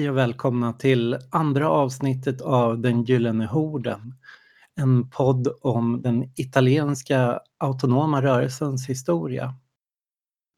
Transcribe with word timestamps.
Hej 0.00 0.10
och 0.10 0.16
välkomna 0.16 0.72
till 0.72 1.18
andra 1.30 1.70
avsnittet 1.70 2.40
av 2.40 2.80
Den 2.80 3.04
gyllene 3.04 3.46
horden. 3.46 4.14
En 4.74 5.10
podd 5.10 5.48
om 5.60 6.02
den 6.02 6.32
italienska 6.36 7.40
autonoma 7.58 8.22
rörelsens 8.22 8.88
historia. 8.88 9.54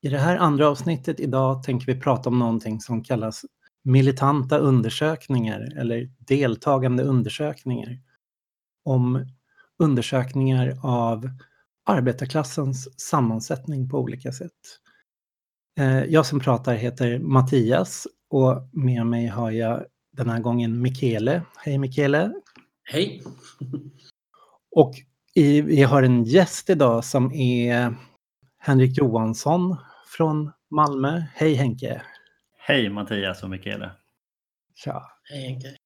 I 0.03 0.09
det 0.09 0.19
här 0.19 0.37
andra 0.37 0.69
avsnittet 0.69 1.21
idag 1.21 1.63
tänker 1.63 1.87
vi 1.87 2.01
prata 2.01 2.29
om 2.29 2.39
någonting 2.39 2.81
som 2.81 3.05
kallas 3.05 3.45
militanta 3.85 4.59
undersökningar 4.59 5.79
eller 5.79 6.11
deltagande 6.19 7.03
undersökningar. 7.03 7.99
Om 8.85 9.27
undersökningar 9.79 10.79
av 10.83 11.31
arbetarklassens 11.85 13.01
sammansättning 13.01 13.89
på 13.89 13.99
olika 13.99 14.33
sätt. 14.33 14.79
Eh, 15.79 16.05
jag 16.05 16.27
som 16.27 16.41
pratar 16.41 16.75
heter 16.75 17.19
Mattias 17.19 18.07
och 18.33 18.69
med 18.73 19.07
mig 19.07 19.27
har 19.27 19.51
jag 19.51 19.85
den 20.13 20.31
här 20.31 20.41
gången 20.41 20.83
Michele. 20.83 21.43
Hej 21.57 21.79
Michele! 21.79 22.33
Hej! 22.85 23.23
Och 24.77 24.95
i, 25.35 25.61
vi 25.61 25.83
har 25.83 26.03
en 26.03 26.25
gäst 26.25 26.71
idag 26.71 27.05
som 27.05 27.33
är 27.33 27.95
Henrik 28.59 28.99
Johansson 28.99 29.77
från 30.07 30.53
Malmö. 30.71 31.23
Hej 31.35 31.55
Henke! 31.55 32.03
Hej 32.59 32.91
Mattias 32.91 33.43
och 33.43 33.51
Michele! 33.51 33.91
Tja! 34.75 35.03
Hej 35.23 35.43
Henke! 35.43 35.77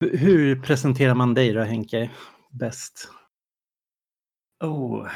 Hur 0.00 0.62
presenterar 0.62 1.14
man 1.14 1.34
dig 1.34 1.52
då 1.52 1.60
Henke 1.60 2.10
bäst? 2.50 3.08
Oh, 4.64 5.08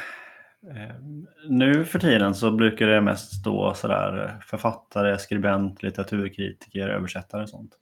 nu 1.47 1.85
för 1.85 1.99
tiden 1.99 2.35
så 2.35 2.51
brukar 2.51 2.87
det 2.87 3.01
mest 3.01 3.39
stå 3.39 3.73
sådär 3.73 4.39
författare, 4.45 5.17
skribent, 5.19 5.83
litteraturkritiker, 5.83 6.89
översättare 6.89 7.43
och 7.43 7.49
sånt. 7.49 7.77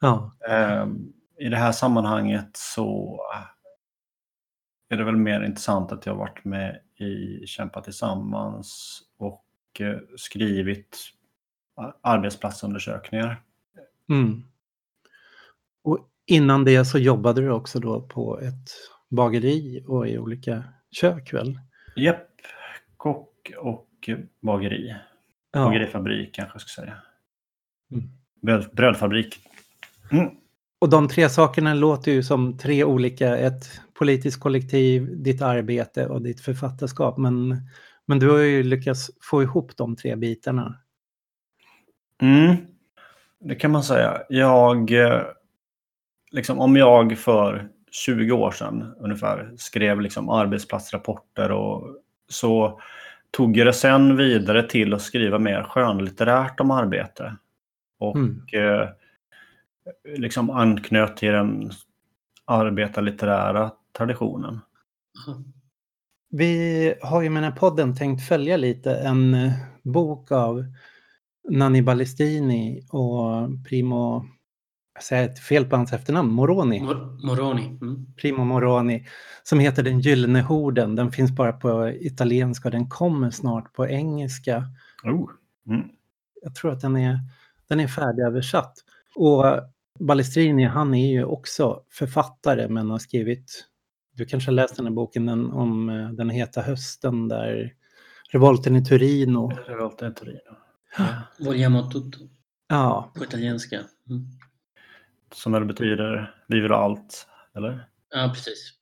Ja. 0.00 0.32
Eh, 0.48 0.86
I 1.38 1.48
det 1.48 1.56
här 1.56 1.72
sammanhanget 1.72 2.50
så 2.52 3.20
är 4.88 4.96
det 4.96 5.04
väl 5.04 5.16
mer 5.16 5.40
intressant 5.40 5.92
att 5.92 6.06
jag 6.06 6.14
varit 6.14 6.44
med 6.44 6.80
i 6.96 7.46
Kämpa 7.46 7.80
tillsammans 7.80 9.00
och 9.18 9.44
eh, 9.80 9.98
skrivit 10.16 10.98
arbetsplatsundersökningar. 12.00 13.42
Mm. 14.08 14.42
Och 15.82 16.08
innan 16.26 16.64
det 16.64 16.84
så 16.84 16.98
jobbade 16.98 17.40
du 17.40 17.50
också 17.50 17.80
då 17.80 18.00
på 18.00 18.40
ett 18.40 18.70
bageri 19.08 19.84
och 19.88 20.08
i 20.08 20.18
olika 20.18 20.64
kök 20.90 21.32
väl? 21.32 21.58
Japp, 21.96 22.28
kock 22.96 23.52
och 23.58 24.10
bageri. 24.40 24.96
Ja. 25.52 25.64
Bagerifabrik 25.64 26.34
kanske 26.34 26.54
jag 26.54 26.60
ska 26.62 26.82
säga. 26.82 26.94
Mm. 27.92 28.04
Bröd, 28.42 28.70
brödfabrik. 28.72 29.38
Mm. 30.12 30.30
Och 30.78 30.88
de 30.88 31.08
tre 31.08 31.28
sakerna 31.28 31.74
låter 31.74 32.12
ju 32.12 32.22
som 32.22 32.58
tre 32.58 32.84
olika, 32.84 33.36
ett 33.36 33.80
politiskt 33.94 34.40
kollektiv, 34.40 35.22
ditt 35.22 35.42
arbete 35.42 36.06
och 36.06 36.22
ditt 36.22 36.40
författarskap. 36.40 37.18
Men, 37.18 37.56
men 38.06 38.18
du 38.18 38.30
har 38.30 38.38
ju 38.38 38.62
lyckats 38.62 39.10
få 39.22 39.42
ihop 39.42 39.76
de 39.76 39.96
tre 39.96 40.16
bitarna. 40.16 40.78
Mm. 42.22 42.56
Det 43.40 43.54
kan 43.54 43.70
man 43.70 43.82
säga. 43.82 44.22
Jag, 44.28 44.90
eh, 44.90 45.22
liksom, 46.30 46.58
om 46.58 46.76
jag 46.76 47.18
för 47.18 47.68
20 47.90 48.32
år 48.32 48.50
sedan 48.50 48.94
ungefär 48.98 49.52
skrev 49.56 50.00
liksom 50.00 50.28
arbetsplatsrapporter 50.28 51.52
och 51.52 51.96
så 52.28 52.80
tog 53.30 53.56
jag 53.56 53.66
det 53.66 53.72
sen 53.72 54.16
vidare 54.16 54.62
till 54.68 54.94
att 54.94 55.02
skriva 55.02 55.38
mer 55.38 55.62
skönlitterärt 55.62 56.60
om 56.60 56.70
arbete. 56.70 57.36
Och 57.98 58.16
Mm. 58.16 58.42
eh, 58.52 58.88
liksom 60.18 60.50
anknöt 60.50 61.16
till 61.16 61.32
den 61.32 61.70
arbetarlitterära 62.44 63.70
traditionen. 63.98 64.60
Vi 66.30 66.94
har 67.02 67.22
ju 67.22 67.30
med 67.30 67.42
den 67.42 67.52
här 67.52 67.58
podden 67.58 67.96
tänkt 67.96 68.28
följa 68.28 68.56
lite 68.56 68.94
en 68.94 69.34
eh, 69.34 69.52
bok 69.82 70.32
av 70.32 70.64
Nanni 71.48 71.82
Ballestini 71.82 72.86
och 72.90 73.48
Primo, 73.68 74.24
jag 75.00 75.04
säger 75.04 75.28
ett 75.28 75.38
fel 75.38 75.64
på 75.64 75.76
hans 75.76 75.92
efternamn, 75.92 76.32
Moroni. 76.32 76.80
Mor- 76.80 77.26
Moroni. 77.26 77.66
Mm. 77.66 78.06
Primo 78.16 78.44
Moroni, 78.44 79.06
som 79.42 79.58
heter 79.58 79.82
Den 79.82 80.00
gyllene 80.00 80.40
horden. 80.40 80.96
Den 80.96 81.12
finns 81.12 81.30
bara 81.30 81.52
på 81.52 81.88
italienska 81.88 82.68
och 82.68 82.72
den 82.72 82.88
kommer 82.88 83.30
snart 83.30 83.72
på 83.72 83.88
engelska. 83.88 84.64
Oh. 85.04 85.30
Mm. 85.66 85.88
Jag 86.42 86.54
tror 86.54 86.72
att 86.72 86.80
den 86.80 86.96
är, 86.96 87.18
den 87.68 87.80
är 87.80 87.88
färdigöversatt. 87.88 88.74
Och 89.14 89.44
Balestrini, 90.00 90.64
han 90.64 90.94
är 90.94 91.10
ju 91.12 91.24
också 91.24 91.82
författare 91.90 92.68
men 92.68 92.90
har 92.90 92.98
skrivit, 92.98 93.64
du 94.14 94.24
kanske 94.24 94.50
har 94.50 94.54
läst 94.54 94.76
den 94.76 94.86
här 94.86 94.92
boken 94.92 95.26
den, 95.26 95.50
om 95.50 95.86
den 96.16 96.30
heta 96.30 96.60
hösten 96.62 97.28
där 97.28 97.74
revolten 98.30 98.76
i 98.76 98.84
Turino. 98.84 99.50
Revolta 99.66 100.08
i 100.08 100.14
Torino. 100.14 100.56
Vogliamo 101.38 101.90
tutto 101.90 102.18
Ja, 102.68 103.12
på 103.16 103.24
italienska. 103.24 103.80
Mm. 104.10 104.26
Som 105.32 105.52
väl 105.52 105.64
betyder 105.64 106.34
vi 106.48 106.60
vill 106.60 106.70
ha 106.70 106.78
allt, 106.78 107.26
eller? 107.54 107.88
Ja, 108.10 108.32
precis. 108.34 108.74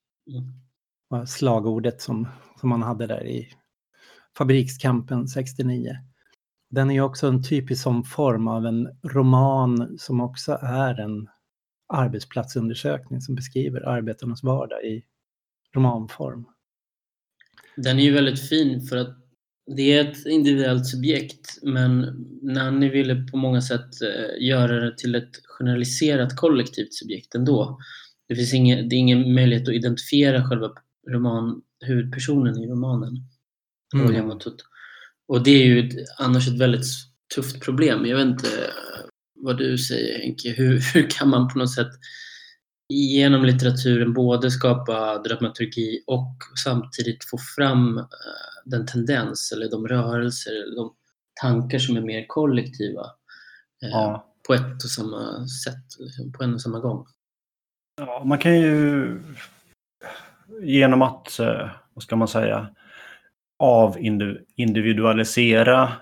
Mm. 1.10 1.26
slagordet 1.26 2.00
som, 2.03 2.28
som 2.60 2.69
man 2.69 2.82
hade 2.82 3.06
där 3.06 3.26
i 3.26 3.48
fabrikskampen 4.38 5.28
69. 5.28 5.97
Den 6.70 6.91
är 6.91 7.00
också 7.00 7.26
en 7.26 7.42
typisk 7.42 7.82
sån 7.82 8.04
form 8.04 8.48
av 8.48 8.66
en 8.66 8.88
roman 9.03 9.98
som 9.98 10.20
också 10.20 10.59
är 10.62 11.00
en 11.00 11.28
arbetsplatsundersökning 11.88 13.20
som 13.20 13.34
beskriver 13.34 13.80
arbetarnas 13.80 14.42
vardag 14.42 14.84
i 14.84 15.04
romanform. 15.75 16.47
Den 17.76 17.98
är 17.98 18.03
ju 18.03 18.12
väldigt 18.12 18.48
fin 18.48 18.80
för 18.80 18.97
att 18.97 19.28
det 19.77 19.93
är 19.93 20.11
ett 20.11 20.27
individuellt 20.27 20.87
subjekt 20.87 21.59
men 21.62 22.01
Nanni 22.43 22.89
ville 22.89 23.15
på 23.15 23.37
många 23.37 23.61
sätt 23.61 24.03
eh, 24.03 24.47
göra 24.47 24.81
det 24.81 24.99
till 24.99 25.15
ett 25.15 25.31
generaliserat 25.59 26.37
kollektivt 26.37 26.95
subjekt 26.95 27.34
ändå. 27.34 27.78
Det 28.28 28.37
finns 28.37 28.55
ingen, 28.55 28.89
det 28.89 28.97
är 28.97 28.99
ingen 28.99 29.34
möjlighet 29.34 29.69
att 29.69 29.75
identifiera 29.75 30.49
själva 30.49 30.71
roman, 31.11 31.61
huvudpersonen 31.87 32.59
i 32.59 32.67
romanen. 32.67 33.12
Mm. 33.95 34.31
Och 35.28 35.45
det 35.45 35.51
är 35.51 35.65
ju 35.65 35.89
ett, 35.89 35.95
annars 36.19 36.49
ett 36.49 36.59
väldigt 36.59 36.87
tufft 37.34 37.61
problem. 37.61 38.07
Jag 38.07 38.17
vet 38.17 38.27
inte 38.27 38.49
eh, 38.49 39.05
vad 39.34 39.59
du 39.59 39.78
säger 39.78 40.19
Henke. 40.19 40.51
Hur, 40.51 40.81
hur 40.95 41.11
kan 41.11 41.28
man 41.28 41.49
på 41.49 41.59
något 41.59 41.75
sätt 41.75 41.93
genom 42.88 43.44
litteraturen 43.44 44.12
både 44.12 44.50
skapa 44.50 45.19
dramaturgi 45.19 46.03
och 46.06 46.34
samtidigt 46.65 47.25
få 47.31 47.38
fram 47.56 47.99
eh, 47.99 48.04
den 48.65 48.87
tendens 48.87 49.53
eller 49.53 49.71
de 49.71 49.88
rörelser 49.88 50.50
eller 50.62 50.76
de 50.76 50.94
tankar 51.43 51.78
som 51.78 51.97
är 51.97 52.00
mer 52.00 52.25
kollektiva 52.28 53.03
eh, 53.82 53.88
Ja. 53.91 54.25
på 54.47 54.54
ett 54.54 54.84
och 54.84 54.91
samma 54.91 55.48
sätt, 55.48 55.84
liksom, 55.98 56.32
på 56.32 56.44
en 56.44 56.54
och 56.54 56.62
samma 56.62 56.81
gång. 56.81 57.06
Ja, 58.00 58.22
man 58.25 58.38
kan 58.38 58.60
ju 58.60 59.21
genom 60.62 61.03
att, 61.03 61.38
eh, 61.38 61.69
vad 61.94 62.03
ska 62.03 62.16
man 62.16 62.28
säga, 62.28 62.69
avindividualisera 63.59 65.93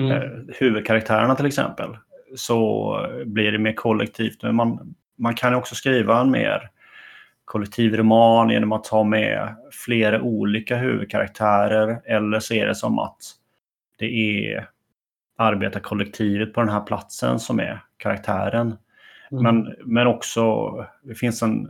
Mm. 0.00 0.48
huvudkaraktärerna 0.58 1.34
till 1.34 1.46
exempel 1.46 1.96
så 2.36 2.92
blir 3.26 3.52
det 3.52 3.58
mer 3.58 3.72
kollektivt. 3.72 4.42
Men 4.42 4.54
man, 4.54 4.94
man 5.16 5.34
kan 5.34 5.54
också 5.54 5.74
skriva 5.74 6.20
en 6.20 6.30
mer 6.30 6.70
kollektiv 7.44 7.96
roman 7.96 8.50
genom 8.50 8.72
att 8.72 8.84
ta 8.84 9.04
med 9.04 9.56
flera 9.72 10.20
olika 10.20 10.76
huvudkaraktärer 10.76 12.00
eller 12.04 12.40
se 12.40 12.64
det 12.64 12.74
som 12.74 12.98
att 12.98 13.18
det 13.98 14.06
är 14.06 14.68
arbetarkollektivet 15.36 16.54
på 16.54 16.60
den 16.60 16.70
här 16.70 16.80
platsen 16.80 17.38
som 17.38 17.60
är 17.60 17.84
karaktären. 17.96 18.76
Mm. 19.30 19.42
Men, 19.42 19.74
men 19.84 20.06
också, 20.06 20.70
det 21.02 21.14
finns 21.14 21.42
en 21.42 21.68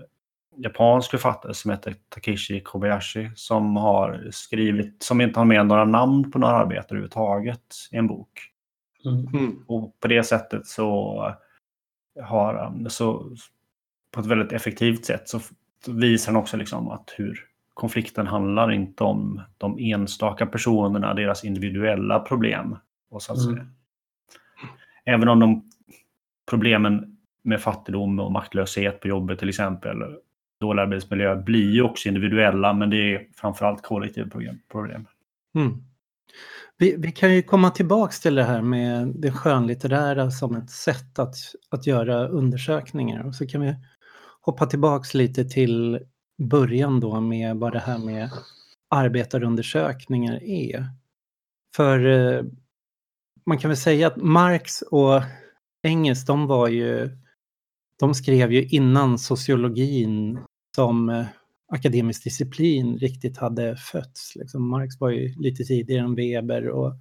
japansk 0.57 1.11
författare 1.11 1.55
som 1.55 1.71
heter 1.71 1.95
Takeshi 2.09 2.61
Kobayashi 2.61 3.31
som 3.35 3.77
har 3.77 4.29
skrivit, 4.31 5.03
som 5.03 5.21
inte 5.21 5.41
har 5.41 5.45
med 5.45 5.67
några 5.67 5.85
namn 5.85 6.31
på 6.31 6.39
några 6.39 6.55
arbetare 6.55 6.87
överhuvudtaget 6.91 7.75
i 7.93 7.97
en 7.97 8.07
bok. 8.07 8.51
Mm. 9.05 9.27
Mm. 9.27 9.65
Och 9.67 10.01
på 10.01 10.09
det 10.09 10.23
sättet 10.23 10.67
så 10.67 11.21
har 12.23 12.55
han, 12.55 12.91
så 12.91 13.37
på 14.11 14.21
ett 14.21 14.27
väldigt 14.27 14.53
effektivt 14.53 15.05
sätt 15.05 15.29
så 15.29 15.41
visar 15.87 16.33
han 16.33 16.43
också 16.43 16.57
liksom 16.57 16.89
att 16.89 17.15
hur 17.17 17.41
konflikten 17.75 18.27
handlar 18.27 18.73
inte 18.73 19.05
om 19.05 19.43
de 19.59 19.79
enstaka 19.79 20.47
personerna, 20.47 21.15
deras 21.15 21.45
individuella 21.45 22.21
problem. 22.21 22.77
Och 23.11 23.23
så 23.23 23.51
Mm. 23.51 23.67
Även 25.05 25.29
om 25.29 25.41
de 25.41 25.71
problemen 26.51 27.17
med 27.43 27.61
fattigdom 27.61 28.21
och 28.21 28.33
maktlöshet 28.33 29.01
på 29.01 29.09
jobbet 29.09 29.39
till 29.39 29.49
exempel, 29.49 29.97
dålig 30.61 30.83
arbetsmiljö, 30.83 31.37
blir 31.37 31.71
ju 31.71 31.83
också 31.83 32.09
individuella 32.09 32.73
men 32.73 32.91
det 32.91 33.15
är 33.15 33.27
framförallt 33.35 33.83
kollektiva 33.83 34.31
problem. 34.31 34.59
problem. 34.73 35.07
Mm. 35.55 35.83
Vi, 36.79 36.97
vi 36.99 37.13
kan 37.13 37.35
ju 37.35 37.43
komma 37.43 37.71
tillbaks 37.71 38.21
till 38.21 38.35
det 38.35 38.45
här 38.45 38.63
med 38.63 39.13
det 39.17 39.33
skönlitterära 39.33 40.31
som 40.31 40.57
ett 40.57 40.71
sätt 40.71 41.19
att, 41.19 41.35
att 41.71 41.87
göra 41.87 42.29
undersökningar. 42.29 43.27
Och 43.27 43.35
så 43.35 43.47
kan 43.47 43.61
vi 43.61 43.75
hoppa 44.41 44.67
tillbaks 44.67 45.15
lite 45.15 45.45
till 45.45 46.01
början 46.39 47.01
då 47.01 47.21
med 47.21 47.57
vad 47.57 47.73
det 47.73 47.79
här 47.79 47.99
med 47.99 48.31
arbetarundersökningar 48.91 50.43
är. 50.45 50.87
För 51.77 52.07
eh, 52.07 52.45
man 53.47 53.59
kan 53.59 53.69
väl 53.69 53.77
säga 53.77 54.07
att 54.07 54.17
Marx 54.17 54.83
och 54.83 55.23
Engels, 55.83 56.25
de 56.25 56.47
var 56.47 56.69
ju, 56.69 57.11
de 57.99 58.15
skrev 58.15 58.53
ju 58.53 58.65
innan 58.65 59.19
sociologin 59.19 60.39
som 60.77 61.09
eh, 61.09 61.27
akademisk 61.69 62.25
disciplin 62.25 62.99
riktigt 62.99 63.37
hade 63.37 63.77
fötts. 63.77 64.37
Liksom 64.37 64.69
Marx 64.69 65.01
var 65.01 65.11
ju 65.11 65.35
lite 65.39 65.65
tidigare 65.65 66.05
än 66.05 66.15
Weber 66.15 66.69
och 66.69 66.93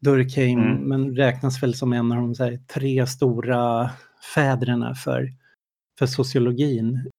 Durkheim, 0.00 0.58
mm. 0.58 0.88
men 0.88 1.16
räknas 1.16 1.62
väl 1.62 1.74
som 1.74 1.92
en 1.92 2.12
av 2.12 2.18
de 2.18 2.44
här, 2.44 2.56
tre 2.74 3.06
stora 3.06 3.90
fäderna 4.34 4.94
för, 4.94 5.34
för 5.98 6.06
sociologin. 6.06 7.10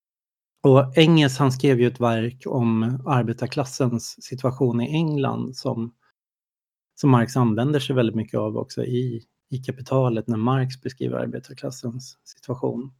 Och 0.63 0.97
Engels 0.97 1.37
han 1.37 1.51
skrev 1.51 1.79
ju 1.79 1.87
ett 1.87 1.99
verk 1.99 2.43
om 2.45 3.03
arbetarklassens 3.05 4.23
situation 4.23 4.81
i 4.81 4.93
England 4.93 5.55
som, 5.55 5.93
som 6.95 7.09
Marx 7.09 7.37
använder 7.37 7.79
sig 7.79 7.95
väldigt 7.95 8.15
mycket 8.15 8.39
av 8.39 8.57
också 8.57 8.83
i, 8.83 9.23
i 9.49 9.57
kapitalet 9.57 10.27
när 10.27 10.37
Marx 10.37 10.81
beskriver 10.81 11.17
arbetarklassens 11.17 12.17
situation. 12.23 12.91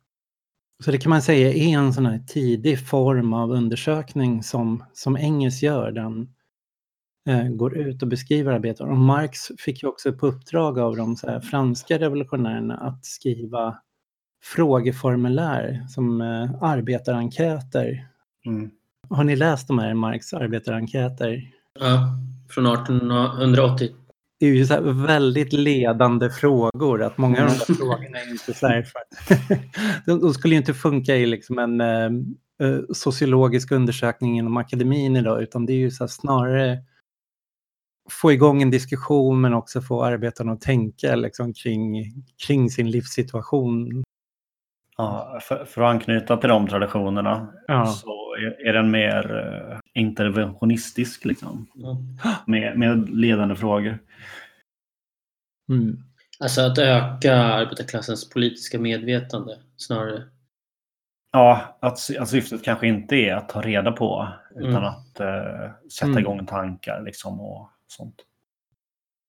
Så 0.84 0.92
det 0.92 0.98
kan 0.98 1.10
man 1.10 1.22
säga 1.22 1.54
är 1.54 1.78
en 1.78 1.94
sån 1.94 2.06
här 2.06 2.20
tidig 2.28 2.88
form 2.88 3.34
av 3.34 3.52
undersökning 3.52 4.44
som, 4.44 4.84
som 4.94 5.16
Engels 5.16 5.64
gör. 5.64 5.92
Den 5.92 6.30
eh, 7.30 7.48
går 7.50 7.78
ut 7.78 8.02
och 8.02 8.08
beskriver 8.08 8.52
arbetet. 8.52 8.82
Och 8.82 8.98
Marx 8.98 9.40
fick 9.58 9.84
ju 9.84 9.90
också 9.90 10.14
på 10.14 10.28
uppdrag 10.28 10.80
av 10.80 10.96
de 10.96 11.16
så 11.16 11.28
här, 11.28 11.40
franska 11.40 12.00
revolutionärerna 12.00 12.78
att 12.78 13.06
skriva 13.06 13.78
frågeformulär 14.44 15.86
som 15.90 16.22
eh, 16.22 16.52
arbetarenkäter. 16.62 18.08
Mm. 18.46 18.72
Har 19.10 19.24
ni 19.24 19.36
läst 19.36 19.68
de 19.68 19.80
här 19.80 19.94
Marx 19.94 20.34
arbetarenkäter? 20.34 21.52
Ja, 21.80 22.10
från 22.50 22.66
1880 22.66 23.90
det 24.44 24.50
är 24.50 24.54
ju 24.54 24.66
så 24.66 24.92
väldigt 24.94 25.54
ledande 25.54 26.30
frågor. 26.30 27.04
Att 27.04 27.18
många 27.18 27.42
av 27.42 27.48
de 27.48 27.58
där 27.58 27.66
mm. 27.70 27.78
frågorna 27.78 28.18
är 28.18 28.32
inte 28.32 28.54
så 28.54 28.68
här, 28.68 28.88
de, 30.06 30.20
de 30.20 30.34
skulle 30.34 30.54
ju 30.54 30.60
inte 30.60 30.74
funka 30.74 31.16
i 31.16 31.26
liksom 31.26 31.60
en 31.60 31.82
eh, 31.82 32.06
eh, 32.68 32.80
sociologisk 32.94 33.72
undersökning 33.72 34.38
inom 34.38 34.58
akademin 34.58 35.16
idag 35.16 35.44
utan 35.44 35.66
det 35.66 35.74
är 35.74 35.78
ju 35.78 35.92
så 35.92 36.08
snarare 36.08 36.78
få 38.10 38.32
igång 38.32 38.62
en 38.62 38.72
diskussion 38.72 39.42
men 39.42 39.54
också 39.54 39.82
få 39.82 40.04
arbetarna 40.04 40.52
att 40.52 40.62
tänka 40.62 41.16
liksom, 41.16 41.54
kring, 41.54 42.04
kring 42.48 42.70
sin 42.70 42.92
livssituation. 42.92 44.04
Ja, 44.98 45.40
för, 45.42 45.66
för, 45.66 45.82
att 45.82 45.90
anknyta 45.90 46.38
till 46.38 46.50
de 46.50 46.68
traditionerna 46.68 47.54
ja. 47.68 47.86
så 47.86 48.36
är, 48.36 48.68
är 48.68 48.74
den 48.74 48.92
mer 48.92 49.36
eh, 49.36 49.80
interventionistisk 50.02 51.26
liksom. 51.26 51.68
Mm. 51.76 52.18
Med, 52.48 52.78
med 52.78 53.10
ledande 53.10 53.56
frågor. 53.56 54.00
Mm. 55.70 55.98
Alltså 56.40 56.62
att 56.62 56.78
öka 56.78 57.36
arbetarklassens 57.36 58.30
politiska 58.30 58.80
medvetande 58.80 59.58
snarare. 59.78 60.24
Ja, 61.32 61.78
att, 61.80 62.18
att 62.20 62.30
syftet 62.30 62.64
kanske 62.64 62.88
inte 62.88 63.16
är 63.16 63.36
att 63.36 63.50
ta 63.50 63.62
reda 63.62 63.92
på 63.92 64.28
utan 64.56 64.70
mm. 64.70 64.84
att 64.84 65.20
uh, 65.22 65.90
sätta 65.92 66.06
mm. 66.06 66.20
igång 66.20 66.46
tankar 66.46 67.02
liksom 67.02 67.42
och 67.42 67.70
sånt. 67.88 68.16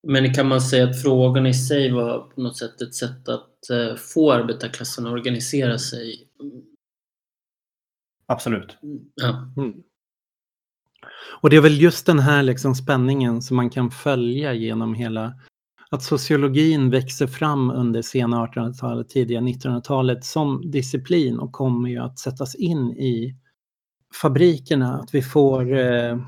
Men 0.06 0.35
kan 0.35 0.49
man 0.49 0.61
säga 0.61 0.85
att 0.85 1.03
frågan 1.03 1.47
i 1.47 1.55
sig 1.55 1.91
var 1.91 2.19
på 2.19 2.41
något 2.41 2.56
sätt 2.56 2.83
ett 2.83 2.95
sätt 2.95 3.29
att 3.29 3.51
uh, 3.73 3.97
få 3.97 4.33
arbetarklassen 4.33 5.06
att 5.06 5.12
organisera 5.12 5.79
sig? 5.79 6.29
Absolut. 8.27 8.77
Ja. 9.15 9.53
Mm. 9.56 9.83
Och 11.41 11.51
det 11.51 11.56
är 11.56 11.61
väl 11.61 11.81
just 11.81 12.06
den 12.06 12.19
här 12.19 12.43
liksom 12.43 12.75
spänningen 12.75 13.43
som 13.43 13.56
man 13.56 13.71
kan 13.71 13.91
följa 13.91 14.55
genom 14.55 14.95
hela 14.95 15.35
att 15.91 16.03
sociologin 16.03 16.91
växer 16.91 17.27
fram 17.27 17.71
under 17.71 18.03
sena 18.03 18.47
1800-talet, 18.47 19.09
tidiga 19.09 19.41
1900-talet 19.41 20.25
som 20.25 20.71
disciplin 20.71 21.39
och 21.39 21.53
kommer 21.53 21.89
ju 21.89 21.99
att 21.99 22.19
sättas 22.19 22.55
in 22.55 22.91
i 22.91 23.37
fabrikerna. 24.23 24.99
Att 24.99 25.15
vi 25.15 25.23
får, 25.23 25.77
eh, 25.77 26.19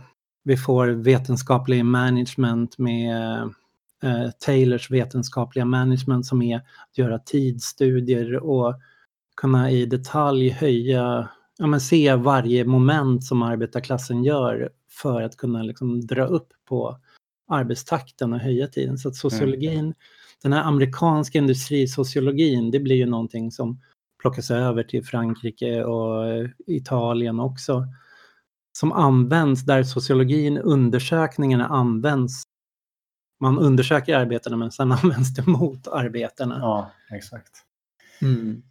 vi 0.45 0.57
får 0.57 0.87
vetenskaplig 0.87 1.85
management 1.85 2.79
med 2.79 3.55
eh, 4.03 4.31
Taylors 4.39 4.91
vetenskapliga 4.91 5.65
management 5.65 6.27
som 6.27 6.43
är 6.43 6.57
att 6.57 6.99
göra 6.99 7.19
tidsstudier 7.19 8.37
och 8.37 8.75
kunna 9.37 9.71
i 9.71 9.87
detalj 9.87 10.49
höja, 10.49 11.29
ja 11.59 11.67
men 11.67 11.81
se 11.81 12.15
varje 12.15 12.65
moment 12.65 13.25
som 13.25 13.43
arbetarklassen 13.43 14.25
gör 14.25 14.71
för 14.91 15.23
att 15.23 15.37
kunna 15.37 15.63
liksom 15.63 16.07
dra 16.07 16.27
upp 16.27 16.49
på 16.69 16.99
arbetstakten 17.49 18.33
och 18.33 18.39
höja 18.41 18.67
tiden. 18.67 18.99
Så 18.99 19.09
att 19.09 19.17
sociologin, 19.17 19.79
mm. 19.79 19.95
den 20.43 20.53
här 20.53 20.63
amerikanska 20.63 21.39
industrisociologin, 21.39 22.71
det 22.71 22.81
blir 22.81 22.97
ju 22.97 23.07
någonting 23.07 23.51
som 23.51 23.81
plockas 24.21 24.51
över 24.51 24.83
till 24.83 25.05
Frankrike 25.05 25.85
och 25.85 26.25
Italien 26.67 27.41
också. 27.41 27.87
Som 28.79 28.93
används 28.93 29.63
där 29.63 29.83
sociologin, 29.83 30.59
undersökningarna 30.59 31.67
används. 31.67 32.43
Man 33.41 33.59
undersöker 33.59 34.17
arbetarna 34.17 34.57
men 34.57 34.73
sen 34.73 34.93
används 35.03 35.35
det 35.35 35.47
mot 35.47 35.89
arbetarna. 35.89 36.59
Ja, 36.61 36.91
exakt. 37.17 37.53
Mm. 38.23 38.63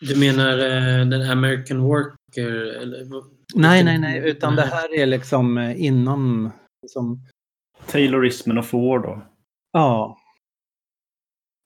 Du 0.00 0.18
menar 0.18 0.58
uh, 0.58 1.06
den 1.06 1.30
American 1.30 1.80
Worker? 1.80 2.50
Eller? 2.82 3.06
Nej, 3.54 3.84
nej, 3.84 3.98
nej, 3.98 4.30
utan 4.30 4.54
nej. 4.54 4.64
det 4.64 4.70
här 4.70 4.94
är 4.94 5.06
liksom 5.06 5.58
eh, 5.58 5.84
inom 5.84 6.50
liksom, 6.82 7.20
Taylorismen 7.86 8.58
och 8.58 8.66
Ford 8.66 9.02
då? 9.02 9.22
Ja. 9.72 10.18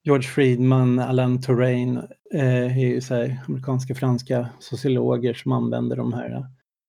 George 0.05 0.29
Friedman, 0.29 0.99
Alan 0.99 1.41
Touraine 1.41 1.97
eh, 2.35 2.79
är 2.79 2.87
ju 2.87 3.01
så 3.01 3.15
här, 3.15 3.41
amerikanska 3.49 3.95
franska 3.95 4.49
sociologer 4.59 5.35
som 5.35 5.53
använder 5.53 5.97
de 5.97 6.13
här 6.13 6.31
eh, 6.31 6.45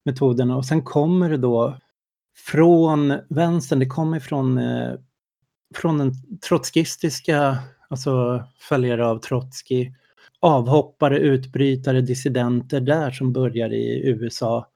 metoderna. 0.05 0.57
Och 0.57 0.65
sen 0.65 0.81
kommer 0.81 1.29
det 1.29 1.37
då 1.37 1.77
från 2.37 3.13
vänstern, 3.29 3.79
det 3.79 3.85
kommer 3.85 4.19
från, 4.19 4.57
eh, 4.57 4.93
från 5.75 5.97
den 5.97 6.11
trotskistiska, 6.39 7.57
alltså 7.89 8.43
följare 8.59 9.07
av 9.07 9.19
Trotskij. 9.19 9.95
avhoppare, 10.39 11.19
utbrytare, 11.19 12.01
dissidenter 12.01 12.81
där 12.81 13.11
som 13.11 13.33
börjar 13.33 13.73
i 13.73 14.01
USA 14.05 14.67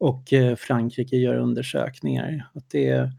och 0.00 0.32
eh, 0.32 0.56
Frankrike 0.56 1.16
gör 1.16 1.36
undersökningar. 1.36 2.50
Att 2.54 2.70
det 2.70 2.88
är 2.88 3.12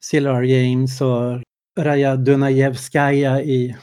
Silver 0.00 0.42
James 0.42 1.00
och 1.00 1.42
Raja 1.78 2.16
Dunajevskaja 2.16 3.42
i 3.42 3.76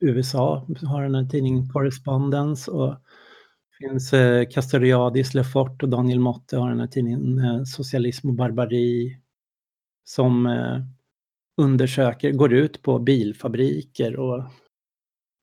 USA 0.00 0.66
har 0.82 1.02
den 1.02 1.14
här 1.14 1.24
tidningen 1.24 1.68
Correspondence 1.68 2.70
och 2.70 2.90
det 2.90 3.88
finns 3.88 4.12
eh, 4.12 4.48
Castoriadis, 4.48 5.34
Lefort 5.34 5.82
och 5.82 5.88
Daniel 5.88 6.20
Motte 6.20 6.56
har 6.56 6.70
den 6.70 6.80
här 6.80 6.86
tidningen 6.86 7.38
eh, 7.38 7.64
Socialism 7.64 8.28
och 8.28 8.34
barbari 8.34 9.18
som 10.04 10.46
eh, 10.46 10.78
undersöker, 11.56 12.30
går 12.30 12.52
ut 12.52 12.82
på 12.82 12.98
bilfabriker 12.98 14.16
och 14.16 14.44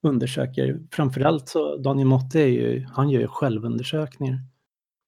undersöker. 0.07 0.79
Framförallt 0.91 1.49
så 1.49 1.77
Daniel 1.77 2.07
Motte 2.07 2.39
är 2.39 2.47
ju, 2.47 2.85
han 2.85 3.09
gör 3.09 3.21
ju 3.21 3.27
självundersökningar. 3.27 4.39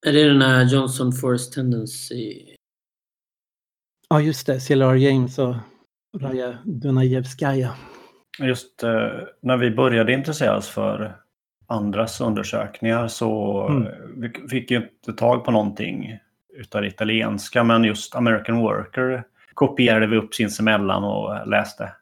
Är 0.06 0.12
det 0.12 0.24
den 0.24 0.42
här 0.42 0.64
Johnson 0.64 1.12
Forest 1.12 1.52
Tendency 1.52 2.54
Ja, 4.08 4.20
just 4.20 4.46
det. 4.46 4.60
C.L.R. 4.60 4.94
James 4.94 5.38
och 5.38 5.54
Raja 6.20 6.58
Dunajevskaja. 6.64 7.74
Just 8.38 8.82
eh, 8.82 9.10
när 9.42 9.56
vi 9.56 9.70
började 9.70 10.12
intressera 10.12 10.56
oss 10.56 10.68
för 10.68 11.16
andras 11.66 12.20
undersökningar 12.20 13.08
så 13.08 13.62
mm. 13.68 13.88
vi 14.16 14.48
fick 14.48 14.70
ju 14.70 14.76
inte 14.76 15.12
tag 15.12 15.44
på 15.44 15.50
någonting 15.50 16.18
utav 16.58 16.82
det 16.82 16.88
italienska, 16.88 17.64
men 17.64 17.84
just 17.84 18.14
American 18.14 18.58
Worker 18.58 19.24
kopierade 19.54 20.06
vi 20.06 20.16
upp 20.16 20.34
sinsemellan 20.34 21.04
och 21.04 21.48
läste. 21.48 21.92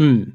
Mm. 0.00 0.32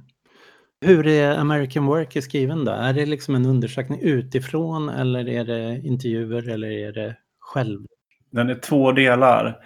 Hur 0.82 1.08
är 1.08 1.38
American 1.38 1.86
Worker 1.86 2.22
skriven 2.22 2.66
då? 2.66 2.72
Är 2.72 2.94
det 2.94 3.06
liksom 3.06 3.36
en 3.36 3.46
undersökning 3.46 4.00
utifrån 4.02 4.90
eller 4.90 5.30
är 5.30 5.44
det 5.44 5.82
intervjuer 5.84 6.50
eller 6.50 6.72
är 6.72 6.92
det 6.92 7.16
själv? 7.40 7.86
Den 8.30 8.50
är 8.50 8.56
två 8.56 8.92
delar. 8.92 9.60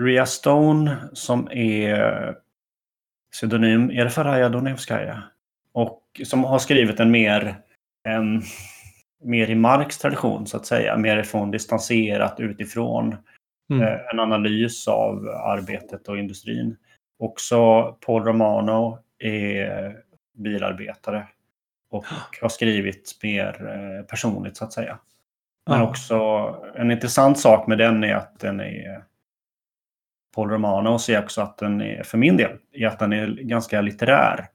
Ria 0.00 0.26
Stone 0.26 0.96
som 1.12 1.48
är 1.50 2.34
pseudonym, 3.32 3.90
är 3.90 4.04
det 4.04 4.10
Faraya 4.10 4.48
Donevskaja? 4.48 5.22
Och 5.72 6.02
som 6.24 6.44
har 6.44 6.58
skrivit 6.58 7.00
en 7.00 7.10
mer, 7.10 7.56
en, 8.04 8.42
mer 9.24 9.50
i 9.50 9.54
Marx 9.54 9.98
tradition 9.98 10.46
så 10.46 10.56
att 10.56 10.66
säga, 10.66 10.96
mer 10.96 11.16
ifrån 11.16 11.50
distanserat 11.50 12.40
utifrån 12.40 13.16
mm. 13.70 13.82
eh, 13.82 13.98
en 14.12 14.20
analys 14.20 14.88
av 14.88 15.28
arbetet 15.28 16.08
och 16.08 16.18
industrin. 16.18 16.76
också 17.18 17.82
Paul 18.06 18.24
Romano 18.24 18.98
är 19.18 19.96
bilarbetare 20.34 21.28
och 21.90 22.04
har 22.42 22.48
skrivit 22.48 23.18
mer 23.22 23.66
eh, 23.68 24.06
personligt 24.06 24.56
så 24.56 24.64
att 24.64 24.72
säga. 24.72 24.98
Men 25.66 25.82
också 25.82 26.16
en 26.74 26.90
intressant 26.90 27.38
sak 27.38 27.66
med 27.66 27.78
den 27.78 28.04
är 28.04 28.14
att 28.14 28.40
den 28.40 28.60
är 28.60 29.04
Paul 30.34 30.50
Romano 30.50 30.98
ser 30.98 31.22
också 31.22 31.40
att 31.40 31.58
den 31.58 31.80
är, 31.80 32.02
för 32.02 32.18
min 32.18 32.36
del, 32.36 32.58
är 32.72 32.86
att 32.86 32.98
den 32.98 33.12
är 33.12 33.26
ganska 33.26 33.80
litterär. 33.80 34.46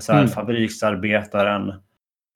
Så 0.00 0.12
här, 0.12 0.20
Mm. 0.20 0.30
Fabriksarbetaren 0.30 1.72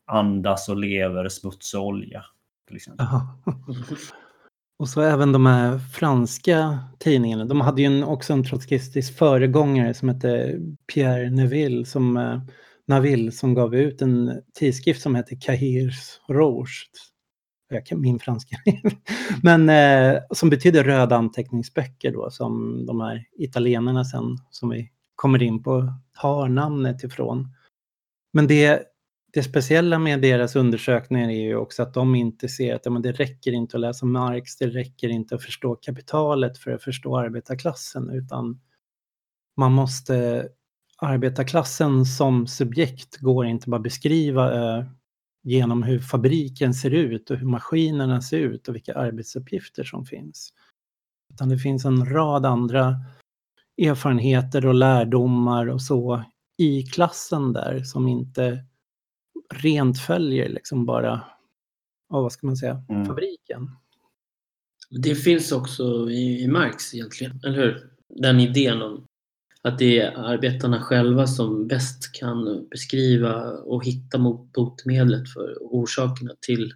andas 0.07 0.69
och 0.69 0.77
lever 0.77 1.29
smuts 1.29 1.75
och 1.75 1.87
olja. 1.87 2.25
Till 2.67 2.77
exempel. 2.77 3.07
Och 4.81 4.89
så 4.89 5.01
även 5.01 5.33
de 5.33 5.47
här 5.47 5.79
franska 5.79 6.79
tidningarna. 6.99 7.45
De 7.45 7.61
hade 7.61 7.83
ju 7.83 7.87
en, 7.87 8.05
också 8.05 8.33
en 8.33 8.45
trotskistisk 8.45 9.19
föregångare 9.19 9.95
som 9.95 10.09
hette 10.09 10.59
Pierre 10.93 11.31
Neville 11.31 11.87
som, 11.87 12.17
eh, 12.17 12.41
Naville 12.87 13.33
som 13.33 13.55
gav 13.55 13.75
ut 13.75 14.03
en 14.03 14.43
tidskrift 14.55 15.03
som 15.03 15.15
hette 15.15 15.37
Cahiers 15.37 16.21
Rouge. 16.29 16.91
Jag 17.71 17.87
kan 17.87 18.01
min 18.01 18.19
franska. 18.19 18.57
Men 19.43 19.69
eh, 19.69 20.21
som 20.31 20.51
betyder 20.51 20.85
röda 20.85 21.17
anteckningsböcker 21.17 22.13
då 22.13 22.31
som 22.31 22.87
de 22.87 23.01
här 23.01 23.25
italienarna 23.39 24.05
sen 24.05 24.39
som 24.51 24.71
vi 24.71 24.91
kommer 25.15 25.43
in 25.43 25.63
på 25.63 25.93
har 26.15 26.49
namnet 26.49 27.05
ifrån. 27.05 27.49
Men 28.33 28.47
det, 28.47 28.83
det 29.33 29.43
speciella 29.43 29.99
med 29.99 30.23
deras 30.23 30.57
undersökningar 30.57 31.29
är 31.29 31.41
ju 31.41 31.57
också 31.57 31.83
att 31.83 31.95
de 31.95 32.15
inte 32.15 32.49
ser 32.49 32.75
att 32.75 32.85
ja, 32.85 32.91
men 32.91 33.03
det 33.03 33.13
räcker 33.13 33.53
inte 33.53 33.77
att 33.77 33.81
läsa 33.81 34.07
Marx, 34.07 34.57
det 34.57 34.67
räcker 34.67 35.09
inte 35.09 35.35
att 35.35 35.43
förstå 35.43 35.75
kapitalet 35.75 36.59
för 36.59 36.71
att 36.71 36.83
förstå 36.83 37.19
arbetarklassen, 37.19 38.11
utan 38.11 38.61
man 39.57 39.73
måste 39.73 40.49
arbetarklassen 40.99 42.07
som 42.07 42.47
subjekt 42.47 43.17
går 43.17 43.47
inte 43.47 43.71
bara 43.71 43.81
beskriva 43.81 44.79
eh, 44.79 44.85
genom 45.43 45.83
hur 45.83 46.01
fabriken 46.01 46.75
ser 46.75 46.91
ut 46.91 47.31
och 47.31 47.37
hur 47.37 47.47
maskinerna 47.47 48.23
ser 48.23 48.39
ut 48.39 48.69
och 48.69 48.75
vilka 48.75 48.95
arbetsuppgifter 48.95 49.85
som 49.85 50.07
finns. 50.07 50.53
Utan 51.33 51.49
det 51.49 51.59
finns 51.59 51.85
en 51.85 52.07
rad 52.07 52.47
andra 52.47 52.97
erfarenheter 53.83 54.67
och 54.67 54.75
lärdomar 54.75 55.67
och 55.67 55.83
så 55.83 56.25
i 56.59 56.83
klassen 56.83 57.53
där 57.53 57.83
som 57.83 58.09
inte 58.09 58.65
rent 59.55 59.99
följer 59.99 60.49
liksom 60.49 60.87
bara, 60.87 61.25
ja, 62.09 62.21
vad 62.21 62.33
ska 62.33 62.47
man 62.47 62.57
säga, 62.57 62.83
Mm. 62.89 63.07
fabriken. 63.07 63.71
Det 64.91 65.15
finns 65.15 65.53
också 65.53 66.11
i, 66.11 66.43
i 66.43 66.49
Marx 66.49 66.95
egentligen, 66.95 67.41
eller 67.45 67.57
hur? 67.59 67.91
Den 68.09 68.41
idén 68.41 68.83
om 68.83 69.07
att 69.63 69.79
det 69.79 70.01
är 70.01 70.19
arbetarna 70.19 70.81
själva 70.83 71.27
som 71.27 71.67
bäst 71.67 72.13
kan 72.13 72.69
beskriva 72.71 73.51
och 73.53 73.85
hitta 73.85 74.19
mot 74.19 74.53
botemedlet 74.53 75.33
för 75.33 75.57
orsakerna 75.61 76.31
till 76.41 76.73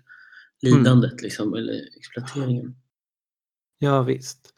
lidandet 0.62 1.22
liksom, 1.22 1.54
eller 1.54 1.96
exploateringen. 1.96 2.76
Ja 3.78 4.02
visst. 4.02 4.53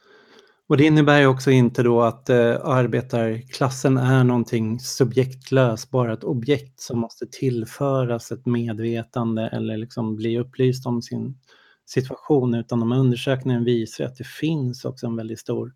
Och 0.68 0.76
det 0.76 0.84
innebär 0.84 1.20
ju 1.20 1.26
också 1.26 1.50
inte 1.50 1.82
då 1.82 2.02
att 2.02 2.30
eh, 2.30 2.54
arbetarklassen 2.64 3.96
är 3.96 4.24
någonting 4.24 4.80
subjektlöst, 4.80 5.90
bara 5.90 6.12
ett 6.12 6.24
objekt 6.24 6.80
som 6.80 6.98
måste 6.98 7.26
tillföras 7.26 8.32
ett 8.32 8.46
medvetande 8.46 9.48
eller 9.48 9.76
liksom 9.76 10.16
bli 10.16 10.38
upplyst 10.38 10.86
om 10.86 11.02
sin 11.02 11.38
situation, 11.86 12.54
utan 12.54 12.80
de 12.80 12.92
här 12.92 12.98
undersökningarna 12.98 13.64
visar 13.64 14.04
att 14.04 14.16
det 14.16 14.26
finns 14.26 14.84
också 14.84 15.06
en 15.06 15.16
väldigt 15.16 15.40
stor 15.40 15.72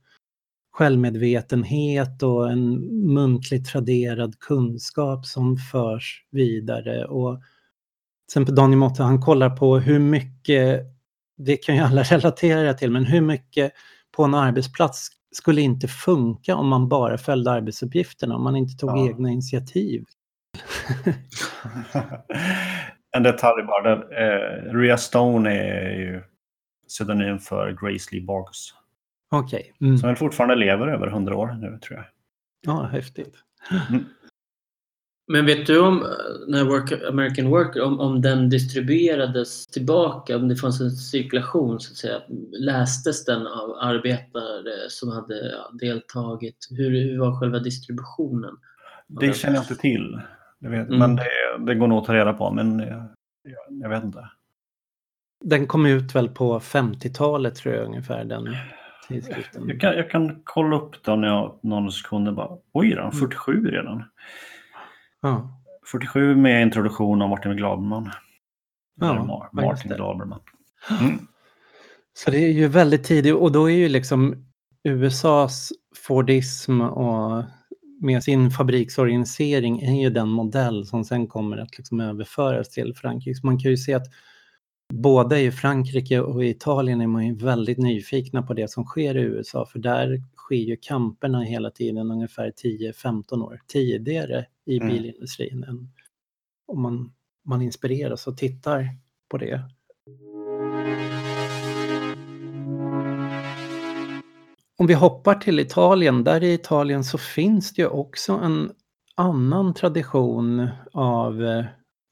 självmedvetenhet 0.73 2.23
och 2.23 2.51
en 2.51 2.75
muntligt 3.15 3.69
traderad 3.69 4.39
kunskap 4.39 5.27
som 5.27 5.57
förs 5.57 6.25
vidare. 6.31 7.05
Och 7.05 7.37
till 7.37 7.45
exempel 8.33 8.55
Daniel 8.55 8.79
Motta, 8.79 9.03
han 9.03 9.23
kollar 9.23 9.51
på 9.51 9.79
hur 9.79 9.99
mycket, 9.99 10.83
det 11.37 11.57
kan 11.57 11.77
ju 11.77 11.81
alla 11.81 12.03
relatera 12.11 12.75
till, 12.75 12.91
men 12.91 13.05
hur 13.05 13.21
mycket 13.21 13.73
på 14.17 14.25
en 14.25 14.35
arbetsplats 14.35 15.09
skulle 15.33 15.61
inte 15.61 15.89
funka 15.89 16.55
om 16.57 16.69
man 16.69 16.89
bara 16.89 17.19
följde 17.19 17.51
arbetsuppgifterna, 17.51 18.37
om 18.37 18.45
man 18.45 18.57
inte 18.57 18.77
tog 18.77 18.91
Ja. 18.91 19.09
egna 19.09 19.31
initiativ. 19.31 20.05
en 23.17 23.23
detalj 23.23 23.63
bara. 23.63 23.93
Eh, 23.93 24.75
Rhea 24.75 24.97
Stone 24.99 25.51
är 25.53 25.91
ju 25.91 26.23
pseudonym 26.89 27.39
för 27.39 27.71
Grace 27.71 28.09
Lee 28.15 28.25
Boggs. 28.25 28.75
Okej, 29.31 29.75
mm. 29.81 29.99
Som 29.99 30.17
fortfarande 30.17 30.55
lever 30.55 30.89
över 30.89 31.07
100 31.07 31.37
år 31.37 31.47
nu 31.61 31.79
tror 31.83 31.97
jag. 31.99 32.07
ja, 32.61 32.83
häftigt. 32.83 33.35
Men 35.33 35.47
vet 35.47 35.67
du 35.67 35.81
om 35.81 36.07
när 36.47 36.65
Work, 36.65 36.93
American 37.09 37.49
Worker, 37.51 37.83
om, 37.83 38.01
om 38.01 38.23
den 38.23 38.49
distribuerades 38.49 39.67
tillbaka, 39.67 40.37
om 40.37 40.49
det 40.49 40.57
fanns 40.57 40.81
en 40.81 40.91
cirkulation 40.91 41.81
så 41.81 41.93
att 41.93 41.97
säga, 41.97 42.23
lästes 42.53 43.25
den 43.25 43.47
av 43.47 43.77
arbetare 43.81 44.89
som 44.89 45.09
hade 45.09 45.55
deltagit? 45.73 46.69
Hur, 46.71 46.91
hur 46.91 47.19
var 47.19 47.41
själva 47.41 47.59
distributionen? 47.59 48.57
Det 49.07 49.37
känner 49.37 49.55
jag 49.55 49.65
inte 49.65 49.77
till. 49.77 50.21
Jag 50.59 50.71
vet, 50.71 50.89
Mm. 50.89 50.99
Men 50.99 51.17
det, 51.17 51.25
det 51.67 51.75
går 51.75 51.87
nog 51.87 51.99
att 51.99 52.05
ta 52.05 52.15
reda 52.15 52.33
på. 52.33 52.51
Men 52.51 52.79
jag, 52.79 53.07
jag 53.69 53.89
vet 53.89 54.05
inte. 54.05 54.29
Den 55.45 55.67
kom 55.67 55.87
ut 55.87 56.15
väl 56.15 56.29
på 56.29 56.59
50-talet 56.59 57.55
tror 57.55 57.75
jag 57.75 57.87
ungefär, 57.87 58.25
den 58.25 58.57
tidskriften. 59.09 59.69
Jag 59.69 59.81
kan, 59.81 59.97
jag 59.97 60.11
kan 60.11 60.41
kolla 60.45 60.77
upp 60.77 61.05
det 61.05 61.11
om 61.11 61.23
jag 61.23 61.59
någon 61.63 61.93
sekund. 61.93 62.35
Bara, 62.35 62.59
Oj, 62.73 62.95
då, 62.95 63.11
47 63.11 63.71
redan. 63.71 64.05
Ja, 65.23 65.63
47 65.91 66.37
med 66.37 66.63
introduktion 66.63 67.23
av 67.23 67.29
Martin 67.29 67.57
Glaberman. 67.57 68.11
Ja, 69.01 69.07
Mar- 69.07 69.49
Martin. 69.53 69.93
Glaberman. 69.97 70.41
Mm. 71.01 71.19
Så 72.13 72.31
det 72.31 72.39
är 72.39 72.53
ju 72.53 72.69
väldigt 72.69 73.05
tidigt 73.05 73.35
och 73.35 73.53
då 73.53 73.71
är 73.71 73.75
ju 73.75 73.89
liksom 73.89 74.47
USAs 74.85 75.73
Fordism 75.97 76.81
och 76.81 77.45
med 78.01 78.25
sin 78.25 78.51
fabriksorganisering 78.51 79.81
är 79.81 80.03
ju 80.03 80.11
den 80.11 80.29
modell 80.29 80.87
som 80.87 81.05
sen 81.05 81.27
kommer 81.27 81.57
att 81.57 81.79
liksom 81.79 82.01
överföras 82.01 82.69
till 82.69 82.95
Frankrike. 82.95 83.35
Så 83.41 83.47
man 83.47 83.59
kan 83.59 83.71
ju 83.71 83.77
se 83.77 83.95
att 83.95 84.07
både 84.93 85.41
i 85.41 85.51
Frankrike 85.51 86.21
och 86.21 86.45
i 86.45 86.49
Italien 86.49 87.01
är 87.01 87.07
man 87.07 87.27
ju 87.27 87.35
väldigt 87.35 87.79
nyfikna 87.79 88.43
på 88.43 88.55
det 88.55 88.71
som 88.71 88.85
sker 88.85 89.17
i 89.17 89.21
USA 89.21 89.67
för 89.67 89.79
där 89.79 90.23
sker 90.37 90.57
ju 90.57 90.77
kamperna 90.77 91.43
hela 91.43 91.71
tiden 91.71 92.11
ungefär 92.11 92.53
10-15 92.65 93.43
år 93.43 93.61
tidigare 93.67 94.47
i 94.71 94.77
Mm. 94.77 94.89
bilindustrin 94.89 95.65
än 95.65 95.93
om 96.67 96.83
man, 96.83 97.13
man 97.45 97.63
inspireras 97.63 98.27
och 98.27 98.37
tittar 98.37 98.89
på 99.29 99.39
det. 99.39 99.63
Om 104.77 104.87
vi 104.87 104.95
hoppar 104.95 105.35
till 105.35 105.61
Italien, 105.61 106.25
där 106.25 106.43
i 106.43 106.53
Italien 106.55 107.05
så 107.05 107.19
finns 107.19 107.75
det 107.75 107.83
ju 107.83 107.89
också 107.89 108.33
en 108.33 108.73
annan 109.15 109.75
tradition 109.75 110.69
av, 110.93 111.45
eh, 111.45 111.65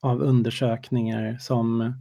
av 0.02 0.22
undersökningar 0.22 1.38
som, 1.40 1.94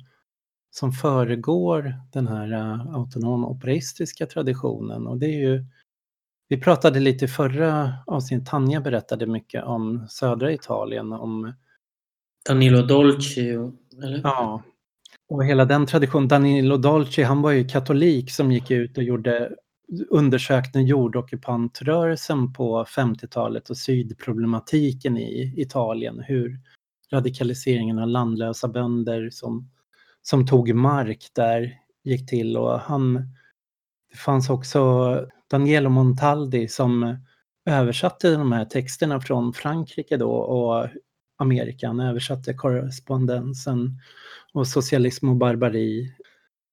som 0.70 0.92
föregår 0.92 1.94
den 2.14 2.28
här 2.28 2.52
eh, 2.54 2.96
autonoma 2.96 3.48
operaistiska 3.48 4.26
traditionen. 4.26 5.08
Och 5.08 5.18
det 5.18 5.26
är 5.26 5.40
ju, 5.50 5.66
vi 6.48 6.58
pratade 6.58 7.00
lite 7.00 7.25
i 7.25 7.27
förra 7.27 7.94
avsnittet, 8.08 8.48
Tanja 8.48 8.82
berättade 8.82 9.25
mycket 9.25 9.63
om 9.63 10.08
södra 10.10 10.51
Italien, 10.51 11.13
om 11.13 11.54
Danilo 12.48 12.82
Dolci, 12.82 13.50
eller? 14.04 14.22
Ja, 14.24 14.63
och 15.30 15.46
hela 15.46 15.66
den 15.66 15.86
traditionen. 15.86 16.27
Danilo 16.27 16.77
Dolci, 16.77 17.24
han 17.24 17.42
var 17.42 17.51
ju 17.51 17.68
katolik 17.68 18.32
som 18.32 18.51
gick 18.51 18.72
ut 18.72 18.98
och 18.98 19.04
gjorde 19.04 19.51
undersökte 20.10 20.80
jordockupantrörelsen 20.80 22.54
på 22.54 22.84
50-talet 22.84 23.70
och 23.70 23.77
sydproblematiken 23.77 25.18
i 25.18 25.54
Italien. 25.58 26.20
Hur 26.20 26.60
radikaliseringen 27.12 28.00
av 28.00 28.08
landlösa 28.08 28.68
bönder 28.68 29.30
som, 29.30 29.70
som 30.22 30.48
tog 30.48 30.74
mark 30.74 31.27
där 31.34 31.74
gick 32.04 32.30
till. 32.30 32.58
Och 32.58 32.80
han, 32.80 33.13
det 34.12 34.18
fanns 34.18 34.50
också 34.50 34.82
Danielo 35.48 35.89
Montaldi 35.89 36.68
som 36.68 37.04
eh, 37.04 37.16
översatte 37.66 38.32
de 38.32 38.51
här 38.51 38.66
texterna 38.66 39.22
från 39.22 39.54
Frankrike 39.54 40.18
då 40.18 40.32
och 40.32 40.88
Amerika. 41.38 41.88
Han 41.88 42.00
översatte 42.00 42.54
korrespondensen 42.54 44.00
och 44.54 44.68
socialism 44.68 45.30
och 45.30 45.36
barbari 45.36 46.13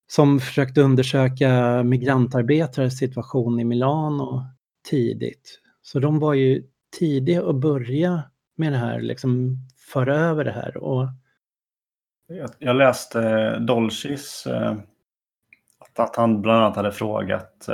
som 0.07 0.39
försökte 0.39 0.81
undersöka 0.81 1.83
migrantarbetares 1.83 2.97
situation 2.97 3.59
i 3.59 3.63
Milano 3.63 4.45
tidigt. 4.89 5.59
Så 5.81 5.99
de 5.99 6.19
var 6.19 6.33
ju 6.33 6.63
tidiga 6.99 7.49
att 7.49 7.55
börja 7.55 8.23
med 8.55 8.71
det 8.71 8.77
här, 8.77 9.01
liksom 9.01 9.57
föra 9.93 10.17
över 10.17 10.43
det 10.43 10.51
här. 10.51 10.77
Och, 10.77 11.07
Jag, 12.59 12.75
läste 12.75 13.21
eh, 13.21 13.59
Dolcis 13.59 14.47
eh, 14.47 14.75
att, 15.95 16.15
han 16.15 16.41
bland 16.41 16.63
annat 16.63 16.75
hade 16.75 16.91
frågat 16.91 17.69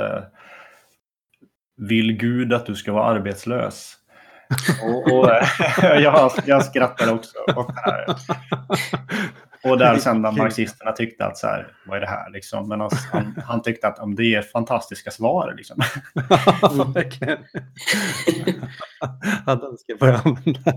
vill 1.88 2.12
Gud 2.12 2.52
att 2.52 2.66
du 2.66 2.74
ska 2.74 2.92
vara 2.92 3.04
arbetslös? 3.04 3.96
Och, 4.82 5.18
och 5.18 5.30
eh, 5.30 5.46
jag, 6.02 6.32
jag 6.46 6.64
skrattade 6.64 7.12
också 7.12 7.38
åt 7.56 7.68
det 7.68 7.80
här. 7.80 8.06
Och 9.64 9.78
där 9.78 9.96
sen 9.96 10.22
när 10.22 10.32
marxisterna 10.32 10.92
tyckte 10.92 11.26
att 11.26 11.38
så 11.38 11.46
här, 11.46 11.68
vad 11.86 11.96
är 11.96 12.00
det 12.00 12.06
här 12.06 12.30
liksom? 12.30 12.68
Men 12.68 12.80
alltså, 12.80 12.98
han, 13.12 13.34
han, 13.46 13.62
tyckte 13.62 13.88
att 13.88 13.98
om 13.98 14.14
det 14.14 14.34
är 14.34 14.42
fantastiska 14.42 15.10
svar 15.10 15.54
liksom. 15.56 15.76
Ja, 16.62 16.92
verkligen. 16.94 17.38
Att 19.46 19.60
den 19.60 19.78
ska 19.78 19.92
jag 19.92 19.98
börja 19.98 20.18
använda. 20.24 20.72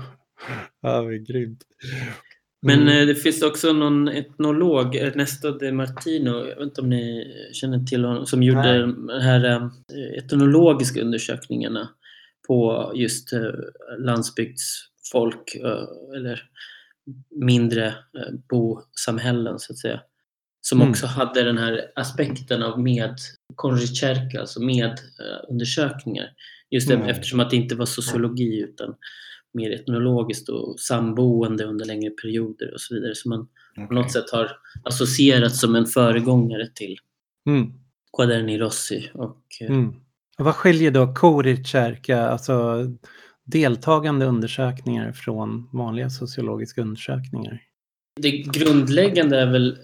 Ja, 0.82 1.02
grymt. 1.02 1.60
Men 2.62 2.82
Mm. 2.82 2.98
eh, 3.00 3.06
det 3.06 3.14
finns 3.14 3.42
också 3.42 3.72
någon 3.72 4.08
etnolog, 4.08 4.94
Ernesto 4.96 5.50
de 5.58 5.72
Martino, 5.72 6.30
jag 6.30 6.56
vet 6.56 6.60
inte 6.64 6.80
om 6.80 6.90
ni 6.90 7.26
känner 7.52 7.78
till 7.78 8.04
honom, 8.04 8.26
som 8.26 8.42
gjorde 8.42 8.60
Nej. 8.62 8.78
de 8.78 9.08
här 9.22 9.44
eh, 9.44 9.68
etnologiska 10.18 11.00
undersökningarna 11.00 11.88
på 12.46 12.92
just 12.94 13.32
eh, 13.32 13.40
landsbygdsfolk 13.98 15.56
eller 16.16 16.42
mindre 17.30 17.94
bosamhällen 18.50 19.58
så 19.58 19.72
att 19.72 19.78
säga. 19.78 20.00
Som 20.60 20.78
Mm. 20.80 20.90
också 20.90 21.06
hade 21.06 21.42
den 21.42 21.58
här 21.58 21.80
aspekten 21.96 22.62
av 22.62 22.80
med 22.80 23.14
konricerka, 23.54 24.40
alltså 24.40 24.62
med 24.62 24.98
undersökningar. 25.48 26.26
Just 26.70 26.90
Mm. 26.90 27.08
eftersom 27.08 27.40
att 27.40 27.50
det 27.50 27.56
inte 27.56 27.74
var 27.74 27.86
sociologi 27.86 28.60
utan 28.60 28.94
mer 29.54 29.70
etnologiskt 29.70 30.48
och 30.48 30.80
samboende 30.80 31.64
under 31.64 31.84
längre 31.84 32.10
perioder 32.10 32.74
och 32.74 32.80
så 32.80 32.94
vidare. 32.94 33.14
Så 33.14 33.28
man 33.28 33.48
på 33.88 33.94
något 33.94 34.12
sätt 34.12 34.30
har 34.32 34.50
associerats 34.84 35.60
som 35.60 35.74
en 35.74 35.86
föregångare 35.86 36.68
till 36.74 36.96
Mm. 37.46 37.72
Quaderni 38.16 38.58
Rossi. 38.58 39.10
Och, 39.14 39.42
eh, 39.60 39.70
Mm. 39.70 39.94
Och 40.38 40.44
vad 40.44 40.54
skiljer 40.54 40.90
då 40.90 41.14
Korikärka, 41.14 42.28
alltså 42.28 42.86
deltagande 43.44 44.26
undersökningar 44.26 45.12
från 45.12 45.68
vanliga 45.72 46.10
sociologiska 46.10 46.82
undersökningar? 46.82 47.62
Det 48.20 48.30
grundläggande 48.30 49.40
är 49.40 49.46
väl, 49.46 49.78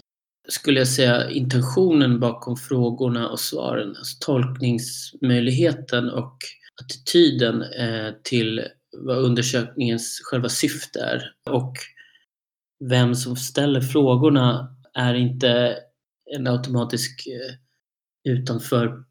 skulle 0.48 0.78
jag 0.80 0.88
säga, 0.88 1.30
intentionen 1.30 2.20
bakom 2.20 2.56
frågorna 2.56 3.28
och 3.28 3.40
svaren. 3.40 3.88
Alltså 3.88 4.16
tolkningsmöjligheten 4.20 6.10
och 6.10 6.36
attityden 6.82 7.62
eh, 7.62 8.12
till 8.22 8.64
vad 8.98 9.18
undersökningens 9.18 10.20
själva 10.24 10.48
syfte 10.48 11.00
är. 11.00 11.32
Och 11.50 11.72
vem 12.84 13.14
som 13.14 13.36
ställer 13.36 13.80
frågorna 13.80 14.76
är 14.94 15.14
inte 15.14 15.78
en 16.36 16.46
automatisk 16.46 17.26
eh, 17.26 17.54
utanför 18.32 19.04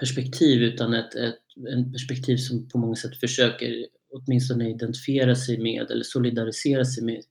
perspektiv 0.00 0.62
utan 0.62 0.94
ett, 0.94 1.14
ett 1.14 1.38
en 1.68 1.92
perspektiv 1.92 2.36
som 2.36 2.68
på 2.68 2.78
många 2.78 2.96
sätt 2.96 3.20
försöker 3.20 3.86
åtminstone 4.12 4.70
identifiera 4.70 5.34
sig 5.34 5.58
med 5.58 5.90
eller 5.90 6.02
solidarisera 6.02 6.84
sig 6.84 7.04
med 7.04 7.22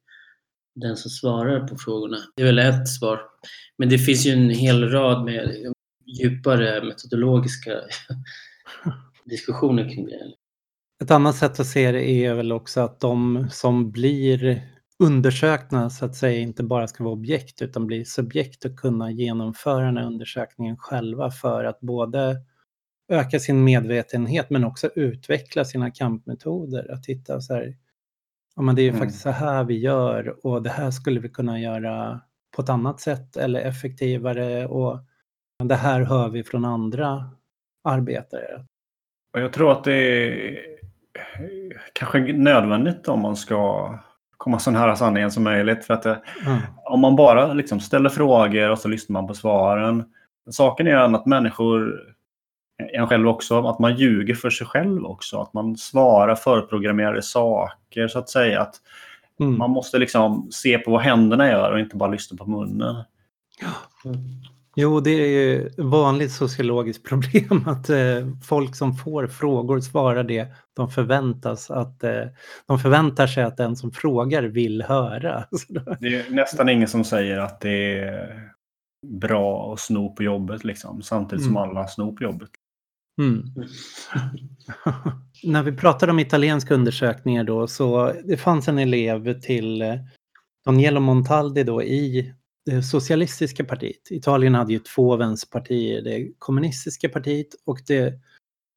den 0.75 0.97
som 0.97 1.11
svarar 1.11 1.67
på 1.67 1.77
frågorna. 1.77 2.17
Det 2.35 2.41
är 2.41 2.45
väl 2.45 2.59
ett 2.59 2.87
svar. 2.87 3.21
Men 3.77 3.89
det 3.89 3.97
finns 3.97 4.25
ju 4.25 4.31
en 4.31 4.49
hel 4.49 4.89
rad 4.89 5.25
med 5.25 5.73
djupare 6.05 6.83
metodologiska 6.85 7.71
diskussioner 9.25 9.89
kring 9.89 10.05
det. 10.05 10.33
Ett 11.03 11.11
annat 11.11 11.35
sätt 11.35 11.59
att 11.59 11.67
se 11.67 11.91
det 11.91 12.09
är 12.09 12.33
väl 12.33 12.51
också 12.51 12.81
att 12.81 12.99
de 12.99 13.47
som 13.51 13.91
blir 13.91 14.61
undersökna 14.99 15.89
så 15.89 16.05
att 16.05 16.15
säga 16.15 16.39
inte 16.39 16.63
bara 16.63 16.87
ska 16.87 17.03
vara 17.03 17.13
objekt 17.13 17.61
utan 17.61 17.87
bli 17.87 18.05
subjekt 18.05 18.65
och 18.65 18.79
kunna 18.79 19.11
genomföra 19.11 19.85
den 19.85 19.97
här 19.97 20.05
undersökningen 20.05 20.77
själva 20.77 21.31
för 21.31 21.63
att 21.63 21.79
både 21.79 22.37
öka 23.11 23.39
sin 23.39 23.63
medvetenhet 23.63 24.49
men 24.49 24.63
också 24.63 24.89
utveckla 24.95 25.65
sina 25.65 25.91
kampmetoder. 25.91 26.91
Att 26.91 27.05
hitta 27.05 27.41
så 27.41 27.53
här, 27.53 27.77
ja 28.55 28.61
men 28.61 28.75
det 28.75 28.81
är 28.81 28.83
ju 28.83 28.89
Mm. 28.89 28.99
faktiskt 28.99 29.21
så 29.21 29.29
här 29.29 29.63
vi 29.63 29.77
gör 29.77 30.45
och 30.45 30.63
det 30.63 30.69
här 30.69 30.91
skulle 30.91 31.19
vi 31.19 31.29
kunna 31.29 31.59
göra 31.59 32.21
på 32.55 32.61
ett 32.61 32.69
annat 32.69 32.99
sätt 32.99 33.37
eller 33.37 33.61
effektivare 33.61 34.67
och 34.67 34.99
det 35.63 35.75
här 35.75 36.01
hör 36.01 36.29
vi 36.29 36.43
från 36.43 36.65
andra 36.65 37.29
arbetare. 37.83 38.65
Och 39.33 39.39
jag 39.39 39.53
tror 39.53 39.71
att 39.71 39.83
det 39.83 39.93
är 39.93 40.72
kanske 41.93 42.19
nödvändigt 42.33 43.07
om 43.07 43.21
man 43.21 43.35
ska 43.35 43.89
komma 44.37 44.59
så 44.59 44.71
nära 44.71 44.95
sanningen 44.95 45.31
som 45.31 45.43
möjligt. 45.43 45.85
För 45.85 45.93
att 45.93 46.03
det, 46.03 46.21
Ja. 46.45 46.57
om 46.85 46.99
man 46.99 47.15
bara 47.15 47.53
liksom 47.53 47.79
ställer 47.79 48.09
frågor 48.09 48.69
och 48.69 48.79
så 48.79 48.87
lyssnar 48.87 49.13
man 49.13 49.27
på 49.27 49.33
svaren. 49.33 50.03
Saken 50.51 50.87
är 50.87 50.95
att 50.95 51.25
människor, 51.25 51.99
en 52.93 53.07
själv 53.07 53.27
också, 53.27 53.67
att 53.67 53.79
man 53.79 53.95
ljuger 53.95 54.35
för 54.35 54.49
sig 54.49 54.67
själv 54.67 55.05
också. 55.05 55.39
Att 55.41 55.53
man 55.53 55.77
svarar 55.77 56.35
förprogrammerade 56.35 57.21
saker 57.21 58.07
så 58.07 58.19
att 58.19 58.29
säga. 58.29 58.61
Att 58.61 58.75
Mm. 59.39 59.57
man 59.57 59.69
måste 59.69 59.97
liksom 59.97 60.47
se 60.51 60.77
på 60.77 60.91
vad 60.91 61.01
händerna 61.01 61.47
gör 61.47 61.71
och 61.71 61.79
inte 61.79 61.95
bara 61.95 62.09
lyssna 62.09 62.37
på 62.37 62.45
munnen. 62.49 62.95
Jo, 64.75 64.99
det 64.99 65.11
är 65.11 65.27
ju 65.27 65.67
ett 65.67 65.79
vanligt 65.79 66.31
sociologiskt 66.31 67.03
problem 67.09 67.63
att 67.67 67.89
eh, 67.89 68.27
folk 68.43 68.75
som 68.75 68.95
får 68.95 69.27
frågor 69.27 69.79
svarar 69.79 70.23
det 70.23 70.47
de 70.75 70.89
förväntas 70.89 71.71
att 71.71 72.03
eh, 72.03 72.23
de 72.67 72.79
förväntar 72.79 73.27
sig 73.27 73.43
att 73.43 73.57
den 73.57 73.75
som 73.75 73.91
frågar 73.91 74.43
vill 74.43 74.81
höra. 74.81 75.45
Det 75.99 76.07
är 76.07 76.29
nästan 76.29 76.69
ingen 76.69 76.87
som 76.87 77.03
säger 77.03 77.37
att 77.37 77.61
det 77.61 77.99
är 77.99 78.49
bra 79.07 79.73
att 79.73 79.79
sno 79.79 80.15
på 80.15 80.23
jobbet 80.23 80.63
liksom. 80.63 81.01
Samtidigt 81.01 81.45
som 81.45 81.57
Mm. 81.57 81.69
alla 81.69 81.87
snor 81.87 82.15
på 82.15 82.23
jobbet. 82.23 82.49
Mm. 83.21 83.43
När 85.43 85.63
vi 85.63 85.71
pratar 85.71 86.07
om 86.07 86.19
italienska 86.19 86.73
undersökningar 86.73 87.43
då 87.43 87.67
så 87.67 88.13
det 88.23 88.37
fanns 88.37 88.67
en 88.67 88.79
elev 88.79 89.39
till 89.41 89.81
eh, 89.81 89.95
Danielo 90.65 90.99
Montaldi 90.99 91.63
då 91.63 91.83
i 91.83 92.33
det 92.65 92.83
socialistiska 92.83 93.63
partiet. 93.63 94.11
Italien 94.11 94.55
hade 94.55 94.73
ju 94.73 94.79
två 94.79 95.15
vänsterpartier, 95.15 96.01
det 96.01 96.31
kommunistiska 96.39 97.09
partiet 97.09 97.47
och 97.65 97.79
det 97.87 98.19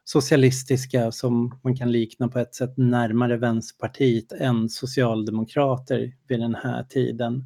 socialistiska 0.04 1.12
som 1.12 1.60
man 1.64 1.76
kan 1.76 1.92
likna 1.92 2.28
på 2.28 2.38
ett 2.38 2.54
sätt 2.54 2.76
närmare 2.76 3.36
vänsterpartiet 3.36 4.32
än 4.32 4.68
socialdemokrater 4.68 6.12
vid 6.28 6.40
den 6.40 6.54
här 6.54 6.82
tiden. 6.82 7.44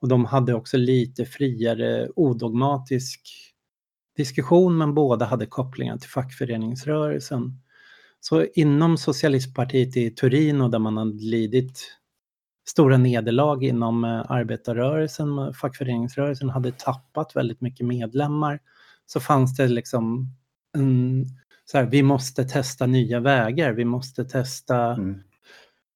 Och 0.00 0.08
de 0.08 0.24
hade 0.24 0.54
också 0.54 0.76
lite 0.76 1.24
friare 1.24 2.08
odogmatisk 2.16 3.20
diskussion 4.16 4.78
men 4.78 4.94
båda 4.94 5.24
hade 5.24 5.46
kopplingar 5.46 5.96
till 5.96 6.10
fackföreningsrörelsen. 6.10 7.60
Så 8.20 8.46
inom 8.54 8.98
socialistpartiet 8.98 9.96
i 9.96 10.10
Turin 10.10 10.60
och 10.60 10.70
där 10.70 10.78
man 10.78 10.96
hade 10.96 11.22
lidit 11.24 11.97
stora 12.70 12.96
nederlag 12.96 13.64
inom 13.64 14.04
eh, 14.04 14.30
arbetarrörelsen, 14.30 15.54
fackföreningsrörelsen 15.54 16.50
hade 16.50 16.72
tappat 16.72 17.36
väldigt 17.36 17.60
mycket 17.60 17.86
medlemmar, 17.86 18.60
så 19.06 19.20
fanns 19.20 19.56
det 19.56 19.68
liksom 19.68 20.26
en, 20.76 21.24
så 21.64 21.78
här, 21.78 21.84
vi 21.84 22.02
måste 22.02 22.44
testa 22.44 22.86
nya 22.86 23.20
vägar, 23.20 23.72
vi 23.72 23.84
måste 23.84 24.24
testa 24.24 24.92
Mm. 24.92 25.20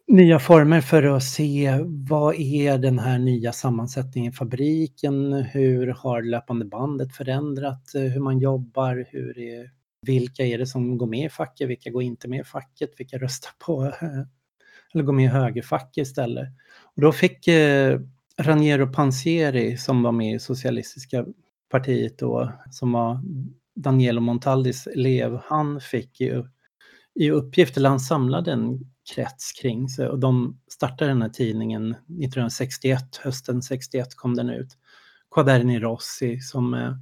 nya 0.08 0.38
former 0.38 0.80
för 0.80 1.02
att 1.02 1.22
se 1.22 1.78
vad 2.08 2.34
är 2.34 2.78
den 2.78 2.98
här 2.98 3.18
nya 3.18 3.52
sammansättningen 3.52 4.32
i 4.32 4.36
fabriken, 4.36 5.32
hur 5.32 5.86
har 5.86 6.22
löpande 6.22 6.64
bandet 6.64 7.16
förändrat 7.16 7.94
eh, 7.94 8.02
hur 8.02 8.20
man 8.20 8.38
jobbar, 8.38 9.06
hur 9.10 9.38
är, 9.38 9.70
vilka 10.06 10.42
är 10.42 10.58
det 10.58 10.66
som 10.66 10.98
går 10.98 11.06
med 11.06 11.26
i 11.26 11.28
facket, 11.30 11.68
vilka 11.68 11.90
går 11.90 12.02
inte 12.02 12.28
med 12.28 12.40
i 12.40 12.44
facket, 12.44 12.90
vilka 12.98 13.18
röstar 13.18 13.50
på 13.66 13.84
eh, 13.84 14.22
eller 14.94 15.04
gå 15.04 15.12
med 15.12 15.24
i 15.24 15.28
högerfack 15.28 15.98
istället. 15.98 16.48
Och 16.96 17.02
då 17.02 17.12
fick 17.12 17.48
eh, 17.48 18.00
Raniero 18.40 18.92
Pansieri 18.92 19.76
som 19.76 20.02
var 20.02 20.12
med 20.12 20.34
i 20.34 20.38
Socialistiska 20.38 21.26
partiet 21.70 22.18
då, 22.18 22.52
som 22.70 22.92
var 22.92 23.20
Danielo 23.74 24.20
Montaldis 24.20 24.86
elev, 24.86 25.40
han 25.44 25.80
fick 25.80 26.20
ju 26.20 26.44
i 27.14 27.30
uppgift, 27.30 27.76
eller 27.76 27.88
han 27.88 28.00
samlade 28.00 28.52
en 28.52 28.92
krets 29.14 29.52
kring 29.52 29.88
sig 29.88 30.08
och 30.08 30.18
de 30.18 30.60
startade 30.68 31.10
den 31.10 31.22
här 31.22 31.28
tidningen 31.28 31.90
1961, 31.90 33.16
hösten 33.16 33.62
61 33.62 34.14
kom 34.14 34.34
den 34.34 34.50
ut. 34.50 34.78
Quaderni 35.34 35.80
Rossi 35.80 36.40
som 36.40 36.74
eh, 36.74 36.94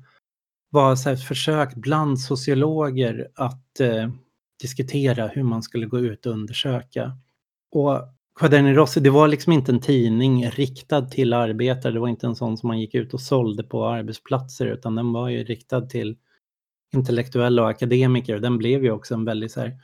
var 0.71 0.97
så 0.97 1.09
här 1.09 1.17
ett 1.17 1.25
försök 1.25 1.75
bland 1.75 2.21
sociologer 2.21 3.29
att 3.35 3.81
eh, 3.81 4.11
diskutera 4.61 5.29
hur 5.29 5.43
man 5.43 5.63
skulle 5.63 5.87
gå 5.87 5.99
ut 5.99 6.27
och 6.27 6.33
undersöka. 6.33 7.19
Och 7.73 8.01
Quaderni 8.39 8.75
Rossi, 8.75 9.01
det 9.01 9.11
var 9.11 9.29
liksom 9.29 9.53
inte 9.53 9.73
en 9.73 9.81
tidning 9.81 10.51
riktad 10.51 11.03
till 11.03 11.33
arbetare, 11.33 11.93
det 11.93 12.01
var 12.01 12.09
inte 12.09 12.27
en 12.27 12.37
sån 12.37 12.57
som 12.57 12.69
man 12.69 12.81
gick 12.81 12.95
ut 12.95 13.15
och 13.15 13.21
sålde 13.21 13.63
på 13.63 13.87
arbetsplatser 13.87 14.67
utan 14.67 14.95
den 14.95 15.13
var 15.13 15.29
ju 15.29 15.45
riktad 15.45 15.81
till 15.81 16.17
intellektuella 16.93 17.63
och 17.63 17.71
akademiker. 17.71 18.39
Den 18.39 18.59
blev 18.59 18.85
ju 18.85 18.91
också 18.91 19.15
en 19.15 19.25
väldigt 19.25 19.53
så 19.53 19.61
här 19.61 19.79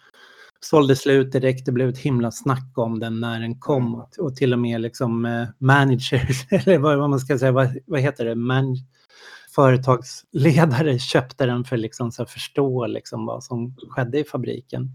sålde 0.61 0.97
slut 0.97 1.33
direkt, 1.33 1.67
det 1.67 1.73
blev 1.73 1.89
ett 1.89 1.99
himla 1.99 2.31
snack 2.31 2.73
om 2.75 2.99
den 2.99 3.21
när 3.21 3.41
den 3.41 3.59
kom. 3.59 3.95
Och, 3.95 4.19
och 4.19 4.37
till 4.37 4.53
och 4.53 4.59
med 4.59 4.81
liksom 4.81 5.25
eh, 5.25 5.49
managers, 5.59 6.47
eller 6.51 6.79
vad, 6.79 7.11
man 7.11 7.21
ska 7.21 7.39
säga, 7.39 7.53
vad, 7.53 7.79
vad 7.87 8.01
heter 8.01 8.25
det, 8.25 8.35
Man, 8.35 8.77
företagsledare 9.55 10.99
köpte 11.13 11.47
den 11.47 11.65
för 11.65 11.77
liksom 11.77 12.13
så 12.13 12.23
att 12.23 12.31
förstå 12.31 12.87
liksom 12.87 13.27
vad 13.27 13.45
som 13.45 13.77
skedde 13.91 14.19
i 14.19 14.25
fabriken. 14.25 14.91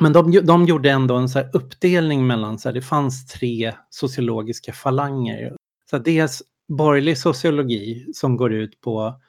Men 0.00 0.12
de, 0.12 0.30
de 0.30 0.66
gjorde 0.66 0.90
ändå 0.90 1.16
en 1.16 1.28
så 1.28 1.40
uppdelning 1.52 2.26
mellan, 2.26 2.58
så 2.58 2.68
här, 2.68 2.74
det 2.74 2.82
fanns 2.82 3.26
tre 3.26 3.74
sociologiska 3.90 4.72
falanger. 4.72 5.56
Så 5.90 5.98
dels 5.98 6.42
borgerlig 6.68 7.18
sociologi 7.18 8.06
som 8.14 8.36
går 8.36 8.52
ut 8.52 8.80
på 8.80 9.20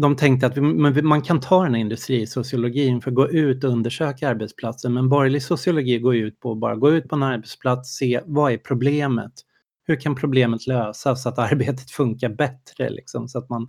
de 0.00 0.16
tänkte 0.16 0.46
att 0.46 0.56
vi, 0.56 1.02
man 1.02 1.22
kan 1.22 1.40
ta 1.40 1.64
den 1.64 1.74
här 1.74 1.80
industrisociologin 1.80 3.00
för 3.00 3.10
att 3.10 3.14
gå 3.14 3.30
ut 3.30 3.64
och 3.64 3.70
undersöka 3.70 4.28
arbetsplatsen. 4.28 4.94
Men 4.94 5.08
borgerlig 5.08 5.42
sociologi 5.42 5.98
går 5.98 6.16
ut 6.16 6.40
på 6.40 6.52
att 6.52 6.58
bara 6.58 6.76
gå 6.76 6.90
ut 6.90 7.08
på 7.08 7.16
en 7.16 7.22
arbetsplats, 7.22 7.96
se 7.96 8.20
vad 8.26 8.52
är 8.52 8.58
problemet? 8.58 9.32
Hur 9.86 10.00
kan 10.00 10.14
problemet 10.14 10.66
lösas 10.66 11.22
så 11.22 11.28
att 11.28 11.38
arbetet 11.38 11.90
funkar 11.90 12.28
bättre? 12.28 12.90
Liksom, 12.90 13.28
så 13.28 13.38
att 13.38 13.48
man 13.48 13.68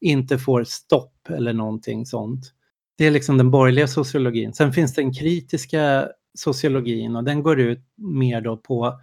inte 0.00 0.38
får 0.38 0.64
stopp 0.64 1.28
eller 1.28 1.52
någonting 1.52 2.06
sånt. 2.06 2.52
Det 2.98 3.06
är 3.06 3.10
liksom 3.10 3.38
den 3.38 3.50
borgerliga 3.50 3.86
sociologin. 3.86 4.52
Sen 4.52 4.72
finns 4.72 4.94
den 4.94 5.14
kritiska 5.14 6.08
sociologin 6.34 7.16
och 7.16 7.24
den 7.24 7.42
går 7.42 7.60
ut 7.60 7.84
mer 7.96 8.40
då 8.40 8.56
på 8.56 8.86
att 8.86 9.00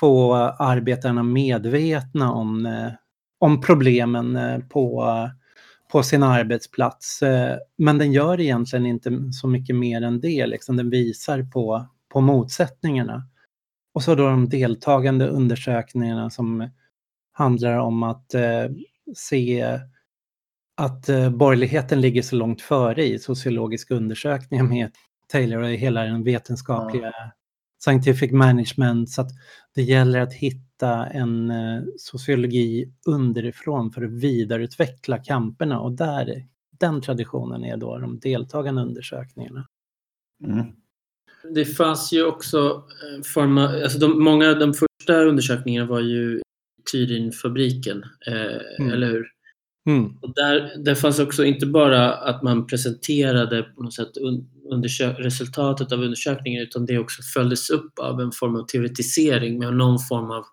få 0.00 0.34
arbetarna 0.58 1.22
medvetna 1.22 2.32
om, 2.32 2.66
eh, 2.66 2.92
om 3.38 3.60
problemen 3.60 4.36
eh, 4.36 4.58
på 4.58 5.04
på 5.92 6.02
sin 6.02 6.22
arbetsplats. 6.22 7.22
Eh, 7.22 7.56
men 7.78 7.98
den 7.98 8.12
gör 8.12 8.40
egentligen 8.40 8.86
inte 8.86 9.32
så 9.32 9.48
mycket 9.48 9.76
mer 9.76 10.02
än 10.02 10.20
det. 10.20 10.46
Liksom. 10.46 10.76
Den 10.76 10.90
visar 10.90 11.42
på, 11.42 11.86
på 12.12 12.20
motsättningarna. 12.20 13.22
Och 13.94 14.02
så 14.02 14.14
då 14.14 14.28
de 14.28 14.48
deltagande 14.48 15.28
undersökningarna 15.28 16.30
som 16.30 16.70
handlar 17.32 17.78
om 17.78 18.02
att 18.02 18.34
eh, 18.34 18.66
se 19.16 19.78
att 20.76 21.08
eh, 21.08 21.30
borgerligheten 21.30 22.00
ligger 22.00 22.22
så 22.22 22.36
långt 22.36 22.60
före 22.60 23.04
i 23.04 23.18
sociologiska 23.18 23.94
undersökningar 23.94 24.64
med 24.64 24.90
Taylor 25.28 25.62
och 25.62 25.68
hela 25.68 26.02
den 26.02 26.24
vetenskapliga 26.24 27.06
ja. 27.06 27.32
scientific 27.84 28.32
management. 28.32 29.10
Så 29.10 29.20
att 29.22 29.30
det 29.74 29.82
gäller 29.82 30.20
att 30.20 30.32
hitta 30.32 31.06
en 31.06 31.50
eh, 31.50 31.82
sociologi 31.98 32.92
underifrån 33.06 33.90
för 33.90 34.02
att 34.02 34.10
vidareutveckla 34.10 35.18
kamperna 35.18 35.80
och 35.80 35.92
där, 35.92 36.46
den 36.70 37.00
traditionen 37.00 37.64
är 37.64 37.76
då 37.76 37.98
de 37.98 38.18
deltagande 38.18 38.82
undersökningarna. 38.82 39.68
Mm. 40.44 40.66
Det 41.54 41.64
fanns 41.64 42.12
ju 42.12 42.24
också 42.24 42.58
eh, 42.68 43.22
forma, 43.22 43.68
alltså 43.68 43.98
de, 43.98 44.24
många 44.24 44.50
av 44.50 44.58
de 44.58 44.74
första 44.74 45.22
undersökningarna 45.22 45.86
var 45.86 46.00
ju 46.00 46.40
Tyrinfabriken, 46.92 48.04
eh, 48.26 48.80
mm. 48.80 48.92
eller 48.92 49.06
hur? 49.06 49.26
Mm. 49.86 50.16
Och 50.20 50.34
där, 50.34 50.72
där 50.84 50.94
fanns 50.94 51.18
också 51.18 51.44
inte 51.44 51.66
bara 51.66 52.14
att 52.14 52.42
man 52.42 52.66
presenterade 52.66 53.62
på 53.62 53.82
något 53.82 53.94
sätt 53.94 54.16
un, 54.16 54.48
resultatet 55.18 55.92
av 55.92 56.02
undersökningen 56.02 56.62
utan 56.62 56.86
det 56.86 56.98
också 56.98 57.22
följdes 57.34 57.70
upp 57.70 57.98
av 57.98 58.20
en 58.20 58.32
form 58.32 58.56
av 58.56 58.66
teoretisering 58.66 59.58
med 59.58 59.74
någon 59.74 59.98
form 59.98 60.30
av 60.30 60.44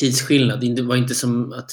tidsskillnad. 0.00 0.60
Det 0.76 0.82
var 0.82 0.96
inte 0.96 1.14
som 1.14 1.52
att 1.52 1.70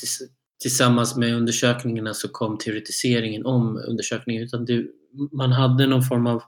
tillsammans 0.62 1.16
med 1.16 1.36
undersökningarna 1.36 2.14
så 2.14 2.28
kom 2.28 2.58
teoretiseringen 2.58 3.46
om 3.46 3.78
undersökningen 3.88 4.44
utan 4.44 4.66
det, 4.66 4.86
man 5.32 5.52
hade 5.52 5.88
någon 5.88 6.04
form 6.04 6.28
av 6.28 6.44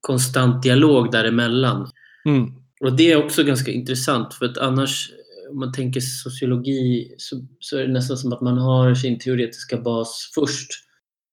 konstant 0.00 0.62
dialog 0.62 1.12
däremellan. 1.12 1.90
Mm. 2.24 2.52
Och 2.80 2.96
det 2.96 3.12
är 3.12 3.24
också 3.24 3.44
ganska 3.44 3.70
intressant 3.70 4.34
för 4.34 4.46
att 4.46 4.58
annars 4.58 5.10
om 5.52 5.60
man 5.60 5.72
tänker 5.72 6.00
sociologi 6.00 7.14
så, 7.18 7.46
så 7.58 7.78
är 7.78 7.86
det 7.86 7.92
nästan 7.92 8.16
som 8.16 8.32
att 8.32 8.40
man 8.40 8.58
har 8.58 8.94
sin 8.94 9.18
teoretiska 9.18 9.80
bas 9.80 10.30
först, 10.34 10.68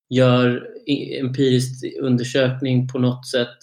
gör 0.09 0.67
empirisk 1.19 1.85
undersökning 2.01 2.87
på 2.87 2.99
något 2.99 3.27
sätt, 3.27 3.57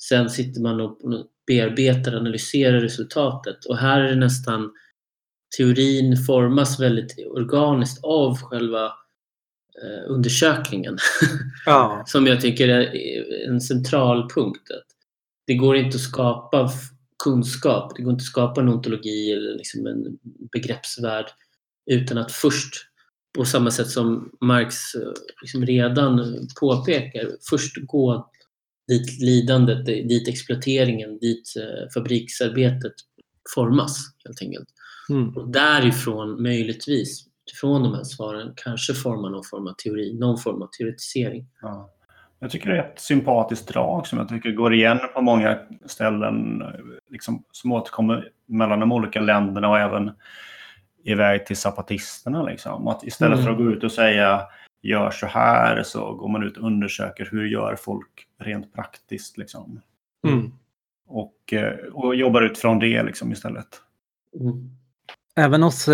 sen 0.00 0.30
sitter 0.30 0.60
man 0.60 0.80
och 0.80 0.98
bearbetar, 1.46 2.14
analyserar 2.14 2.80
resultatet 2.80 3.64
och 3.64 3.76
här 3.76 4.00
är 4.00 4.08
det 4.08 4.16
nästan 4.16 4.70
teorin 5.56 6.16
formas 6.16 6.80
väldigt 6.80 7.26
organiskt 7.30 8.04
av 8.04 8.38
själva 8.38 8.84
eh, 9.82 10.10
undersökningen. 10.10 10.98
Ja. 11.66 12.02
Som 12.06 12.26
jag 12.26 12.40
tycker 12.40 12.68
är 12.68 13.48
en 13.48 13.60
central 13.60 14.28
punkt. 14.34 14.68
Det 15.46 15.54
går 15.54 15.76
inte 15.76 15.96
att 15.96 16.00
skapa 16.00 16.70
kunskap, 17.24 17.92
det 17.96 18.02
går 18.02 18.12
inte 18.12 18.22
att 18.22 18.26
skapa 18.26 18.60
en 18.60 18.68
ontologi 18.68 19.32
eller 19.32 19.54
liksom 19.56 19.86
en 19.86 20.18
begreppsvärld 20.52 21.26
utan 21.90 22.18
att 22.18 22.32
först, 22.32 22.74
på 23.38 23.44
samma 23.44 23.70
sätt 23.70 23.88
som 23.88 24.32
Marx 24.40 24.94
eh, 24.94 25.12
liksom 25.42 25.66
redan 25.66 26.34
påpekar, 26.60 27.30
först 27.50 27.76
gå 27.86 28.30
dit 28.88 29.20
lidandet, 29.20 29.86
dit 29.86 30.28
exploateringen, 30.28 31.18
dit 31.18 31.54
eh, 31.56 31.90
fabriksarbetet 31.94 32.92
formas 33.54 33.96
helt 34.24 34.42
enkelt. 34.42 34.68
Mm. 35.10 35.36
Och 35.36 35.48
därifrån 35.48 36.42
möjligtvis, 36.42 37.26
utifrån 37.46 37.82
de 37.82 37.94
här 37.94 38.04
svaren, 38.04 38.52
kanske 38.56 38.94
forma 38.94 39.28
någon 39.28 39.44
form 39.44 39.66
av 39.66 39.72
teori, 39.72 40.14
någon 40.14 40.38
form 40.38 40.62
av 40.62 40.68
teoretisering. 40.78 41.46
Ja. 41.62 41.90
Jag 42.42 42.50
tycker 42.50 42.70
det 42.70 42.76
är 42.78 42.84
ett 42.84 43.00
sympatiskt 43.00 43.68
drag 43.68 44.06
som 44.06 44.18
jag 44.18 44.28
tycker 44.28 44.52
går 44.52 44.74
igen 44.74 44.98
på 45.14 45.22
många 45.22 45.58
ställen 45.86 46.62
liksom, 47.10 47.44
som 47.52 47.72
återkommer 47.72 48.28
mellan 48.46 48.80
de 48.80 48.92
olika 48.92 49.20
länderna 49.20 49.68
och 49.68 49.78
även 49.78 50.10
iväg 51.04 51.46
till 51.46 51.56
zapatisterna. 51.56 52.42
Liksom. 52.42 52.88
Att 52.88 53.04
istället 53.04 53.38
mm. 53.38 53.44
för 53.44 53.52
att 53.52 53.58
gå 53.58 53.70
ut 53.70 53.84
och 53.84 53.92
säga 53.92 54.42
gör 54.82 55.10
så 55.10 55.26
här 55.26 55.82
så 55.82 56.14
går 56.14 56.28
man 56.28 56.42
ut 56.42 56.56
och 56.56 56.66
undersöker 56.66 57.28
hur 57.30 57.46
gör 57.46 57.76
folk 57.76 58.26
rent 58.40 58.74
praktiskt. 58.74 59.38
Liksom. 59.38 59.80
Mm. 60.26 60.52
Och, 61.06 61.52
eh, 61.52 61.74
och 61.92 62.14
jobbar 62.14 62.42
utifrån 62.42 62.78
det 62.78 63.02
liksom, 63.02 63.32
istället. 63.32 63.80
Mm. 64.40 64.70
Även 65.36 65.62
hos, 65.62 65.88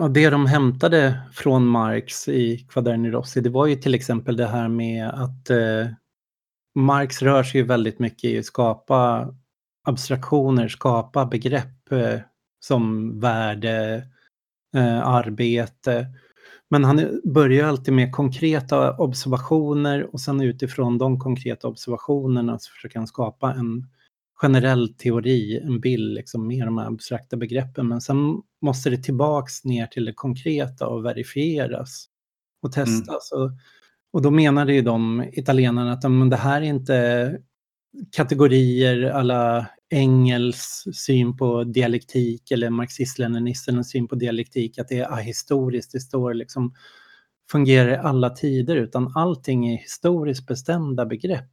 Ja, 0.00 0.08
det 0.08 0.30
de 0.30 0.46
hämtade 0.46 1.20
från 1.32 1.66
Marx 1.66 2.28
i 2.28 2.66
Quaderni 2.68 3.10
Rossi, 3.10 3.40
det 3.40 3.50
var 3.50 3.66
ju 3.66 3.76
till 3.76 3.94
exempel 3.94 4.36
det 4.36 4.46
här 4.46 4.68
med 4.68 5.08
att 5.08 5.50
eh, 5.50 5.86
Marx 6.74 7.22
rör 7.22 7.42
sig 7.42 7.62
väldigt 7.62 7.98
mycket 7.98 8.24
i 8.30 8.38
att 8.38 8.44
skapa 8.44 9.28
abstraktioner, 9.84 10.68
skapa 10.68 11.26
begrepp 11.26 11.92
eh, 11.92 12.20
som 12.60 13.20
värde, 13.20 14.06
eh, 14.74 15.06
arbete. 15.08 16.06
Men 16.70 16.84
han 16.84 17.20
börjar 17.24 17.68
alltid 17.68 17.94
med 17.94 18.12
konkreta 18.12 18.96
observationer 18.96 20.14
och 20.14 20.20
sen 20.20 20.40
utifrån 20.40 20.98
de 20.98 21.20
konkreta 21.20 21.68
observationerna 21.68 22.58
så 22.58 22.72
försöker 22.72 22.98
han 22.98 23.06
skapa 23.06 23.52
en 23.52 23.86
generell 24.42 24.94
teori, 24.94 25.60
en 25.64 25.80
bild 25.80 26.14
liksom, 26.14 26.46
med 26.46 26.66
de 26.66 26.78
här 26.78 26.86
abstrakta 26.86 27.36
begreppen. 27.36 27.88
Men 27.88 28.00
sen 28.00 28.42
måste 28.62 28.90
det 28.90 28.96
tillbaks 28.96 29.64
ner 29.64 29.86
till 29.86 30.04
det 30.04 30.12
konkreta 30.12 30.86
och 30.86 31.04
verifieras 31.04 32.06
och 32.62 32.72
testas. 32.72 33.32
Mm. 33.32 33.44
Och, 33.44 33.50
och 34.12 34.22
då 34.22 34.30
menade 34.30 34.74
ju 34.74 34.82
de 34.82 35.24
italienarna 35.32 35.92
att 35.92 36.10
men 36.10 36.30
det 36.30 36.36
här 36.36 36.62
är 36.62 36.66
inte 36.66 37.38
kategorier 38.16 39.10
alla 39.10 39.66
Engels 39.90 40.84
syn 40.94 41.36
på 41.36 41.64
dialektik 41.64 42.50
eller 42.50 42.70
marxist-leninisternas 42.70 43.90
syn 43.90 44.08
på 44.08 44.14
dialektik, 44.14 44.78
att 44.78 44.88
det 44.88 44.98
är 44.98 45.12
ahistoriskt, 45.12 45.92
det 45.92 46.00
står 46.00 46.34
liksom 46.34 46.74
fungerar 47.50 47.92
i 47.92 47.96
alla 47.96 48.30
tider, 48.30 48.76
utan 48.76 49.12
allting 49.14 49.68
är 49.68 49.76
historiskt 49.76 50.46
bestämda 50.46 51.06
begrepp 51.06 51.50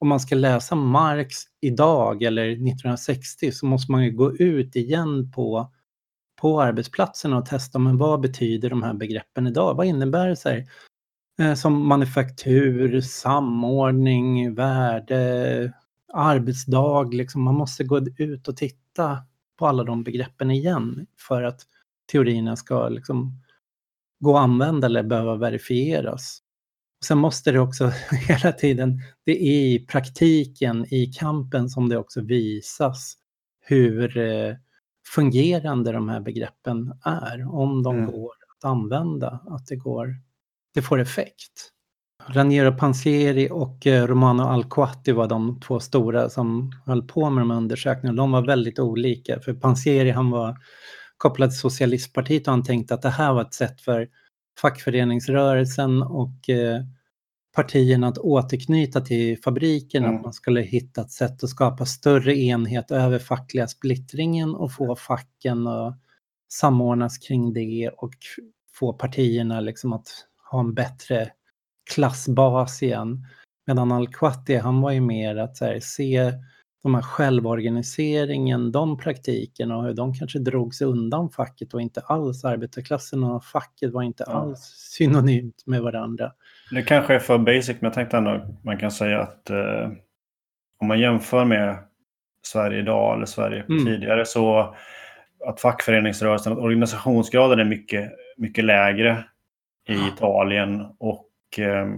om 0.00 0.08
man 0.08 0.20
ska 0.20 0.34
läsa 0.34 0.74
Marx 0.74 1.36
idag 1.60 2.22
eller 2.22 2.48
1960 2.48 3.52
så 3.52 3.66
måste 3.66 3.92
man 3.92 4.04
ju 4.04 4.10
gå 4.10 4.36
ut 4.36 4.76
igen 4.76 5.32
på, 5.32 5.72
på 6.40 6.62
arbetsplatsen 6.62 7.32
och 7.32 7.46
testa 7.46 7.78
men 7.78 7.98
vad 7.98 8.20
betyder 8.20 8.70
de 8.70 8.82
här 8.82 8.94
begreppen 8.94 9.46
idag? 9.46 9.74
Vad 9.74 9.86
innebär 9.86 10.28
det? 10.28 10.36
Så 10.36 10.48
här, 10.48 10.66
eh, 11.40 11.54
som 11.54 11.88
manufaktur, 11.88 13.00
samordning, 13.00 14.54
värde, 14.54 15.72
arbetsdag. 16.12 17.12
Liksom. 17.12 17.42
Man 17.42 17.54
måste 17.54 17.84
gå 17.84 18.00
ut 18.16 18.48
och 18.48 18.56
titta 18.56 19.18
på 19.58 19.66
alla 19.66 19.84
de 19.84 20.04
begreppen 20.04 20.50
igen 20.50 21.06
för 21.28 21.42
att 21.42 21.60
teorierna 22.12 22.56
ska 22.56 22.88
liksom, 22.88 23.42
gå 24.20 24.36
att 24.36 24.42
använda 24.42 24.86
eller 24.86 25.02
behöva 25.02 25.36
verifieras. 25.36 26.42
Sen 27.04 27.18
måste 27.18 27.52
det 27.52 27.60
också 27.60 27.88
hela 28.28 28.52
tiden, 28.52 29.00
det 29.24 29.32
är 29.32 29.74
i 29.74 29.86
praktiken, 29.86 30.94
i 30.94 31.06
kampen 31.06 31.68
som 31.68 31.88
det 31.88 31.96
också 31.96 32.20
visas 32.20 33.14
hur 33.60 34.18
eh, 34.18 34.54
fungerande 35.14 35.92
de 35.92 36.08
här 36.08 36.20
begreppen 36.20 36.92
är, 37.04 37.54
om 37.54 37.82
de 37.82 37.96
mm. 37.96 38.10
går 38.10 38.32
att 38.56 38.64
använda, 38.64 39.40
att 39.46 39.66
det, 39.66 39.76
går, 39.76 40.14
det 40.74 40.82
får 40.82 41.00
effekt. 41.00 41.72
Raniero 42.28 42.72
Pansieri 42.72 43.48
och 43.50 43.86
eh, 43.86 44.06
Romano 44.06 44.42
Alcoatti 44.42 45.12
var 45.12 45.26
de 45.26 45.60
två 45.60 45.80
stora 45.80 46.30
som 46.30 46.72
höll 46.86 47.02
på 47.02 47.30
med 47.30 47.42
de 47.42 47.50
här 47.50 47.56
undersökningarna. 47.56 48.22
De 48.22 48.32
var 48.32 48.46
väldigt 48.46 48.78
olika, 48.78 49.40
för 49.40 49.54
Pansieri 49.54 50.10
han 50.10 50.30
var 50.30 50.58
kopplad 51.16 51.50
till 51.50 51.58
Socialistpartiet 51.58 52.46
och 52.46 52.52
han 52.52 52.64
tänkte 52.64 52.94
att 52.94 53.02
det 53.02 53.10
här 53.10 53.32
var 53.32 53.42
ett 53.42 53.54
sätt 53.54 53.80
för 53.80 54.08
fackföreningsrörelsen 54.60 56.02
och 56.02 56.48
eh, 56.48 56.82
partierna 57.56 58.08
att 58.08 58.18
återknyta 58.18 59.00
till 59.00 59.38
fabriken, 59.42 60.04
Mm. 60.04 60.16
att 60.16 60.22
man 60.22 60.32
skulle 60.32 60.60
hitta 60.60 61.00
ett 61.00 61.10
sätt 61.10 61.44
att 61.44 61.50
skapa 61.50 61.86
större 61.86 62.36
enhet 62.38 62.90
över 62.90 63.18
fackliga 63.18 63.66
splittringen 63.68 64.54
och 64.54 64.72
få 64.72 64.96
facken 64.96 65.66
att 65.66 65.98
samordnas 66.52 67.18
kring 67.18 67.52
det 67.52 67.90
och 67.96 68.14
få 68.74 68.92
partierna 68.92 69.60
liksom 69.60 69.92
att 69.92 70.08
ha 70.50 70.60
en 70.60 70.74
bättre 70.74 71.30
klassbas 71.94 72.82
igen. 72.82 73.26
Medan 73.66 73.92
Al-Qati, 73.92 74.56
han 74.56 74.80
var 74.80 74.90
ju 74.90 75.00
mer 75.00 75.36
att 75.36 75.60
här, 75.60 75.80
se 75.80 76.32
de 76.82 76.94
här 76.94 77.02
självorganiseringen, 77.02 78.72
de 78.72 78.98
praktiken 78.98 79.70
och 79.72 79.84
hur 79.84 79.94
de 79.94 80.14
kanske 80.14 80.38
drog 80.38 80.74
sig 80.74 80.86
undan 80.86 81.30
facket 81.30 81.74
och 81.74 81.80
inte 81.80 82.00
alls 82.00 82.44
arbetarklassen 82.44 83.24
och 83.24 83.44
facket 83.44 83.92
var 83.92 84.02
inte 84.02 84.24
Ja. 84.26 84.32
alls 84.32 84.60
synonymt 84.98 85.62
med 85.66 85.82
varandra. 85.82 86.32
Det 86.70 86.82
kanske 86.82 87.14
är 87.14 87.18
för 87.18 87.38
basic, 87.38 87.68
men 87.68 87.78
jag 87.80 87.92
tänkte 87.92 88.16
ändå 88.16 88.58
man 88.64 88.78
kan 88.78 88.90
säga 88.90 89.20
att 89.20 89.50
eh, 89.50 89.90
om 90.80 90.86
man 90.88 91.00
jämför 91.00 91.44
med 91.44 91.78
Sverige 92.46 92.78
idag 92.78 93.16
eller 93.16 93.26
Sverige 93.26 93.64
Mm. 93.68 93.84
tidigare 93.84 94.24
så 94.26 94.74
att 95.46 95.60
fackföreningsrörelsen, 95.60 96.52
att 96.52 96.58
organisationsgraden 96.58 97.58
är 97.58 97.64
mycket, 97.64 98.12
mycket 98.36 98.64
lägre 98.64 99.24
i 99.88 99.94
Italien 100.14 100.86
och 100.98 101.28
eh, 101.58 101.88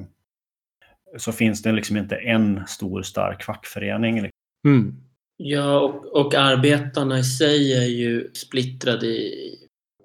så 1.17 1.33
finns 1.33 1.63
det 1.63 1.73
liksom 1.73 1.97
inte 1.97 2.17
en 2.17 2.67
stor 2.67 3.03
stark 3.03 3.43
fackförening. 3.43 4.31
Mm. 4.67 4.95
Ja, 5.37 5.81
och, 5.81 6.21
och 6.21 6.35
arbetarna 6.35 7.19
i 7.19 7.25
sig 7.25 7.73
är 7.73 7.87
ju 7.87 8.31
splittrade 8.35 9.07
i, 9.07 9.59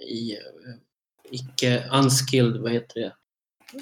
i 0.09 0.31
eh, 0.31 0.39
icke 1.31 1.83
unskilled, 1.91 2.61
vad 2.61 2.71
heter 2.71 2.99
det? 3.01 3.13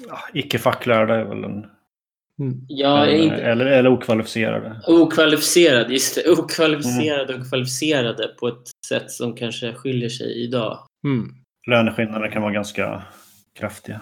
Ja, 0.08 0.18
Icke-facklärda 0.34 1.14
är 1.14 1.24
väl 1.24 1.44
en... 1.44 1.66
Mm. 2.38 2.60
Ja, 2.68 3.06
eller, 3.06 3.24
inte, 3.24 3.36
eller, 3.36 3.66
eller 3.66 3.90
okvalificerade. 3.90 4.80
okvalificerade, 4.86 5.92
just 5.92 6.14
det. 6.14 6.30
Okvalificerade 6.30 7.34
och 7.34 7.48
kvalificerade 7.48 8.28
på 8.28 8.48
ett 8.48 8.70
sätt 8.88 9.10
som 9.10 9.34
kanske 9.34 9.74
skiljer 9.74 10.08
sig 10.08 10.44
idag. 10.44 10.78
Mm. 11.04 11.34
Löneskillnaderna 11.66 12.28
kan 12.28 12.42
vara 12.42 12.52
ganska 12.52 13.02
kraftiga. 13.58 14.00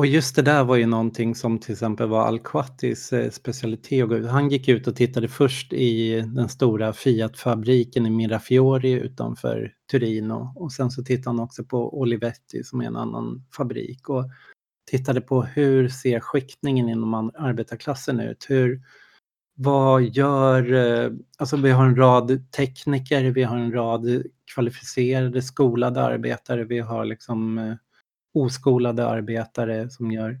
Och 0.00 0.06
just 0.06 0.36
det 0.36 0.42
där 0.42 0.64
var 0.64 0.76
ju 0.76 0.86
någonting 0.86 1.34
som 1.34 1.58
till 1.58 1.72
exempel 1.72 2.08
var 2.08 2.26
Al-Qatis 2.26 3.12
eh, 3.12 3.30
specialitet. 3.30 4.30
Han 4.30 4.48
gick 4.48 4.68
ut 4.68 4.86
och 4.86 4.96
tittade 4.96 5.28
först 5.28 5.72
i 5.72 6.20
den 6.20 6.48
stora 6.48 6.92
Fiat-fabriken 6.92 8.06
i 8.06 8.10
Mirafiori 8.10 8.92
utanför 8.92 9.72
Turino. 9.90 10.52
Och 10.56 10.72
sen 10.72 10.90
så 10.90 11.02
tittade 11.02 11.36
han 11.36 11.44
också 11.44 11.64
på 11.64 12.00
Olivetti 12.00 12.64
som 12.64 12.80
är 12.80 12.84
en 12.84 12.96
annan 12.96 13.44
fabrik. 13.56 14.08
Och 14.08 14.24
tittade 14.90 15.20
på 15.20 15.42
hur 15.42 15.88
ser 15.88 16.20
skiktningen 16.20 16.88
inom 16.88 17.14
arbetarklassen 17.38 18.20
ut? 18.20 18.46
Hur, 18.48 18.80
vad 19.54 20.02
gör, 20.02 20.72
eh, 20.72 21.10
alltså 21.38 21.56
vi 21.56 21.70
har 21.70 21.84
en 21.84 21.96
rad 21.96 22.52
tekniker, 22.52 23.24
vi 23.24 23.42
har 23.42 23.56
en 23.56 23.72
rad 23.72 24.22
kvalificerade 24.54 25.42
skolade 25.42 26.02
arbetare, 26.02 26.64
vi 26.64 26.78
har 26.78 27.04
liksom 27.04 27.58
eh, 27.58 27.74
oskolade 28.34 29.06
arbetare 29.08 29.90
som 29.90 30.12
gör... 30.12 30.40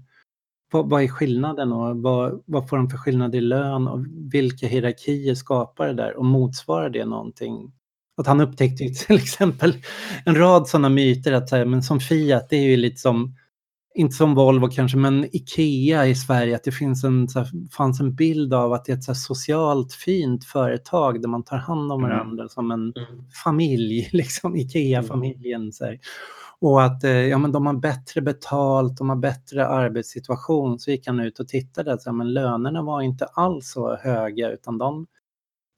Vad, 0.72 0.90
vad 0.90 1.02
är 1.02 1.08
skillnaden 1.08 1.72
och 1.72 1.96
vad, 1.96 2.42
vad 2.46 2.68
får 2.68 2.76
de 2.76 2.90
för 2.90 2.98
skillnad 2.98 3.34
i 3.34 3.40
lön 3.40 3.88
och 3.88 4.06
vilka 4.32 4.66
hierarkier 4.66 5.34
skapar 5.34 5.86
det 5.86 5.92
där 5.94 6.16
och 6.16 6.24
motsvarar 6.24 6.90
det 6.90 7.04
någonting? 7.04 7.72
Att 8.16 8.26
han 8.26 8.40
upptäckte 8.40 8.84
till 9.06 9.16
exempel 9.16 9.74
en 10.24 10.34
rad 10.34 10.68
sådana 10.68 10.88
myter 10.88 11.32
att 11.32 11.48
så 11.48 11.56
här, 11.56 11.64
men 11.64 11.82
som 11.82 12.00
Fiat, 12.00 12.48
det 12.50 12.56
är 12.56 12.62
ju 12.62 12.76
lite 12.76 12.96
som, 13.00 13.34
inte 13.94 14.14
som 14.16 14.34
Volvo 14.34 14.68
kanske, 14.68 14.98
men 14.98 15.24
Ikea 15.36 16.06
i 16.06 16.14
Sverige, 16.14 16.56
att 16.56 16.64
det 16.64 16.72
finns 16.72 17.04
en, 17.04 17.28
så 17.28 17.38
här, 17.38 17.48
fanns 17.76 18.00
en 18.00 18.14
bild 18.14 18.54
av 18.54 18.72
att 18.72 18.84
det 18.84 18.92
är 18.92 18.96
ett 18.96 19.04
så 19.04 19.10
här 19.12 19.16
socialt 19.16 19.92
fint 19.92 20.44
företag 20.44 21.22
där 21.22 21.28
man 21.28 21.44
tar 21.44 21.56
hand 21.58 21.92
om 21.92 22.04
Mm. 22.04 22.10
varandra 22.16 22.48
som 22.48 22.70
en 22.70 22.80
Mm. 22.96 23.24
familj, 23.44 24.08
liksom 24.12 24.56
Ikea-familjen. 24.56 25.72
Så 25.72 25.84
här. 25.84 25.98
Och 26.60 26.82
att 26.82 27.04
eh, 27.04 27.10
ja, 27.10 27.38
men 27.38 27.52
de 27.52 27.66
har 27.66 27.74
bättre 27.74 28.20
betalt, 28.20 28.96
de 28.96 29.08
har 29.08 29.16
bättre 29.16 29.66
arbetssituation. 29.66 30.78
Så 30.78 30.90
gick 30.90 31.06
han 31.06 31.20
ut 31.20 31.40
och 31.40 31.48
tittade, 31.48 32.00
så 32.00 32.12
men 32.12 32.32
lönerna 32.32 32.82
var 32.82 33.02
inte 33.02 33.24
alls 33.24 33.70
så 33.70 33.96
höga 33.96 34.50
utan 34.50 34.78
de, 34.78 35.06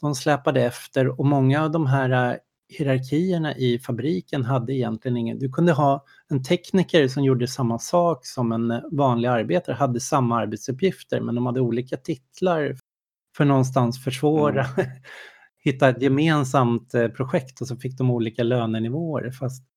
de 0.01 0.15
släpade 0.15 0.63
efter 0.63 1.21
och 1.21 1.27
många 1.27 1.65
av 1.65 1.71
de 1.71 1.87
här 1.87 2.33
eh, 2.33 2.37
hierarkierna 2.69 3.57
i 3.57 3.79
fabriken 3.79 4.45
hade 4.45 4.75
egentligen 4.75 5.17
ingen... 5.17 5.39
Du 5.39 5.49
kunde 5.53 5.73
ha 5.73 6.05
en 6.29 6.45
tekniker 6.45 7.09
som 7.09 7.25
gjorde 7.25 7.49
samma 7.49 7.79
sak 7.79 8.27
som 8.27 8.53
en 8.53 8.71
eh, 8.71 8.81
vanlig 8.93 9.29
arbetare, 9.29 9.75
hade 9.75 10.01
samma 10.01 10.39
arbetsuppgifter 10.39 11.21
men 11.21 11.35
de 11.35 11.47
hade 11.47 11.61
olika 11.61 11.97
titlar 11.97 12.77
för 13.37 13.45
någonstans 13.45 14.05
försvåra, 14.05 14.67
hitta 15.65 15.89
ett 15.89 16.03
gemensamt 16.03 16.93
projekt 17.17 17.61
och 17.61 17.69
så 17.69 17.77
fick 17.77 17.99
de 17.99 18.11
olika 18.11 18.43
lönenivåer. 18.43 19.31
Fast 19.31 19.72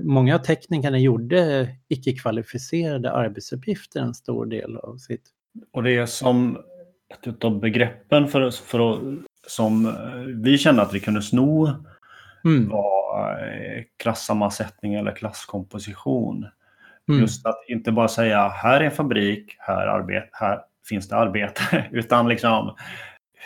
många 0.00 0.34
av 0.34 0.38
teknikerna 0.38 0.98
gjorde 0.98 1.68
icke-kvalificerade 1.88 3.12
arbetsuppgifter 3.12 4.00
en 4.00 4.14
stor 4.14 4.46
del 4.46 4.76
av 4.76 4.96
sitt... 4.96 5.30
Och 5.72 5.82
det 5.82 5.96
är 5.96 6.06
som 6.06 6.58
ett 7.26 7.44
av 7.44 7.60
begreppen 7.60 8.28
för, 8.28 8.50
för 8.50 9.16
som 9.46 9.86
eh, 9.86 9.92
vi 10.42 10.58
kände 10.58 10.82
att 10.82 10.94
vi 10.94 11.00
kunde 11.00 11.22
sno 11.22 11.68
Mm. 12.44 12.68
var 12.68 13.30
eh, 13.30 13.82
klassammansättning 13.96 14.94
eller 14.94 15.16
klasskomposition. 15.16 16.46
Mm. 17.08 17.20
Just 17.20 17.46
att 17.46 17.64
inte 17.68 17.92
bara 17.92 18.08
säga 18.08 18.48
här 18.48 18.80
är 18.80 18.84
en 18.84 18.90
fabrik, 18.90 19.56
här, 19.58 19.86
arbet, 19.86 20.28
här 20.32 20.60
finns 20.88 21.08
det 21.08 21.16
arbetare, 21.16 21.88
utan 21.92 22.28
liksom 22.28 22.76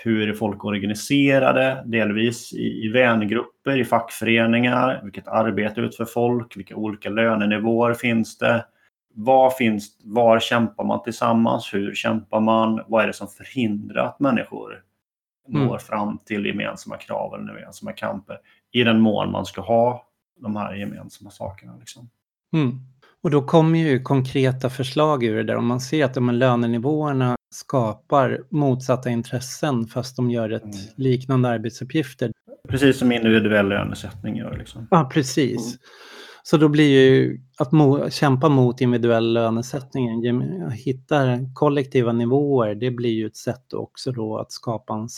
hur 0.05 0.29
är 0.29 0.33
folk 0.33 0.65
organiserade, 0.65 1.83
delvis 1.87 2.53
i, 2.53 2.85
i 2.85 2.89
vängrupper, 2.89 3.79
i 3.79 3.85
fackföreningar, 3.85 5.01
vilket 5.05 5.29
arbete 5.29 5.81
utför 5.81 6.05
folk, 6.05 6.57
vilka 6.57 6.77
olika 6.77 7.11
lönenivåer 7.11 7.95
finns 7.95 8.39
det, 8.39 8.65
var, 9.15 9.51
finns, 9.51 10.01
var 10.05 10.41
kämpar 10.41 10.85
man 10.85 11.03
tillsammans, 11.03 11.75
hur 11.75 11.95
kämpar 11.95 12.41
man, 12.41 12.81
vad 12.87 13.03
är 13.03 13.07
det 13.07 13.13
som 13.13 13.29
förhindrar 13.29 14.05
att 14.05 14.21
människor 14.21 14.83
Mm. 15.49 15.67
når 15.67 15.79
fram 15.79 16.19
till 16.19 16.47
gemensamma 16.47 16.97
krav 16.97 17.35
eller 17.35 17.59
gemensamma 17.59 17.93
kamper 17.93 18.39
i 18.73 18.83
den 18.83 19.01
mån 19.01 19.31
man 19.31 19.47
ska 19.47 19.61
ha 19.61 20.07
de 20.41 20.57
här 20.57 20.75
gemensamma 20.75 21.31
sakerna. 21.31 21.77
Liksom. 21.79 22.11
Mm. 22.53 22.81
Och 23.23 23.31
då 23.31 23.43
kommer 23.43 23.79
ju 23.79 24.03
konkreta 24.03 24.71
förslag 24.71 25.25
ur 25.25 25.37
det 25.37 25.43
där. 25.43 25.57
Om 25.57 25.67
man 25.67 25.81
ser 25.81 26.05
att 26.05 26.15
de 26.15 26.29
här 26.29 26.37
lönenivåerna 26.37 27.37
skapar 27.59 28.41
motsatta 28.51 29.11
intressen 29.11 29.87
fast 29.87 30.17
de 30.17 30.31
gör 30.31 30.51
ett 30.51 30.63
Mm. 30.63 30.77
liknande 30.97 31.49
arbetsuppgifter. 31.49 32.33
Precis 32.69 32.99
som 32.99 33.13
individuell 33.13 33.69
lönesättning 33.69 34.37
gör. 34.37 34.57
Liksom. 34.59 34.87
Ja, 34.91 35.11
precis. 35.13 35.79
Så 36.43 36.57
då 36.57 36.69
blir 36.69 36.89
ju 36.89 37.41
att 37.59 37.71
mo- 37.71 38.11
kämpa 38.11 38.49
mot 38.49 38.81
individuell 38.81 39.33
lönesättning, 39.33 40.23
hitta 40.71 41.39
kollektiva 41.55 42.13
nivåer, 42.13 42.75
det 42.75 42.91
blir 42.91 43.11
ju 43.11 43.27
ett 43.27 43.37
sätt 43.37 43.73
också 43.73 44.13
då 44.13 44.39
att 44.39 44.53
skapa 44.53 44.95
en, 44.95 45.09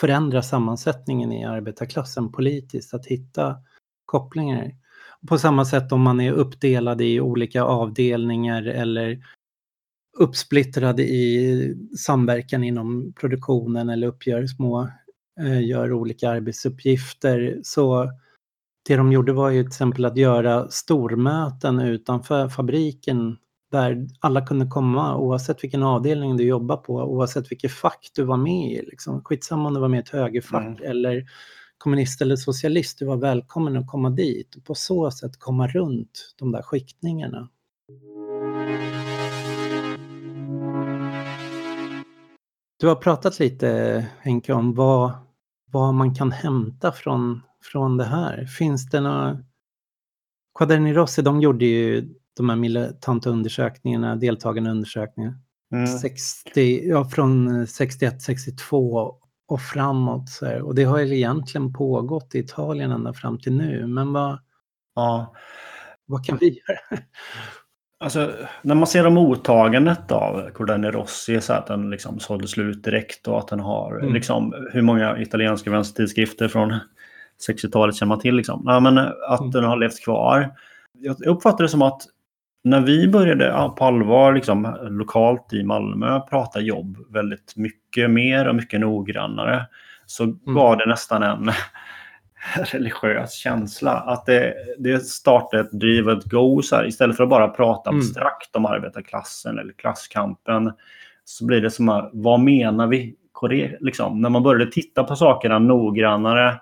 förändra 0.00 0.42
sammansättningen 0.42 1.32
i 1.32 1.44
arbetarklassen 1.44 2.32
politiskt, 2.32 2.94
att 2.94 3.06
hitta 3.06 3.56
kopplingar. 4.06 4.74
På 5.28 5.38
samma 5.38 5.64
sätt 5.64 5.92
om 5.92 6.00
man 6.00 6.20
är 6.20 6.32
uppdelad 6.32 7.00
i 7.00 7.20
olika 7.20 7.62
avdelningar 7.64 8.62
eller 8.62 9.18
uppsplittrad 10.18 11.00
i 11.00 11.74
samverkan 11.98 12.64
inom 12.64 13.12
produktionen 13.20 13.88
eller 13.88 14.06
uppgör 14.06 14.46
små, 14.46 14.88
eh, 15.40 15.66
gör 15.66 15.92
olika 15.92 16.30
arbetsuppgifter. 16.30 17.60
Så 17.62 18.10
det 18.88 18.96
de 18.96 19.12
gjorde 19.12 19.32
var 19.32 19.50
ju 19.50 19.62
till 19.62 19.68
exempel 19.68 20.04
att 20.04 20.16
göra 20.16 20.68
stormöten 20.68 21.80
utanför 21.80 22.48
fabriken 22.48 23.36
där 23.72 24.06
alla 24.20 24.46
kunde 24.46 24.66
komma 24.66 25.16
oavsett 25.16 25.64
vilken 25.64 25.82
avdelning 25.82 26.36
du 26.36 26.44
jobbar 26.44 26.76
på, 26.76 26.94
oavsett 26.94 27.50
vilket 27.52 27.72
fack 27.72 28.10
du 28.14 28.24
var 28.24 28.36
med 28.36 28.72
i. 28.72 28.82
Liksom. 28.86 29.22
Skitsamma 29.24 29.68
om 29.68 29.74
du 29.74 29.80
var 29.80 29.88
med 29.88 29.98
i 29.98 30.00
ett 30.00 30.08
högerfack 30.08 30.80
Mm. 30.80 30.90
eller 30.90 31.24
kommunist 31.78 32.22
eller 32.22 32.36
socialist, 32.36 32.98
du 32.98 33.04
var 33.04 33.16
välkommen 33.16 33.76
att 33.76 33.86
komma 33.86 34.10
dit 34.10 34.54
och 34.54 34.64
på 34.64 34.74
så 34.74 35.10
sätt 35.10 35.38
komma 35.38 35.68
runt 35.68 36.34
de 36.38 36.52
där 36.52 36.62
skiktningarna. 36.62 37.48
Du 42.80 42.86
har 42.88 42.94
pratat 42.96 43.38
lite 43.38 44.06
Henke 44.20 44.52
om 44.52 44.74
vad, 44.74 45.12
vad 45.70 45.94
man 45.94 46.14
kan 46.14 46.32
hämta 46.32 46.92
från, 46.92 47.42
från 47.62 47.96
det 47.96 48.04
här. 48.04 48.44
Finns 48.46 48.90
det 48.90 49.00
några... 49.00 49.38
Quaderni 50.58 50.92
Rossi, 50.92 51.22
de 51.22 51.40
gjorde 51.40 51.64
ju 51.64 52.14
de 52.36 52.48
här 52.48 52.56
militanta 52.56 53.30
undersökningarna, 53.30 54.16
deltagande 54.16 54.70
undersökningar. 54.70 55.34
Mm. 55.72 55.86
60, 55.86 56.88
ja, 56.88 57.04
från 57.04 57.66
61, 57.66 58.22
62 58.22 59.14
och 59.48 59.60
framåt. 59.60 60.28
Så 60.28 60.46
här. 60.46 60.62
Och 60.62 60.74
det 60.74 60.84
har 60.84 60.98
ju 60.98 61.16
egentligen 61.16 61.72
pågått 61.72 62.34
i 62.34 62.38
Italien 62.38 62.92
ända 62.92 63.12
fram 63.14 63.38
till 63.38 63.52
nu. 63.56 63.86
Men 63.86 64.12
vad, 64.12 64.38
Ja. 64.94 65.34
vad 66.06 66.26
kan 66.26 66.38
vi 66.40 66.46
göra? 66.46 67.02
Alltså, 68.00 68.32
när 68.62 68.74
man 68.74 68.86
ser 68.86 69.06
om 69.06 69.14
mottagandet 69.14 70.12
av 70.12 70.50
Cordani 70.50 70.90
Rossi, 70.90 71.40
så 71.40 71.52
att 71.52 71.66
den 71.66 71.90
liksom 71.90 72.18
sålde 72.20 72.48
slut 72.48 72.84
direkt 72.84 73.28
och 73.28 73.38
att 73.38 73.48
den 73.48 73.60
har 73.60 73.98
Mm. 73.98 74.14
liksom, 74.14 74.54
hur 74.72 74.82
många 74.82 75.18
italienska 75.18 75.70
vänstertidskrifter 75.70 76.48
från 76.48 76.74
60-talet 77.48 77.96
känner 77.96 78.08
man 78.08 78.20
till. 78.20 78.34
Liksom. 78.36 78.62
Ja, 78.66 78.80
men 78.80 78.98
att 79.28 79.40
Mm. 79.40 79.50
den 79.50 79.64
har 79.64 79.76
levt 79.76 80.04
kvar. 80.04 80.50
Jag 80.92 81.26
uppfattar 81.26 81.64
det 81.64 81.68
som 81.68 81.82
att 81.82 82.02
när 82.64 82.80
vi 82.80 83.08
började 83.08 83.44
ja, 83.46 83.74
på 83.78 83.84
allvar 83.84 84.32
liksom, 84.34 84.76
lokalt 84.82 85.52
i 85.52 85.62
Malmö 85.62 86.20
prata 86.20 86.60
jobb 86.60 86.96
väldigt 87.10 87.52
mycket 87.56 88.10
mer 88.10 88.48
och 88.48 88.54
mycket 88.54 88.80
noggrannare 88.80 89.66
så 90.06 90.24
Mm. 90.24 90.38
var 90.44 90.76
det 90.76 90.86
nästan 90.86 91.22
en 91.22 91.50
religiös 92.72 93.32
känsla. 93.32 93.92
Att 93.92 94.26
det, 94.26 94.54
det 94.78 95.00
startade 95.00 95.62
ett 95.62 95.72
driv, 95.72 96.08
ett 96.08 96.24
go. 96.24 96.62
Så 96.62 96.76
här, 96.76 96.86
istället 96.86 97.16
för 97.16 97.24
att 97.24 97.30
bara 97.30 97.48
prata 97.48 97.90
Mm. 97.90 98.00
abstrakt 98.00 98.56
om 98.56 98.66
arbetarklassen 98.66 99.58
eller 99.58 99.72
klasskampen 99.72 100.72
så 101.24 101.44
blir 101.46 101.60
det 101.60 101.70
som 101.70 101.88
att, 101.88 102.10
vad 102.12 102.40
menar 102.40 102.86
vi? 102.86 103.16
Liksom, 103.80 104.20
när 104.20 104.30
man 104.30 104.42
började 104.42 104.72
titta 104.72 105.04
på 105.04 105.16
sakerna 105.16 105.58
noggrannare 105.58 106.60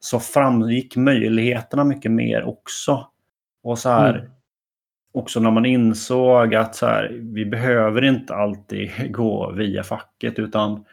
så 0.00 0.20
framgick 0.20 0.96
möjligheterna 0.96 1.84
mycket 1.84 2.10
mer 2.10 2.42
också. 2.44 3.08
Och 3.62 3.78
så 3.78 3.88
här, 3.88 4.14
Mm. 4.14 4.30
också 5.14 5.40
när 5.40 5.50
man 5.50 5.66
insåg 5.66 6.54
att 6.54 6.74
så 6.74 6.86
här, 6.86 7.08
vi 7.22 7.46
behöver 7.46 8.04
inte 8.04 8.34
alltid 8.34 8.90
gå 9.12 9.50
via 9.52 9.82
facket 9.82 10.38
utan 10.38 10.84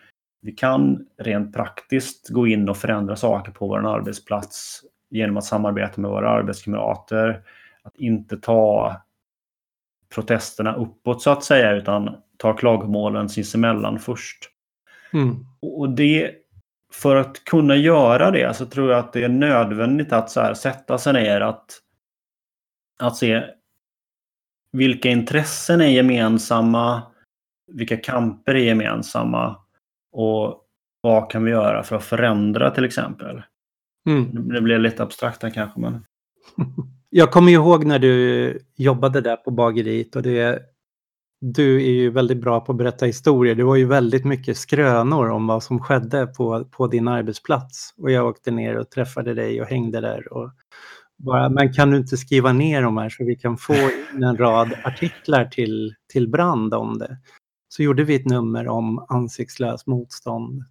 vi 0.41 0.51
kan 0.51 1.05
rent 1.17 1.53
praktiskt 1.53 2.29
gå 2.29 2.47
in 2.47 2.69
och 2.69 2.77
förändra 2.77 3.15
saker 3.15 3.51
på 3.51 3.67
vår 3.67 3.95
arbetsplats 3.95 4.81
genom 5.09 5.37
att 5.37 5.45
samarbeta 5.45 6.01
med 6.01 6.11
våra 6.11 6.29
arbetskamrater. 6.29 7.41
Att 7.83 7.95
inte 7.95 8.37
ta 8.37 8.95
protesterna 10.15 10.75
uppåt 10.75 11.21
så 11.21 11.29
att 11.29 11.43
säga 11.43 11.71
utan 11.71 12.15
ta 12.37 12.53
klagomålen 12.53 13.29
sinsemellan 13.29 13.99
först. 13.99 14.49
Mm. 15.13 15.45
Och 15.61 15.89
det, 15.89 16.31
för 16.93 17.15
att 17.15 17.43
kunna 17.43 17.75
göra 17.75 18.31
det 18.31 18.53
så 18.53 18.65
tror 18.65 18.91
jag 18.91 18.99
att 18.99 19.13
det 19.13 19.23
är 19.23 19.29
nödvändigt 19.29 20.13
att 20.13 20.29
så 20.29 20.41
här, 20.41 20.53
sätta 20.53 20.97
sig 20.97 21.13
ner 21.13 21.41
att, 21.41 21.79
att 22.99 23.17
se 23.17 23.43
vilka 24.71 25.09
intressen 25.09 25.81
är 25.81 25.87
gemensamma, 25.87 27.01
vilka 27.67 27.97
kamper 27.97 28.55
är 28.55 28.63
gemensamma 28.63 29.60
och 30.11 30.61
vad 31.01 31.31
kan 31.31 31.43
vi 31.43 31.51
göra 31.51 31.83
för 31.83 31.95
att 31.95 32.03
förändra 32.03 32.71
till 32.71 32.85
exempel. 32.85 33.41
Mm. 34.09 34.49
Det 34.53 34.61
blir 34.61 34.79
lite 34.79 35.03
abstrakt 35.03 35.43
här 35.43 35.49
kanske 35.49 35.79
men 35.79 36.05
Jag 37.09 37.31
kommer 37.31 37.51
ihåg 37.51 37.85
när 37.85 37.99
du 37.99 38.59
jobbade 38.75 39.21
där 39.21 39.35
på 39.35 39.51
bageriet 39.51 40.15
och 40.15 40.21
det, 40.21 40.59
du 41.41 41.75
är 41.75 41.91
ju 41.91 42.09
väldigt 42.09 42.41
bra 42.41 42.59
på 42.59 42.71
att 42.71 42.77
berätta 42.77 43.05
historier. 43.05 43.55
Det 43.55 43.63
var 43.63 43.75
ju 43.75 43.85
väldigt 43.85 44.25
mycket 44.25 44.57
skrönor 44.57 45.29
om 45.29 45.47
vad 45.47 45.63
som 45.63 45.79
skedde 45.79 46.27
på, 46.27 46.65
på 46.65 46.87
din 46.87 47.07
arbetsplats. 47.07 47.93
Och 47.97 48.11
jag 48.11 48.27
åkte 48.27 48.51
ner 48.51 48.77
och 48.77 48.89
träffade 48.89 49.33
dig 49.33 49.61
och 49.61 49.67
hängde 49.67 50.01
där. 50.01 50.33
Och 50.33 50.51
bara, 51.17 51.49
men 51.49 51.73
kan 51.73 51.91
du 51.91 51.97
inte 51.97 52.17
skriva 52.17 52.53
ner 52.53 52.81
de 52.81 52.97
här 52.97 53.09
så 53.09 53.25
vi 53.25 53.35
kan 53.35 53.57
få 53.57 53.73
in 54.13 54.23
en 54.23 54.37
rad 54.37 54.73
artiklar 54.83 55.45
till, 55.45 55.95
till 56.13 56.29
Brand 56.29 56.73
om 56.73 56.97
det? 56.97 57.17
Så 57.73 57.83
gjorde 57.83 58.03
vi 58.03 58.15
ett 58.15 58.25
nummer 58.25 58.67
om 58.67 59.05
ansiktslös 59.09 59.87
motstånd. 59.87 60.63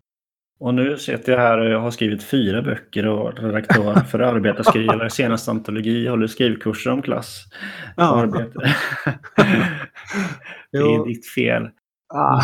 Och 0.58 0.74
nu 0.74 0.96
sitter 0.96 1.32
jag 1.32 1.38
här 1.38 1.58
och 1.58 1.70
jag 1.70 1.80
har 1.80 1.90
skrivit 1.90 2.22
fyra 2.22 2.62
böcker 2.62 3.06
och 3.06 3.38
redaktör 3.38 3.94
för 3.94 4.18
arbetarskrivare. 4.20 5.10
Senaste 5.10 5.50
antologi 5.50 6.08
håller 6.08 6.26
skrivkurser 6.26 6.90
om 6.90 7.02
klass 7.02 7.44
och 7.96 8.02
Ja. 8.02 8.16
arbete. 8.20 8.58
Det 10.72 10.78
är 10.78 11.04
ditt 11.06 11.26
fel. 11.28 11.68
Ah. 12.14 12.42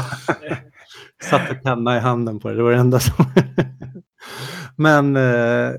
Satte 1.23 1.55
penna 1.55 1.97
i 1.97 2.01
handen 2.01 2.39
på 2.41 2.49
det, 2.49 2.57
det 2.57 2.63
var 2.63 2.71
det 2.73 2.77
enda 2.79 3.01
som... 3.01 3.25
Men 4.77 5.17
eh, 5.17 5.71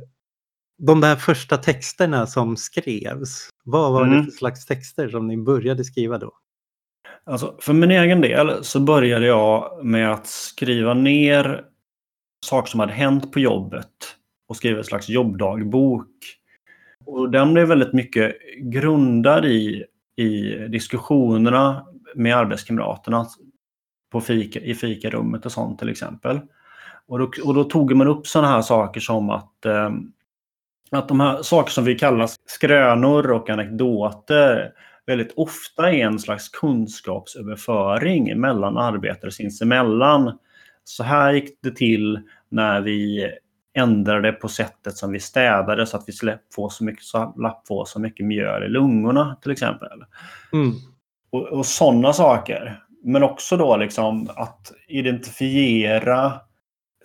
de 0.88 1.02
där 1.02 1.16
första 1.16 1.58
texterna 1.58 2.28
som 2.28 2.58
skrevs, 2.58 3.50
vad 3.64 3.94
var 3.94 4.06
det 4.06 4.12
Mm. 4.12 4.26
för 4.26 4.32
slags 4.32 4.66
texter 4.66 5.10
som 5.10 5.28
ni 5.28 5.38
började 5.38 5.84
skriva 5.84 6.18
då? 6.18 6.32
Alltså, 7.28 7.56
för 7.60 7.74
min 7.74 7.92
egen 7.92 8.22
del 8.22 8.64
så 8.64 8.80
började 8.80 9.26
jag 9.26 9.86
med 9.86 10.12
att 10.12 10.28
skriva 10.28 10.94
ner 10.94 11.64
saker 12.46 12.70
som 12.70 12.80
hade 12.80 12.94
hänt 12.94 13.32
på 13.32 13.40
jobbet 13.40 13.92
och 14.48 14.58
skriva 14.58 14.78
en 14.78 14.84
slags 14.84 15.10
jobbdagbok. 15.10 16.10
Och 17.06 17.32
den 17.32 17.54
blev 17.54 17.68
väldigt 17.68 17.94
mycket 17.94 18.36
grundad 18.62 19.46
i, 19.46 19.86
i 20.16 20.42
diskussionerna 20.68 21.86
med 22.16 22.38
arbetskamraterna 22.38 23.26
på 24.12 24.22
fika, 24.22 24.60
i 24.60 24.76
fikarummet 24.76 25.46
och 25.46 25.52
sånt 25.52 25.80
till 25.80 25.90
exempel. 25.90 26.40
Och 27.08 27.20
då, 27.20 27.32
och 27.44 27.54
då 27.54 27.64
tog 27.64 27.96
man 27.96 28.08
upp 28.08 28.28
sådana 28.28 28.48
här 28.48 28.62
saker 28.62 29.00
som 29.00 29.30
att, 29.30 29.66
eh, 29.66 29.90
att 30.92 31.08
de 31.08 31.20
här 31.20 31.42
saker 31.42 31.72
som 31.72 31.86
vi 31.86 31.96
kallar 31.96 32.30
skrönor 32.46 33.32
och 33.32 33.50
anekdoter 33.50 34.72
väldigt 35.08 35.34
ofta 35.36 35.92
är 35.92 36.06
en 36.06 36.20
slags 36.20 36.50
kunskapsöverföring 36.50 38.40
mellan 38.40 38.78
arbetare 38.78 39.32
sinsemellan. 39.32 40.38
Så 40.84 41.04
här 41.04 41.34
gick 41.34 41.62
det 41.62 41.76
till 41.76 42.20
när 42.50 42.82
vi 42.82 43.32
ändrade 43.74 44.32
på 44.32 44.48
sättet 44.48 44.98
som 44.98 45.12
vi 45.12 45.20
städade 45.20 45.86
så 45.86 45.98
att 45.98 46.04
vi 46.08 46.14
slapp 46.14 46.42
få 46.54 46.70
så 46.70 46.84
mycket, 46.84 47.04
slapp 47.06 47.68
få 47.68 47.86
så 47.86 48.00
mycket 48.00 48.26
mjöl 48.26 48.64
i 48.64 48.70
lungorna 48.70 49.38
till 49.42 49.52
exempel. 49.52 50.04
Mm. 50.54 50.72
Och, 51.30 51.44
och 51.48 51.66
sådana 51.66 52.14
saker. 52.14 52.84
Men 53.04 53.24
också 53.24 53.58
då 53.58 53.78
liksom 53.78 54.30
att 54.36 54.72
identifiera 54.88 56.34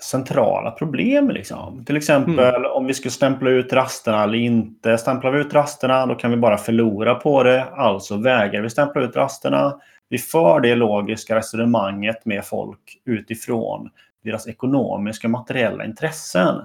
centrala 0.03 0.71
problem. 0.71 1.31
Liksom. 1.31 1.85
Till 1.85 1.97
exempel 1.97 2.67
om 2.67 2.87
vi 2.87 2.95
ska 2.95 3.11
stämpla 3.11 3.51
ut 3.51 3.73
rasterna 3.73 4.23
eller 4.23 4.39
inte. 4.39 4.99
Stämplar 4.99 5.31
vi 5.31 5.41
ut 5.41 5.55
rasterna 5.55 6.07
då 6.07 6.15
kan 6.15 6.31
vi 6.31 6.37
bara 6.37 6.57
förlora 6.57 7.15
på 7.15 7.43
det. 7.43 7.65
Alltså 7.65 8.17
vägrar 8.17 8.63
vi 8.63 8.71
stämpla 8.71 9.03
ut 9.03 9.17
rasterna. 9.17 9.81
Vi 10.09 10.19
för 10.19 10.61
det 10.61 10.75
logiska 10.75 11.37
resonemanget 11.37 12.25
med 12.25 12.45
folk 12.45 12.99
utifrån 13.05 13.91
deras 14.25 14.49
ekonomiska 14.49 15.29
materiella 15.29 15.85
intressen. 15.85 16.65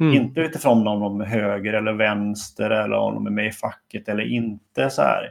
Mm. 0.00 0.14
Inte 0.14 0.40
utifrån 0.40 0.88
om 0.88 1.00
de 1.00 1.20
är 1.20 1.24
höger 1.24 1.72
eller 1.72 1.92
vänster 1.92 2.70
eller 2.70 2.96
om 2.96 3.14
de 3.14 3.26
är 3.26 3.30
med 3.30 3.46
i 3.46 3.52
facket 3.52 4.08
eller 4.08 4.24
inte. 4.32 4.90
Så 4.90 5.02
här. 5.02 5.30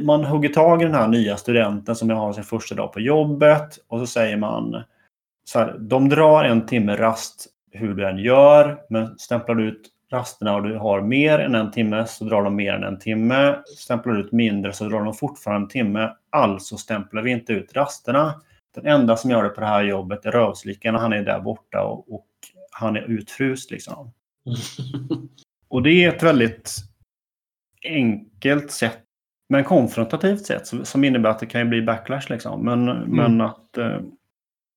Man 0.00 0.24
hugger 0.24 0.48
tag 0.48 0.82
i 0.82 0.84
den 0.84 0.94
här 0.94 1.08
nya 1.08 1.36
studenten 1.36 1.96
som 1.96 2.10
har 2.10 2.32
sin 2.32 2.44
första 2.44 2.74
dag 2.74 2.92
på 2.92 3.00
jobbet 3.00 3.78
och 3.88 3.98
så 3.98 4.06
säger 4.06 4.36
man 4.36 4.82
så 5.44 5.58
här, 5.58 5.76
de 5.78 6.08
drar 6.08 6.44
en 6.44 6.66
timme 6.66 6.96
rast 6.96 7.46
hur 7.70 7.94
du 7.94 8.08
än 8.08 8.18
gör, 8.18 8.82
men 8.88 9.18
stämplar 9.18 9.54
du 9.54 9.68
ut 9.68 9.90
rasterna 10.10 10.54
och 10.54 10.62
du 10.62 10.76
har 10.76 11.00
mer 11.00 11.38
än 11.38 11.54
en 11.54 11.70
timme 11.70 12.06
så 12.06 12.24
drar 12.24 12.42
de 12.42 12.56
mer 12.56 12.72
än 12.72 12.84
en 12.84 12.98
timme. 12.98 13.56
Stämplar 13.78 14.12
du 14.12 14.20
ut 14.20 14.32
mindre 14.32 14.72
så 14.72 14.84
drar 14.84 15.04
de 15.04 15.14
fortfarande 15.14 15.64
en 15.64 15.68
timme. 15.68 16.12
Alltså 16.30 16.76
stämplar 16.76 17.22
vi 17.22 17.30
inte 17.30 17.52
ut 17.52 17.76
rasterna. 17.76 18.40
Den 18.74 18.86
enda 18.86 19.16
som 19.16 19.30
gör 19.30 19.42
det 19.42 19.48
på 19.48 19.60
det 19.60 19.66
här 19.66 19.84
jobbet 19.84 20.26
är 20.26 20.30
rövslickan 20.30 20.94
och 20.94 21.00
han 21.00 21.12
är 21.12 21.22
där 21.22 21.40
borta 21.40 21.82
och, 21.82 22.14
och 22.14 22.26
han 22.70 22.96
är 22.96 23.10
utfryst 23.10 23.70
liksom. 23.70 24.12
Och 25.68 25.82
det 25.82 26.04
är 26.04 26.08
ett 26.08 26.22
väldigt 26.22 26.76
enkelt 27.84 28.70
sätt, 28.70 28.98
men 29.48 29.64
konfrontativt 29.64 30.46
sätt 30.46 30.66
som, 30.66 31.04
innebär 31.04 31.30
att 31.30 31.38
det 31.38 31.46
kan 31.46 31.60
ju 31.60 31.66
bli 31.66 31.82
backlash 31.82 32.26
liksom. 32.30 32.64
Men, 32.64 32.84
men 33.00 33.40
att, 33.40 33.78
eh, 33.78 33.98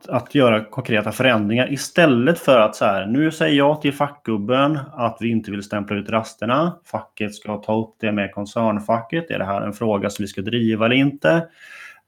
att 0.09 0.35
göra 0.35 0.63
konkreta 0.63 1.11
förändringar 1.11 1.73
istället 1.73 2.39
för 2.39 2.59
att 2.59 2.75
så 2.75 2.85
här, 2.85 3.05
nu 3.05 3.31
säger 3.31 3.57
jag 3.57 3.81
till 3.81 3.93
fackgubben 3.93 4.79
att 4.91 5.17
vi 5.19 5.29
inte 5.29 5.51
vill 5.51 5.63
stämpla 5.63 5.95
ut 5.95 6.09
rasterna. 6.09 6.79
Facket 6.85 7.35
ska 7.35 7.57
ta 7.57 7.81
upp 7.81 7.95
det 7.99 8.11
med 8.11 8.33
koncernfacket. 8.33 9.31
Är 9.31 9.39
det 9.39 9.45
här 9.45 9.61
en 9.61 9.73
fråga 9.73 10.09
som 10.09 10.23
vi 10.23 10.27
ska 10.27 10.41
driva 10.41 10.85
eller 10.85 10.95
inte? 10.95 11.47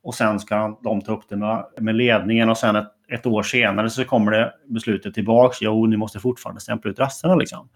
Och 0.03 0.15
sen 0.15 0.39
ska 0.39 0.77
de 0.83 1.01
ta 1.01 1.17
upp 1.17 1.23
det 1.29 1.35
med, 1.35 1.65
med 1.79 1.95
ledningen 1.95 2.49
och 2.49 2.57
sen 2.57 2.75
ett, 2.75 2.91
ett 3.07 3.25
år 3.25 3.43
senare 3.43 3.89
så 3.89 4.05
kommer 4.05 4.31
det 4.31 4.53
beslutet 4.65 5.13
tillbaks. 5.13 5.57
Jo, 5.61 5.85
ni 5.85 5.97
måste 5.97 6.19
fortfarande 6.19 6.61
stämpla 6.61 6.91
ut 6.91 6.99
rasterna 6.99 7.35
liksom. 7.35 7.69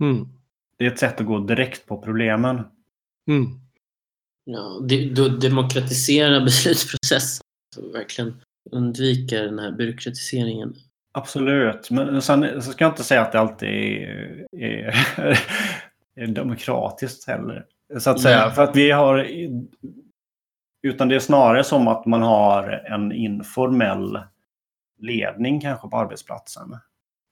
Mm. 0.00 0.28
Det 0.78 0.86
är 0.86 0.90
ett 0.90 0.98
sätt 0.98 1.20
att 1.20 1.26
gå 1.26 1.38
direkt 1.38 1.86
på 1.86 1.98
problemen. 1.98 2.62
Mm. 3.28 3.46
Ja, 4.44 4.80
det, 4.88 5.14
då 5.14 5.28
demokratisera 5.28 6.40
beslutsprocessen. 6.44 7.42
Så 7.74 7.92
verkligen 7.92 8.40
undvika 8.70 9.40
den 9.40 9.58
här 9.58 9.72
byråkratiseringen. 9.72 10.74
Absolut, 11.12 11.90
men 11.90 12.22
sen 12.22 12.62
så 12.62 12.72
ska 12.72 12.84
jag 12.84 12.92
inte 12.92 13.04
säga 13.04 13.22
att 13.22 13.32
det 13.32 13.40
alltid 13.40 13.68
är, 13.68 14.46
är, 14.56 14.94
är 16.16 16.26
demokratiskt 16.26 17.26
heller. 17.28 17.66
Så 17.98 18.10
att 18.10 18.20
säga. 18.20 18.46
Nej. 18.46 18.54
För 18.54 18.62
att 18.62 18.76
vi 18.76 18.90
har... 18.90 19.26
Utan 20.82 21.08
det 21.08 21.14
är 21.14 21.20
snarare 21.20 21.64
som 21.64 21.88
att 21.88 22.06
man 22.06 22.22
har 22.22 22.68
en 22.68 23.12
informell 23.12 24.20
ledning 24.98 25.60
kanske 25.60 25.88
på 25.88 25.96
arbetsplatsen. 25.96 26.76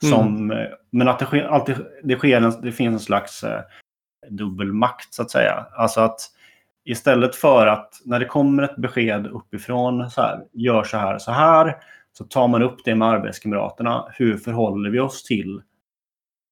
Som, 0.03 0.53
Men 0.91 1.09
att 1.09 1.19
det, 1.19 1.25
sker, 1.25 1.43
alltid, 1.43 1.77
det, 2.03 2.17
sker 2.17 2.41
en, 2.41 2.61
det 2.63 2.73
finns 2.73 2.93
en 2.93 3.01
slags 3.01 3.45
eh, 3.45 3.63
dubbelmakt 4.29 5.15
så 5.15 5.23
att 5.23 5.31
säga. 5.31 5.67
Alltså 5.73 6.01
att 6.01 6.21
istället 6.85 7.37
för 7.37 7.67
att 7.67 8.01
när 8.05 8.19
det 8.19 8.25
kommer 8.25 8.63
ett 8.63 8.77
besked 8.77 9.27
uppifrån, 9.27 10.11
så 10.11 10.23
här, 10.23 10.45
gör 10.53 10.85
så 10.85 10.97
här, 10.97 11.19
så 11.19 11.33
här, 11.33 11.77
så 12.13 12.25
tar 12.25 12.49
man 12.49 12.63
upp 12.63 12.85
det 12.85 12.95
med 12.95 13.09
arbetskamraterna. 13.09 14.07
Hur 14.17 14.37
förhåller 14.37 14.91
vi 14.91 15.01
oss 15.01 15.25
till 15.25 15.63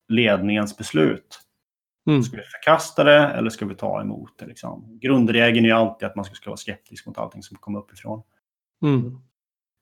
ledningens 0.08 0.78
beslut? 0.78 1.40
Mm. 2.08 2.22
Ska 2.22 2.36
vi 2.36 2.42
förkasta 2.42 3.04
det 3.04 3.18
eller 3.18 3.50
ska 3.50 3.66
vi 3.66 3.74
ta 3.74 4.00
emot 4.00 4.38
det? 4.38 4.46
Liksom? 4.46 4.98
Grundregeln 5.00 5.64
är 5.64 5.68
ju 5.68 5.74
alltid 5.74 6.08
att 6.08 6.16
man 6.16 6.24
ska 6.24 6.50
vara 6.50 6.56
skeptisk 6.56 7.06
mot 7.06 7.18
allting 7.18 7.42
som 7.42 7.56
kommer 7.56 7.78
uppifrån. 7.78 8.22
Mm. 8.82 9.18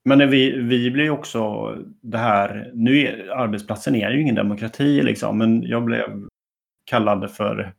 Men 0.05 0.29
vi, 0.29 0.61
vi 0.61 0.91
blir 0.91 1.09
också 1.09 1.73
det 2.01 2.17
här, 2.17 2.71
nu 2.73 2.99
är 2.99 3.29
arbetsplatsen 3.29 3.95
är 3.95 4.11
ju 4.11 4.21
ingen 4.21 4.35
demokrati 4.35 5.01
liksom, 5.01 5.37
men 5.37 5.63
jag 5.63 5.83
blev 5.83 6.27
kallad 6.85 7.31
för 7.31 7.73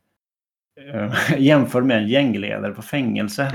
eh, 0.93 1.13
jämförd 1.39 1.85
med 1.85 1.97
en 1.97 2.07
gängledare 2.07 2.73
på 2.73 2.81
fängelse 2.81 3.51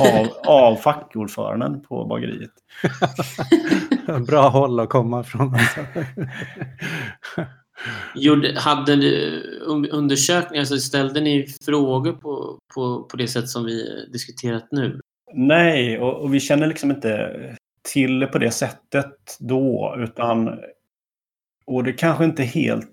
av, 0.00 0.28
av 0.46 0.76
fackordföranden 0.76 1.80
på 1.82 2.04
bageriet. 2.04 2.50
Bra 4.26 4.48
håll 4.48 4.80
att 4.80 4.88
komma 4.88 5.24
från. 5.24 5.54
Alltså. 5.54 5.80
Gjorde, 8.14 8.60
hade 8.60 8.96
ni 8.96 9.42
un- 9.66 9.90
undersökningar, 9.90 10.60
alltså 10.60 10.78
ställde 10.78 11.20
ni 11.20 11.46
frågor 11.64 12.12
på, 12.12 12.58
på, 12.74 13.02
på 13.02 13.16
det 13.16 13.28
sätt 13.28 13.48
som 13.48 13.64
vi 13.64 14.06
diskuterat 14.12 14.68
nu? 14.70 15.00
Nej, 15.34 15.98
och, 15.98 16.22
och 16.22 16.34
vi 16.34 16.40
känner 16.40 16.66
liksom 16.66 16.90
inte 16.90 17.30
till 17.92 18.20
det 18.20 18.26
på 18.26 18.38
det 18.38 18.50
sättet 18.50 19.36
då, 19.38 19.96
utan 19.98 20.60
och 21.66 21.84
det 21.84 21.92
kanske 21.92 22.24
inte 22.24 22.42
helt, 22.42 22.88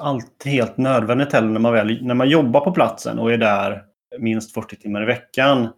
alltid 0.00 0.52
helt 0.52 0.76
nödvändigt 0.76 1.32
heller 1.32 1.48
när 1.48 1.60
man, 1.60 1.72
väl, 1.72 2.04
när 2.04 2.14
man 2.14 2.28
jobbar 2.28 2.60
på 2.60 2.72
platsen 2.72 3.18
och 3.18 3.32
är 3.32 3.38
där 3.38 3.82
minst 4.18 4.54
40 4.54 4.76
timmar 4.76 5.02
i 5.02 5.06
veckan. 5.06 5.68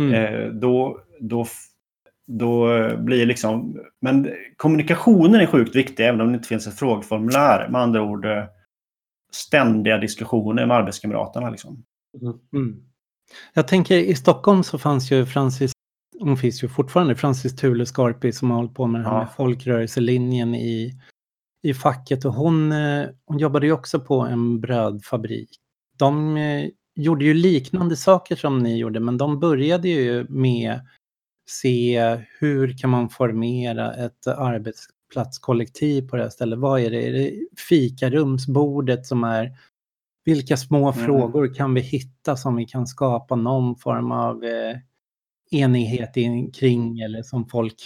Mm. 0.00 0.14
Eh, 0.14 0.50
då, 0.50 1.00
då, 1.20 1.46
då 2.26 2.66
blir 2.96 3.26
liksom... 3.26 3.80
Men 4.00 4.30
kommunikationen 4.56 5.40
är 5.40 5.46
sjukt 5.46 5.76
viktig 5.76 6.06
även 6.06 6.20
om 6.20 6.28
det 6.28 6.36
inte 6.36 6.48
finns 6.48 6.66
ett 6.66 6.78
frågeformulär. 6.78 7.68
Med 7.68 7.80
andra 7.80 8.02
ord 8.02 8.24
eh, 8.24 8.44
ständiga 9.32 9.98
diskussioner 9.98 10.66
med 10.66 10.76
arbetskamraterna. 10.76 11.50
Liksom. 11.50 11.84
Mm. 12.52 12.82
Jag 13.54 13.68
tänker 13.68 13.94
i 13.96 14.14
Stockholm 14.14 14.62
så 14.62 14.78
fanns 14.78 15.10
ju 15.10 15.26
Francis, 15.26 15.72
hon 16.20 16.36
finns 16.36 16.64
ju 16.64 16.68
fortfarande, 16.68 17.16
Francis 17.16 17.56
Thule 17.56 17.86
Skarpi 17.86 18.32
som 18.32 18.50
har 18.50 18.56
hållit 18.56 18.74
på 18.74 18.86
med 18.86 19.02
Ja. 19.04 19.18
med 19.18 19.28
folkrörelselinjen 19.36 20.54
i, 20.54 20.94
i 21.66 21.74
facket 21.74 22.24
och 22.24 22.34
hon, 22.34 22.72
eh, 22.72 23.06
hon 23.26 23.38
jobbade 23.38 23.66
ju 23.66 23.72
också 23.72 24.00
på 24.00 24.20
en 24.20 24.60
brödfabrik. 24.60 25.50
De 25.98 26.36
eh, 26.36 26.68
gjorde 26.94 27.24
ju 27.24 27.34
liknande 27.34 27.96
saker 27.96 28.36
som 28.36 28.58
ni 28.58 28.76
gjorde 28.78 29.00
men 29.00 29.18
de 29.18 29.40
började 29.40 29.88
ju 29.88 30.26
med 30.28 30.80
se 31.48 32.16
hur 32.40 32.78
kan 32.78 32.90
man 32.90 33.08
formera 33.08 33.94
ett 33.94 34.26
arbetsplatskollektiv 34.26 36.08
på 36.08 36.16
det 36.16 36.22
här 36.22 36.30
stället. 36.30 36.58
Vad 36.58 36.80
är 36.80 36.90
det? 36.90 37.08
Är 37.08 37.12
det 37.12 37.32
fikarumsbordet 37.68 39.06
som 39.06 39.24
är 39.24 39.52
vilka 40.24 40.56
små 40.56 40.92
Mm. 40.92 41.04
frågor 41.06 41.54
kan 41.54 41.74
vi 41.74 41.80
hitta 41.80 42.36
som 42.36 42.56
vi 42.56 42.64
kan 42.64 42.86
skapa 42.86 43.36
någon 43.36 43.76
form 43.76 44.12
av 44.12 44.44
eh, 44.44 44.76
enighet 45.50 46.16
in, 46.16 46.50
kring 46.52 47.00
eller 47.00 47.22
som 47.22 47.48
folk, 47.48 47.82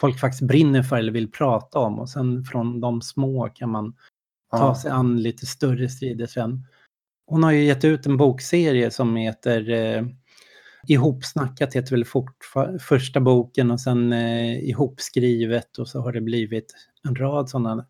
folk 0.00 0.20
faktiskt 0.20 0.42
brinner 0.42 0.82
för 0.82 0.96
eller 0.96 1.12
vill 1.12 1.30
prata 1.30 1.78
om 1.78 1.98
och 1.98 2.08
sen 2.10 2.44
från 2.44 2.80
de 2.80 3.02
små 3.02 3.48
kan 3.48 3.70
man 3.70 3.92
ta 4.50 4.58
Ja. 4.58 4.74
sig 4.74 4.90
an 4.90 5.22
lite 5.22 5.46
större 5.46 5.88
strider 5.88 6.26
sen. 6.26 6.66
Hon 7.26 7.42
har 7.42 7.52
ju 7.52 7.64
gett 7.64 7.84
ut 7.84 8.06
en 8.06 8.16
bokserie 8.16 8.90
som 8.90 9.16
heter 9.16 9.70
eh, 9.70 10.04
Ihopsnackat 10.88 11.74
heter 11.74 11.90
väl 11.90 12.04
fortfar- 12.04 12.78
första 12.78 13.20
boken 13.20 13.70
och 13.70 13.80
sen 13.80 14.12
eh, 14.12 14.68
Ihopskrivet 14.68 15.78
och 15.78 15.88
så 15.88 16.00
har 16.00 16.12
det 16.12 16.20
blivit 16.20 16.74
en 17.08 17.14
rad 17.16 17.48
sådana. 17.50 17.86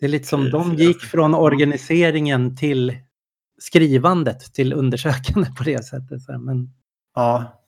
Det 0.00 0.06
är 0.06 0.10
lite 0.10 0.26
som 0.28 0.50
de 0.50 0.74
gick 0.74 1.00
från 1.00 1.34
organiseringen 1.34 2.56
till 2.56 2.98
skrivandet 3.58 4.40
till 4.54 4.72
undersökande 4.72 5.48
på 5.58 5.64
det 5.64 5.84
sättet. 5.84 6.20
Men, 6.40 6.70
Ja, 7.14 7.63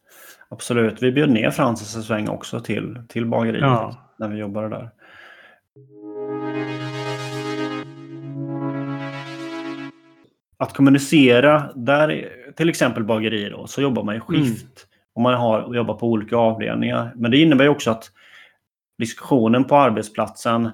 absolut. 0.49 1.03
Vi 1.03 1.13
bjöd 1.13 1.31
ner 1.31 1.51
Francis 1.51 1.97
en 1.97 2.03
sväng 2.03 2.29
också 2.29 2.61
till, 2.61 2.99
till 3.09 3.27
bageriet 3.27 3.63
Ja. 3.63 4.13
när 4.19 4.29
vi 4.29 4.39
jobbade 4.39 4.69
där. 4.69 4.91
Att 10.59 10.73
kommunicera, 10.73 11.71
där 11.75 12.29
till 12.57 12.69
exempel 12.69 13.05
bageri 13.05 13.49
då, 13.51 13.67
så 13.67 13.83
jobbar 13.83 14.03
man 14.03 14.17
i 14.17 14.21
skift. 14.21 14.87
Och 15.15 15.23
man 15.23 15.35
har, 15.35 15.61
och 15.61 15.77
jobbar 15.77 15.95
på 15.95 16.07
olika 16.07 16.37
avdelningar. 16.37 17.13
Men 17.17 17.31
det 17.31 17.39
innebär 17.39 17.69
också 17.69 17.91
att 17.91 18.05
diskussionen 18.99 19.65
på 19.65 19.77
arbetsplatsen 19.77 20.71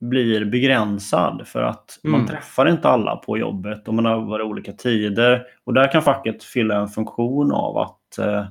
blir 0.00 0.44
begränsad 0.44 1.42
för 1.46 1.62
att 1.62 1.98
man 2.02 2.14
Mm. 2.14 2.26
träffar 2.26 2.68
inte 2.68 2.88
alla 2.88 3.16
på 3.16 3.38
jobbet 3.38 3.88
och 3.88 3.94
man 3.94 4.04
har 4.06 4.42
olika 4.42 4.72
tider. 4.72 5.46
Och 5.64 5.74
där 5.74 5.92
kan 5.92 6.02
facket 6.02 6.44
fylla 6.44 6.76
en 6.80 6.88
funktion 6.88 7.52
av 7.52 7.78
att 7.78 7.98
eh, 8.18 8.46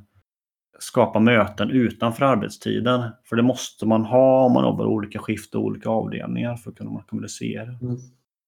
skapa 0.80 1.20
möten 1.20 1.70
utanför 1.70 2.26
arbetstiden. 2.26 3.12
För 3.24 3.36
det 3.36 3.44
måste 3.44 3.86
man 3.86 4.06
ha 4.06 4.46
om 4.46 4.54
man 4.54 4.64
jobbar 4.64 4.86
olika 4.86 5.20
skift 5.20 5.56
och 5.56 5.62
olika 5.62 5.90
avdelningar 5.90 6.56
för 6.56 6.72
att 6.72 6.78
kunna 6.78 7.04
kommunicera. 7.04 7.64
Mm. 7.82 7.98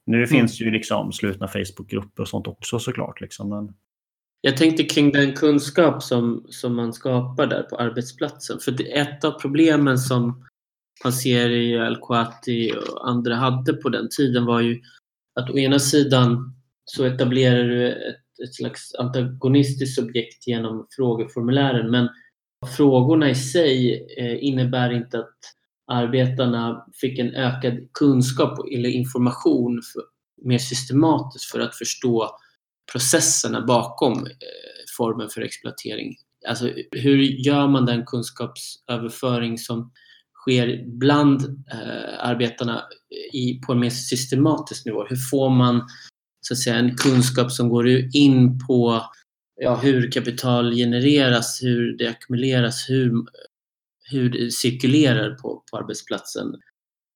Nu 0.06 0.28
finns 0.28 0.62
ju 0.62 0.72
liksom 0.72 1.12
slutna 1.12 1.48
Facebookgrupper 1.48 2.24
och 2.24 2.28
sånt 2.28 2.48
också 2.48 2.80
såklart. 2.80 3.22
Liksom, 3.22 3.50
men... 3.50 3.74
Jag 4.42 4.58
tänkte 4.58 4.84
kring 4.84 5.12
den 5.12 5.34
kunskap 5.34 6.04
som, 6.04 6.46
som 6.50 6.76
man 6.76 6.94
skapar 6.94 7.48
där 7.48 7.64
på 7.64 7.78
arbetsplatsen. 7.78 8.60
För 8.60 8.72
det, 8.72 8.98
ett 8.98 9.24
av 9.24 9.32
problemen 9.32 9.98
som 9.98 10.46
Panseri, 11.04 11.80
Al-Kwati 11.80 12.72
och 12.72 13.10
andra 13.10 13.36
hade 13.36 13.74
på 13.74 13.90
den 13.90 14.10
tiden 14.18 14.46
var 14.46 14.62
ju 14.62 14.82
att 15.40 15.50
å 15.50 15.58
ena 15.58 15.80
sidan 15.80 16.56
så 16.86 17.06
etablerar 17.06 17.64
du 17.64 17.92
ett, 17.92 18.23
ett 18.44 18.56
slags 18.56 18.96
antagonistiskt 18.96 19.96
subjekt 19.96 20.48
genom 20.48 20.88
frågeformulären 20.96 21.92
men 21.92 22.10
frågorna 22.78 23.30
i 23.30 23.36
sig 23.36 24.06
eh, 24.18 24.44
innebär 24.44 24.94
inte 24.94 25.20
att 25.20 25.38
arbetarna 25.88 26.86
fick 27.02 27.20
en 27.20 27.36
ökad 27.36 27.94
kunskap 27.94 28.60
eller 28.72 28.90
information 28.90 29.82
för, 29.94 30.04
mer 30.48 30.58
systematiskt 30.58 31.52
för 31.52 31.60
att 31.60 31.76
förstå 31.76 32.30
processerna 32.92 33.66
bakom 33.66 34.14
eh, 34.14 34.32
formen 34.98 35.30
för 35.30 35.42
exploatering. 35.42 36.16
Alltså 36.48 36.70
hur 36.92 37.18
gör 37.18 37.68
man 37.68 37.86
den 37.86 38.06
kunskapsöverföring 38.06 39.58
som 39.58 39.92
sker 40.34 40.84
bland 40.88 41.42
eh, 41.72 42.20
arbetarna 42.20 42.84
i, 43.34 43.62
på 43.66 43.72
en 43.72 43.80
mer 43.80 43.90
systematisk 43.90 44.86
nivå? 44.86 45.06
Hur 45.10 45.30
får 45.32 45.50
man 45.50 45.88
så 46.46 46.54
att 46.54 46.58
säga, 46.58 46.76
en 46.76 46.96
kunskap 46.96 47.52
som 47.52 47.70
går 47.70 47.88
in 48.14 48.60
på 48.68 49.04
ja, 49.56 49.76
hur 49.76 50.12
kapital 50.12 50.76
genereras, 50.76 51.60
hur 51.64 51.98
det 51.98 52.08
ackumuleras, 52.08 52.90
hur, 52.90 53.12
hur 54.12 54.30
det 54.30 54.52
cirkulerar 54.52 55.36
på, 55.36 55.64
på 55.72 55.78
arbetsplatsen? 55.78 56.56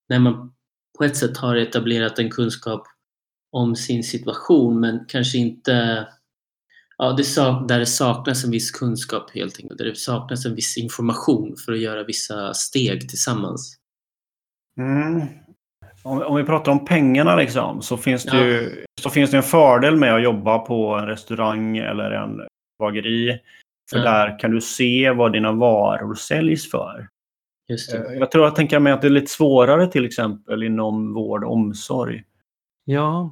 När 0.10 0.20
man 0.20 0.54
på 0.98 1.04
ett 1.04 1.18
sätt 1.18 1.38
har 1.38 1.56
etablerat 1.56 2.20
en 2.20 2.30
kunskap 2.30 2.88
om 3.52 3.76
sin 3.76 4.04
situation 4.04 4.80
men 4.80 5.06
kanske 5.08 5.38
inte 5.38 6.08
ja, 6.98 7.14
det 7.14 7.24
sak, 7.24 7.68
där 7.68 7.80
det 7.80 7.86
saknas 7.86 8.44
en 8.44 8.52
viss 8.52 8.72
kunskap 8.72 9.32
helt 9.32 9.60
enkelt. 9.60 9.78
Där 9.78 9.86
det 9.86 9.98
saknas 9.98 10.46
en 10.46 10.56
viss 10.56 10.78
information 10.78 11.56
för 11.66 11.72
att 11.72 11.80
göra 11.80 12.04
vissa 12.04 12.54
steg 12.54 13.10
tillsammans. 13.10 13.78
Mm. 14.80 15.28
Om, 16.08 16.22
om 16.22 16.36
vi 16.36 16.44
pratar 16.44 16.72
om 16.72 16.86
pengarna 16.86 17.36
liksom, 17.36 17.82
så, 17.82 17.98
finns 17.98 18.24
det 18.24 18.38
Ja. 18.38 18.44
ju, 18.46 18.86
så 19.02 19.10
finns 19.10 19.32
det 19.32 19.38
en 19.38 19.44
fördel 19.44 19.96
med 19.96 20.16
att 20.16 20.24
jobba 20.24 20.60
på 20.60 20.96
en 20.96 21.06
restaurang 21.06 21.78
eller 21.78 22.12
en 22.12 22.42
bageri. 22.80 23.40
För 23.90 23.98
Ja. 23.98 24.04
där 24.04 24.40
kan 24.40 24.52
du 24.52 24.62
se 24.62 25.12
vad 25.12 25.34
dina 25.34 25.52
varor 25.52 26.16
säljs 26.16 26.72
för. 26.72 27.08
Just 27.70 27.92
det. 27.92 27.98
Eh, 27.98 28.14
Jag 28.14 28.32
tror 28.32 28.44
jag 28.44 28.56
tänker 28.56 28.80
mig 28.80 28.94
att 28.94 29.02
det 29.02 29.08
är 29.08 29.12
lite 29.12 29.32
svårare 29.32 29.88
till 29.88 30.06
exempel 30.06 30.64
inom 30.64 31.14
vård 31.14 31.44
och 31.44 31.54
omsorg. 31.54 32.24
Ja, 32.86 33.32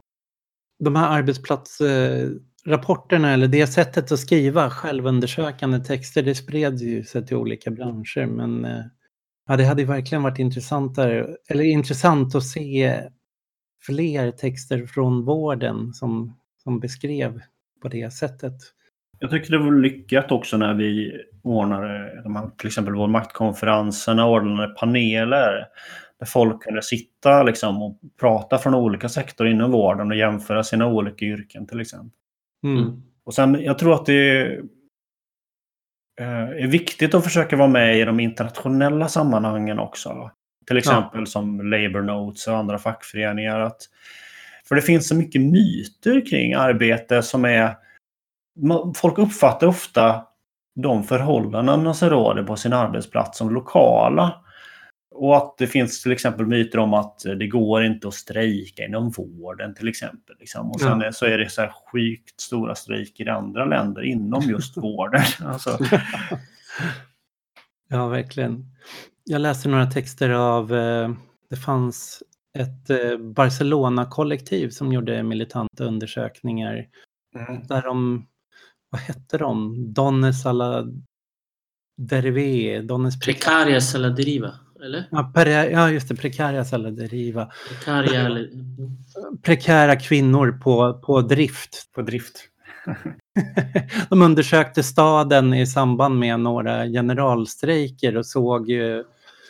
de 0.84 0.96
här 0.96 1.10
arbetsplatsrapporterna 1.18 3.32
eller 3.34 3.48
det 3.48 3.68
sättet 3.68 4.12
att 4.12 4.20
skriva 4.20 4.70
självundersökande 4.70 5.80
texter, 5.80 6.24
det 6.24 6.36
spreds 6.36 6.82
ju 6.82 7.04
sig 7.04 7.28
till 7.28 7.38
olika 7.38 7.72
branscher. 7.72 8.26
Men 8.26 8.66
eh, 8.66 8.82
ja, 9.48 9.58
det 9.58 9.66
hade 9.66 9.86
verkligen 9.86 10.24
varit 10.24 10.40
intressantare, 10.40 11.28
eller 11.50 11.64
intressant 11.64 12.36
att 12.36 12.44
se 12.44 13.02
fler 13.86 14.32
texter 14.32 14.86
från 14.86 15.26
vården 15.26 15.94
som, 15.94 16.38
som 16.64 16.80
beskrev 16.80 17.42
på 17.82 17.88
det 17.88 18.14
sättet. 18.14 18.54
Jag 19.20 19.32
tycker 19.32 19.52
det 19.52 19.58
var 19.58 19.82
lyckat 19.82 20.32
också 20.32 20.58
när 20.58 20.74
vi 20.74 21.12
ordnade 21.44 22.22
de 22.24 22.36
här, 22.36 22.50
till 22.58 22.68
exempel 22.68 22.96
vår 22.96 23.08
maktkonferenserna, 23.08 24.28
ordnade 24.28 24.68
paneler 24.68 25.68
där 26.20 26.26
folk 26.26 26.64
kunde 26.64 26.82
sitta 26.82 27.44
liksom, 27.44 27.84
och 27.84 28.00
prata 28.20 28.58
från 28.58 28.76
olika 28.76 29.10
sektorer 29.10 29.50
inom 29.50 29.72
vården 29.72 30.12
och 30.12 30.18
jämföra 30.18 30.64
sina 30.64 30.88
olika 30.88 31.26
yrken 31.26 31.68
till 31.68 31.82
exempel. 31.82 32.20
Mm. 32.64 33.04
Och 33.24 33.34
sen, 33.34 33.64
jag 33.64 33.80
tror 33.80 33.94
att 33.94 34.06
det 34.06 34.60
är 36.24 36.68
viktigt 36.68 37.14
att 37.14 37.24
försöka 37.24 37.56
vara 37.56 37.68
med 37.68 37.98
i 37.98 38.06
de 38.06 38.20
internationella 38.20 39.08
sammanhangen 39.08 39.80
också. 39.80 40.32
Till 40.68 40.78
exempel 40.78 41.20
ja. 41.20 41.26
som 41.26 41.72
Labour 41.72 42.02
Notes 42.02 42.48
och 42.48 42.58
andra 42.58 42.78
fackföreningar. 42.78 43.60
Att, 43.60 43.82
för 44.68 44.76
det 44.76 44.82
finns 44.82 45.08
så 45.08 45.16
mycket 45.16 45.42
myter 45.42 46.26
kring 46.30 46.54
arbete 46.54 47.22
som 47.22 47.46
är... 47.46 47.76
Folk 48.96 49.18
uppfattar 49.18 49.68
ofta 49.68 50.24
de 50.76 51.04
förhållanden 51.04 51.94
som 51.94 52.10
råder 52.10 52.44
på 52.44 52.56
sin 52.56 52.74
arbetsplats 52.74 53.38
som 53.38 53.54
lokala. 53.54 54.45
Och 55.18 55.38
att 55.38 55.58
det 55.58 55.68
finns 55.68 56.04
till 56.04 56.12
exempel 56.12 56.46
myter 56.46 56.80
om 56.80 56.94
att 56.94 57.20
det 57.40 57.48
går 57.48 57.84
inte 57.84 58.08
att 58.08 58.14
strejka 58.14 58.86
inom 58.86 59.12
vården 59.12 59.76
till 59.76 59.88
exempel. 59.88 60.36
Liksom. 60.40 60.72
Och 60.72 60.82
sen 60.82 61.02
ja. 61.02 61.12
så 61.12 61.26
är 61.26 61.38
det 61.38 61.50
så 61.50 61.62
här 61.62 61.74
sjukt 61.92 62.42
stora 62.42 62.76
strejker 62.76 63.26
i 63.26 63.30
andra 63.30 63.66
länder 63.66 64.02
inom 64.02 64.42
just 64.42 64.78
vården. 64.84 65.24
Alltså. 65.46 65.80
Ja, 67.88 68.08
verkligen. 68.08 68.66
Jag 69.24 69.42
läste 69.42 69.70
några 69.70 69.86
texter 69.86 70.30
av, 70.30 70.76
eh, 70.76 71.12
det 71.50 71.56
fanns 71.56 72.24
ett 72.58 72.90
eh, 72.90 73.18
Barcelona-kollektiv 73.18 74.70
som 74.70 74.94
gjorde 74.94 75.24
militanta 75.24 75.84
undersökningar. 75.84 76.88
Mm. 77.36 77.68
Där 77.68 77.82
de, 77.82 78.28
vad 78.90 79.02
hette 79.02 79.38
de? 79.38 79.76
Donnes 79.94 80.46
alla 80.46 80.86
derivé, 81.98 82.82
Donnes 82.82 83.20
Precarias 83.20 83.96
alla 83.96 84.10
deriva, 84.10 84.54
eller? 84.86 85.08
Ja, 85.12 85.32
per, 85.34 85.46
ja 85.48 85.92
just 85.92 86.08
det, 86.08 86.16
Precarias 86.16 86.74
alla 86.74 86.92
deriva. 86.92 87.52
Eller... 87.88 88.50
Prekära 89.42 89.96
kvinnor 89.96 90.52
på, 90.52 90.94
på 90.94 91.22
drift. 91.22 91.92
På 91.96 92.02
drift. 92.02 92.50
de 94.10 94.22
undersökte 94.22 94.84
staden 94.84 95.54
i 95.54 95.68
samband 95.68 96.20
med 96.20 96.40
några 96.40 96.86
generalstrejker 96.86 98.18
och 98.18 98.26
såg 98.26 98.72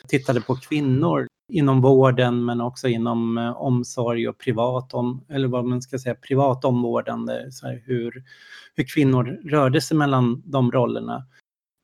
tittade 0.08 0.42
på 0.42 0.56
kvinnor 0.56 1.28
inom 1.52 1.82
vården 1.82 2.46
men 2.46 2.62
också 2.62 2.88
inom 2.88 3.38
eh, 3.38 3.62
omsorg 3.62 4.30
och 4.30 4.38
privat, 4.38 4.94
om, 4.94 5.26
eller 5.30 5.48
vad 5.48 5.66
man 5.66 5.82
ska 5.82 6.00
säga, 6.00 6.16
privat 6.16 6.66
omvårdande, 6.66 7.52
så 7.52 7.68
här, 7.68 7.84
hur, 7.86 8.24
hur 8.76 8.84
kvinnor 8.84 9.40
rörde 9.50 9.82
sig 9.82 9.98
mellan 9.98 10.42
de 10.46 10.72
rollerna. 10.72 11.26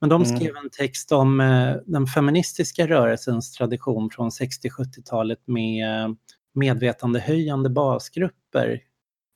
Men 0.02 0.10
de 0.10 0.24
mm. 0.24 0.38
skrev 0.38 0.56
en 0.56 0.70
text 0.70 1.12
om 1.12 1.41
eh, 1.41 1.76
den 1.86 2.08
feministiska 2.08 2.88
rörelsens 2.88 3.52
tradition 3.52 4.10
från 4.10 4.30
60-70-talet 4.30 5.39
med 5.45 6.04
eh, 6.04 6.14
medvetandehöjande 6.54 7.70
basgrupper. 7.70 8.82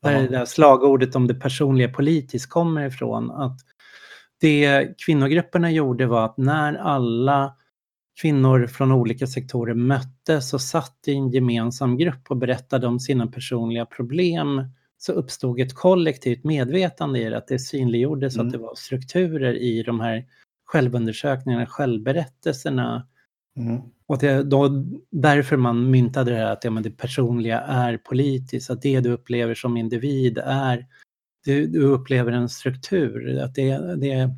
Där 0.04 0.22
det 0.22 0.28
där 0.28 0.46
slagordet 0.46 1.16
om 1.16 1.28
det 1.28 1.36
personliga 1.36 1.90
politiskt 1.90 2.50
kommer 2.50 2.88
ifrån. 2.88 3.32
Att 3.32 3.60
det 4.42 4.88
kvinnogrupperna 5.06 5.72
gjorde 5.72 6.06
var 6.06 6.26
att 6.26 6.38
när 6.38 6.74
alla 6.74 7.56
kvinnor 8.22 8.68
från 8.68 8.92
olika 8.92 9.28
sektorer 9.28 9.74
möttes 9.74 10.54
och 10.54 10.62
satt 10.62 11.04
i 11.08 11.14
en 11.14 11.32
gemensam 11.32 11.98
grupp 11.98 12.32
och 12.32 12.38
berättade 12.38 12.88
om 12.88 13.00
sina 13.00 13.28
personliga 13.28 13.86
problem 13.86 14.64
så 14.98 15.12
uppstod 15.12 15.60
ett 15.60 15.76
kollektivt 15.76 16.44
medvetande 16.44 17.20
i 17.20 17.30
det, 17.30 17.38
att 17.38 17.48
det 17.48 17.60
synliggjordes 17.60 18.36
mm. 18.36 18.48
att 18.48 18.54
det 18.54 18.60
var 18.60 18.76
strukturer 18.76 19.54
i 19.54 19.84
de 19.84 20.00
här 20.00 20.26
självundersökningarna, 20.66 21.66
självberättelserna. 21.66 23.08
Mm. 23.58 23.82
Och 24.08 24.18
det 24.20 24.44
då 24.44 24.86
därför 25.12 25.58
man 25.58 25.92
myntade 25.92 26.32
det 26.32 26.38
här 26.38 26.52
att 26.52 26.64
ja, 26.64 26.72
men 26.72 26.84
det 26.84 26.92
personliga 26.92 27.60
är 27.60 27.98
politiskt, 27.98 28.70
att 28.70 28.82
det 28.82 29.00
du 29.00 29.12
upplever 29.12 29.56
som 29.56 29.78
individ 29.78 30.38
är, 30.38 30.86
du, 31.46 31.68
du 31.68 31.84
upplever 31.84 32.32
en 32.32 32.50
struktur, 32.50 33.40
att 33.40 33.56
det, 33.56 33.96
det 33.96 34.36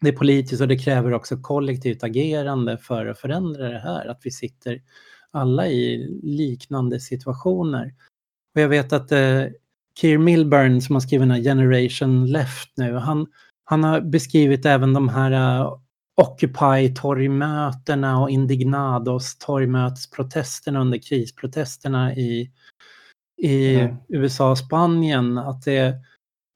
det 0.00 0.08
är 0.08 0.12
politiskt 0.12 0.62
och 0.62 0.68
det 0.68 0.78
kräver 0.78 1.12
också 1.12 1.36
kollektivt 1.36 2.02
agerande 2.02 2.78
för 2.78 3.06
att 3.06 3.18
förändra 3.18 3.68
det 3.68 3.78
här. 3.78 4.06
Att 4.06 4.20
vi 4.22 4.30
sitter 4.30 4.82
alla 5.30 5.68
i 5.68 6.08
liknande 6.22 7.00
situationer. 7.00 7.94
Och 8.54 8.60
jag 8.60 8.68
vet 8.68 8.92
att 8.92 9.12
eh, 9.12 9.44
Keir 10.00 10.18
Milburn 10.18 10.82
som 10.82 10.94
har 10.94 11.00
skrivit 11.00 11.22
den 11.22 11.30
här 11.30 11.42
Generation 11.42 12.26
Left 12.26 12.72
nu, 12.76 12.92
han, 12.92 13.26
han 13.70 13.84
har 13.84 14.00
beskrivit 14.00 14.66
även 14.66 14.92
de 14.92 15.08
här 15.08 15.62
uh, 15.62 15.74
Occupy-torgmötena 16.20 18.22
och 18.22 18.30
Indignados 18.30 19.38
torgmötesprotesterna 19.38 20.80
under 20.80 20.98
krisprotesterna 20.98 22.14
i, 22.14 22.50
i 23.42 23.74
mm. 23.74 23.96
USA 24.08 24.50
och 24.50 24.58
Spanien. 24.58 25.38
Att 25.38 25.62
det, 25.62 25.94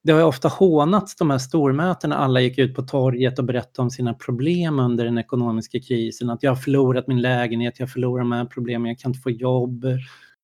det 0.05 0.13
har 0.13 0.23
ofta 0.23 0.49
hånats 0.49 1.17
de 1.17 1.31
här 1.31 1.39
stormötena. 1.39 2.17
Alla 2.17 2.41
gick 2.41 2.59
ut 2.59 2.75
på 2.75 2.83
torget 2.83 3.39
och 3.39 3.45
berättade 3.45 3.83
om 3.83 3.91
sina 3.91 4.15
problem 4.15 4.79
under 4.79 5.05
den 5.05 5.19
ekonomiska 5.19 5.81
krisen. 5.81 6.31
Att 6.31 6.43
jag 6.43 6.51
har 6.51 6.57
förlorat 6.57 7.07
min 7.07 7.21
lägenhet, 7.21 7.81
jag 7.81 7.91
förlorar 7.91 8.23
de 8.23 8.33
här 8.33 8.45
problemen, 8.45 8.89
jag 8.89 8.99
kan 8.99 9.11
inte 9.11 9.23
få 9.23 9.31
jobb. 9.31 9.85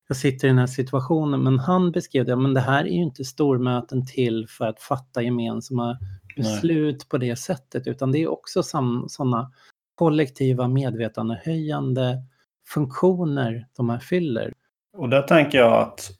Jag 0.08 0.16
sitter 0.16 0.48
i 0.48 0.50
den 0.50 0.58
här 0.58 0.66
situationen. 0.66 1.42
Men 1.42 1.58
han 1.58 1.92
beskrev 1.92 2.24
det, 2.24 2.36
men 2.36 2.54
det 2.54 2.60
här 2.60 2.84
är 2.84 2.94
ju 2.94 3.02
inte 3.02 3.24
stormöten 3.24 4.06
till 4.06 4.46
för 4.48 4.66
att 4.66 4.80
fatta 4.80 5.22
gemensamma 5.22 5.98
beslut 6.42 6.98
Nej. 6.98 7.08
på 7.08 7.18
det 7.18 7.36
sättet. 7.36 7.86
Utan 7.86 8.12
det 8.12 8.18
är 8.18 8.28
också 8.28 8.62
sådana 9.08 9.52
kollektiva 9.94 10.68
medvetandehöjande 10.68 12.22
funktioner 12.68 13.66
de 13.76 13.90
här 13.90 13.98
fyller. 13.98 14.52
Och 14.96 15.08
där 15.08 15.22
tänker 15.22 15.58
jag 15.58 15.72
att 15.72 16.10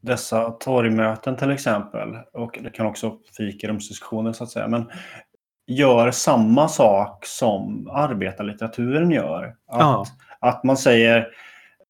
dessa 0.00 0.50
torgmöten 0.50 1.36
till 1.36 1.50
exempel, 1.50 2.16
och 2.32 2.58
det 2.62 2.70
kan 2.70 2.86
också 2.86 3.18
fikarumsdiskussioner 3.36 4.32
så 4.32 4.44
att 4.44 4.50
säga, 4.50 4.68
men 4.68 4.90
gör 5.66 6.10
samma 6.10 6.68
sak 6.68 7.26
som 7.26 7.90
arbetarlitteraturen 7.90 9.10
gör. 9.10 9.44
Att, 9.44 9.80
ja. 9.80 10.06
att 10.40 10.64
man 10.64 10.76
säger 10.76 11.28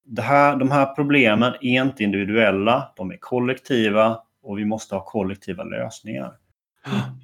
det 0.04 0.22
här, 0.22 0.56
de 0.56 0.70
här 0.70 0.94
problemen 0.94 1.52
är 1.60 1.82
inte 1.82 2.04
individuella, 2.04 2.92
de 2.96 3.10
är 3.10 3.16
kollektiva 3.16 4.22
och 4.42 4.58
vi 4.58 4.64
måste 4.64 4.94
ha 4.94 5.04
kollektiva 5.04 5.64
lösningar. 5.64 6.32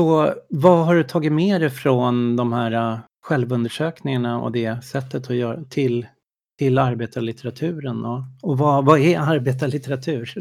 Så 0.00 0.34
vad 0.48 0.86
har 0.86 0.94
du 0.94 1.04
tagit 1.04 1.32
med 1.32 1.60
dig 1.60 1.70
från 1.70 2.36
de 2.36 2.52
här 2.52 2.72
äh, 2.72 2.98
självundersökningarna 3.22 4.40
och 4.40 4.52
det 4.52 4.84
sättet 4.84 5.30
att 5.30 5.36
göra 5.36 5.64
till, 5.64 6.06
till 6.58 6.78
arbetarlitteraturen. 6.78 8.04
Och, 8.04 8.22
och 8.42 8.58
vad, 8.58 8.84
vad 8.84 9.00
är 9.00 9.18
arbetarlitteratur? 9.18 10.32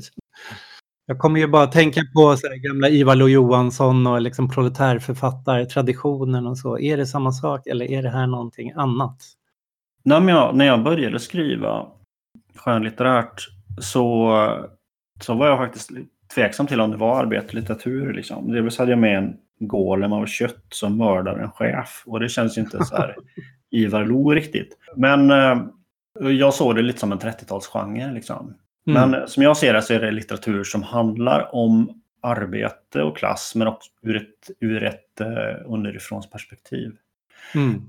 Jag 1.05 1.19
kommer 1.19 1.39
ju 1.39 1.47
bara 1.47 1.67
tänka 1.67 2.01
på 2.15 2.37
så 2.37 2.47
gamla 2.67 2.89
Ivar 2.89 3.15
Lo-Johansson 3.15 4.07
och 4.07 4.21
liksom 4.21 4.49
proletärförfattartraditionen 4.49 6.47
och 6.47 6.57
så. 6.57 6.79
Är 6.79 6.97
det 6.97 7.05
samma 7.05 7.31
sak 7.31 7.67
eller 7.67 7.91
är 7.91 8.03
det 8.03 8.09
här 8.09 8.27
någonting 8.27 8.71
annat? 8.75 9.17
När 10.03 10.29
jag, 10.29 10.55
när 10.55 10.65
jag 10.65 10.83
började 10.83 11.19
skriva 11.19 11.87
skönlitterärt 12.55 13.47
så, 13.79 14.33
så 15.21 15.33
var 15.33 15.47
jag 15.47 15.57
faktiskt 15.57 15.91
tveksam 16.35 16.67
till 16.67 16.81
om 16.81 16.91
det 16.91 16.97
var 16.97 17.19
arbetarlitteratur. 17.19 18.13
Liksom. 18.13 18.51
Dels 18.51 18.77
hade 18.77 18.91
jag 18.91 18.99
med 18.99 19.17
en 19.17 19.37
golem 19.59 20.13
av 20.13 20.25
kött 20.25 20.65
som 20.69 20.97
mördar 20.97 21.37
en 21.39 21.51
chef. 21.51 22.03
Och 22.05 22.19
det 22.19 22.29
känns 22.29 22.57
ju 22.57 22.61
inte 22.61 22.85
så 22.85 22.95
här 22.95 23.15
Ivar 23.71 24.05
Lo 24.05 24.31
riktigt. 24.31 24.77
Men 24.95 25.31
eh, 25.31 25.61
jag 26.19 26.53
såg 26.53 26.75
det 26.75 26.81
lite 26.81 26.99
som 26.99 27.11
en 27.11 27.19
30-talsgenre. 27.19 28.13
Liksom. 28.13 28.53
Mm. 28.87 29.11
Men 29.11 29.27
som 29.27 29.43
jag 29.43 29.57
ser 29.57 29.73
det 29.73 29.81
så 29.81 29.93
är 29.93 29.99
det 29.99 30.11
litteratur 30.11 30.63
som 30.63 30.83
handlar 30.83 31.55
om 31.55 32.01
arbete 32.21 33.01
och 33.01 33.17
klass 33.17 33.55
men 33.55 33.67
också 33.67 33.91
ur 34.01 34.15
ett, 34.15 34.49
ur 34.59 34.83
ett 34.83 35.21
uh, 35.21 35.73
underifrånsperspektiv. 35.73 36.95
Mm. 37.55 37.81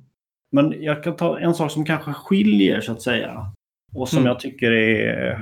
Men 0.53 0.83
jag 0.83 1.05
kan 1.05 1.17
ta 1.17 1.39
en 1.39 1.55
sak 1.55 1.71
som 1.71 1.85
kanske 1.85 2.13
skiljer 2.13 2.81
så 2.81 2.93
att 2.93 3.03
säga. 3.03 3.53
Och 3.95 4.09
som 4.09 4.19
mm. 4.19 4.29
jag 4.29 4.41
tycker 4.41 4.73
är 4.73 5.41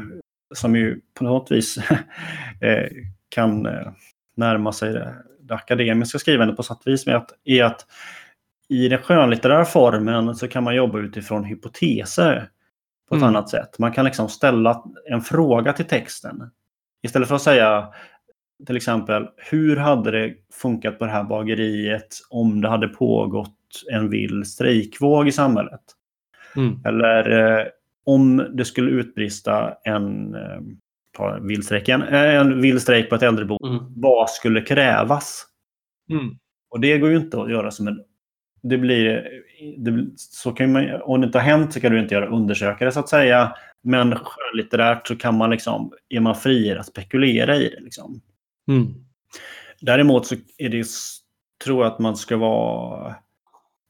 som 0.54 0.76
ju 0.76 1.00
på 1.14 1.24
något 1.24 1.50
vis 1.50 1.78
eh, 2.60 2.88
kan 3.28 3.66
eh, 3.66 3.92
närma 4.36 4.72
sig 4.72 4.92
det 4.92 5.14
det 5.48 5.54
akademiska 5.54 6.18
skrivandet 6.18 6.56
på 6.56 6.62
sätt 6.62 6.78
och 6.80 6.86
vis 6.86 7.06
med 7.06 7.16
att, 7.16 7.30
är 7.44 7.64
att 7.64 7.86
i 8.68 8.88
den 8.88 9.02
skönlitterära 9.02 9.64
formen 9.64 10.34
så 10.34 10.48
kan 10.48 10.64
man 10.64 10.74
jobba 10.74 10.98
utifrån 10.98 11.44
hypoteser 11.44 12.48
på 13.08 13.14
ett 13.14 13.22
mm. 13.22 13.28
annat 13.28 13.48
sätt. 13.48 13.78
Man 13.78 13.92
kan 13.92 14.04
liksom 14.04 14.28
ställa 14.28 14.84
en 15.10 15.20
fråga 15.20 15.72
till 15.72 15.84
texten. 15.84 16.50
Istället 17.02 17.28
för 17.28 17.34
att 17.34 17.42
säga 17.42 17.88
till 18.66 18.76
exempel 18.76 19.28
hur 19.36 19.76
hade 19.76 20.10
det 20.10 20.34
funkat 20.52 20.98
på 20.98 21.04
det 21.04 21.10
här 21.10 21.24
bageriet 21.24 22.08
om 22.30 22.60
det 22.60 22.68
hade 22.68 22.88
pågått 22.88 23.54
en 23.92 24.10
vild 24.10 24.46
strejkvåg 24.46 25.28
i 25.28 25.32
samhället? 25.32 25.80
Mm. 26.56 26.80
Eller 26.84 27.30
eh, 27.30 27.66
om 28.04 28.46
det 28.52 28.64
skulle 28.64 28.90
utbrista 28.90 29.74
en 29.84 30.34
eh, 30.34 30.60
ta 31.18 31.36
en 31.36 32.60
vild 32.60 32.82
strejk 32.82 33.08
på 33.08 33.14
ett 33.14 33.22
äldreboende. 33.22 33.78
Mm. 33.78 33.92
Vad 33.96 34.30
skulle 34.30 34.60
krävas? 34.60 35.46
Mm. 36.10 36.38
Och 36.70 36.80
det 36.80 36.98
går 36.98 37.10
ju 37.10 37.16
inte 37.16 37.40
att 37.40 37.50
göra 37.50 37.70
som 37.70 37.88
en... 37.88 38.04
Det 38.62 38.78
blir, 38.78 39.28
det, 39.78 40.06
så 40.16 40.52
kan 40.52 40.72
man, 40.72 41.02
om 41.02 41.20
det 41.20 41.26
inte 41.26 41.38
har 41.38 41.44
hänt 41.44 41.72
så 41.72 41.80
kan 41.80 41.92
du 41.92 42.00
inte 42.00 42.14
göra 42.14 42.26
undersökare 42.26 42.92
så 42.92 43.00
att 43.00 43.08
säga. 43.08 43.56
Men 43.82 44.14
skönlitterärt 44.14 45.06
så 45.08 45.16
kan 45.16 45.36
man 45.36 45.50
liksom, 45.50 45.92
är 46.08 46.20
man 46.20 46.34
fri 46.34 46.72
att 46.72 46.86
spekulera 46.86 47.56
i 47.56 47.68
det. 47.68 47.80
Liksom. 47.80 48.20
Mm. 48.68 48.86
Däremot 49.80 50.26
så 50.26 50.34
är 50.58 50.68
det, 50.68 50.86
tror 51.64 51.84
jag 51.84 51.92
att 51.92 51.98
man 51.98 52.16
ska 52.16 52.36
vara... 52.36 53.14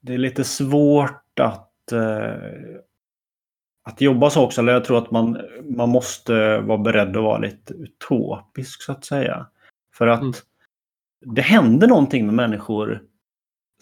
Det 0.00 0.14
är 0.14 0.18
lite 0.18 0.44
svårt 0.44 1.40
att, 1.40 1.92
eh, 1.92 2.78
att 3.88 4.00
jobba 4.00 4.30
så 4.30 4.44
också. 4.44 4.60
Eller 4.60 4.72
jag 4.72 4.84
tror 4.84 4.98
att 4.98 5.10
man, 5.10 5.40
man 5.76 5.88
måste 5.88 6.58
vara 6.58 6.78
beredd 6.78 7.16
att 7.16 7.22
vara 7.22 7.38
lite 7.38 7.74
utopisk 7.74 8.82
så 8.82 8.92
att 8.92 9.04
säga. 9.04 9.46
För 9.94 10.06
att 10.06 10.20
Mm. 10.20 10.32
det 11.26 11.42
händer 11.42 11.86
någonting 11.88 12.26
med 12.26 12.34
människor 12.34 13.02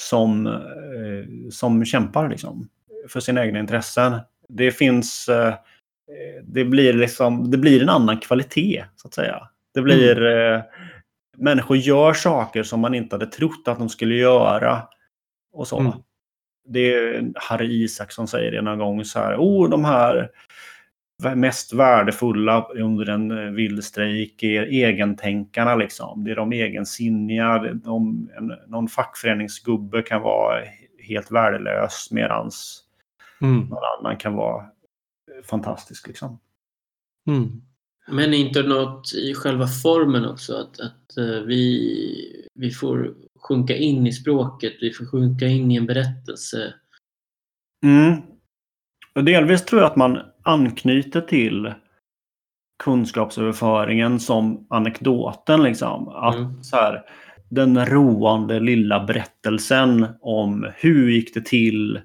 som, 0.00 0.46
eh, 0.46 1.50
som 1.50 1.84
kämpar 1.84 2.28
liksom, 2.30 2.68
för 3.09 3.20
sina 3.20 3.44
egna 3.44 3.59
intressen. 3.59 4.16
Det 4.48 4.70
finns... 4.72 5.28
Eh, 5.28 5.54
det, 6.42 6.64
blir 6.64 6.92
liksom, 6.92 7.50
det 7.50 7.59
blir 7.59 7.82
en 7.82 7.88
annan 7.88 8.18
kvalitet, 8.18 8.84
så 8.96 9.09
att 9.09 9.14
säga. 9.14 9.48
Det 9.74 9.82
blir... 9.82 10.26
Eh, 10.26 10.62
människor 11.36 11.76
gör 11.76 12.12
saker 12.12 12.62
som 12.62 12.80
man 12.80 12.94
inte 12.94 13.14
hade 13.14 13.26
trott 13.26 13.68
att 13.68 13.78
de 13.78 13.88
skulle 13.88 14.14
göra. 14.14 14.82
Och 15.52 15.68
så. 15.68 15.78
Mm. 15.80 15.92
Det 16.68 16.94
är 16.94 17.32
Harry 17.34 17.84
Isaksson 17.84 18.28
säger 18.28 18.52
det 18.52 18.62
någon 18.62 18.78
gång 18.78 19.04
så 19.04 19.18
här. 19.18 19.36
Oh, 19.36 19.70
de 19.70 19.84
här 19.84 20.30
mest 21.34 21.72
värdefulla 21.72 22.68
under 22.68 23.08
en 23.08 23.30
eh, 23.30 23.52
vild 23.52 23.84
strejk 23.84 24.42
är 24.42 24.72
egentänkarna. 24.74 25.74
Liksom. 25.74 26.24
Det 26.24 26.30
är 26.30 26.36
de 26.36 26.52
egensinniga. 26.52 27.58
De, 27.58 28.30
en, 28.36 28.52
någon 28.66 28.88
fackföreningsgubbe 28.88 30.02
kan 30.02 30.22
vara 30.22 30.62
helt 30.98 31.30
värdelös 31.30 32.08
medans 32.10 32.86
Mm. 33.40 33.60
någon 33.60 33.82
annan 33.98 34.16
kan 34.16 34.34
vara 34.34 34.62
eh, 34.62 35.44
fantastisk. 35.44 36.06
Liksom. 36.06 36.38
Mm. 37.28 37.62
Men 38.08 38.34
är 38.34 38.38
inte 38.38 38.62
något 38.62 39.14
i 39.14 39.34
själva 39.34 39.66
formen 39.66 40.24
också? 40.24 40.54
Att, 40.54 40.80
att 40.80 41.16
eh, 41.16 41.42
vi, 41.46 42.48
vi 42.54 42.70
får 42.70 43.14
sjunka 43.39 43.76
in 43.76 44.07
i 44.07 44.12
språket, 44.12 44.72
vi 44.80 44.93
får 44.93 45.07
sjunka 45.07 45.47
in 45.47 45.70
i 45.70 45.76
en 45.76 45.87
berättelse. 45.87 46.74
Mm. 47.84 48.22
Och 49.14 49.24
delvis 49.24 49.64
tror 49.64 49.80
jag 49.80 49.91
att 49.91 49.97
man 49.97 50.18
anknyter 50.43 51.20
till 51.20 51.74
kunskapsöverföringen 52.84 54.20
som 54.20 54.66
anekdoten. 54.70 55.62
Liksom. 55.62 56.09
Att 56.09 56.34
Mm. 56.37 56.62
så 56.62 56.76
här, 56.76 57.03
den 57.49 57.87
roande 57.87 58.61
lilla 58.61 59.05
berättelsen 59.05 60.07
om 60.20 60.70
hur 60.76 61.11
gick 61.11 61.34
det 61.34 61.45
till 61.47 62.01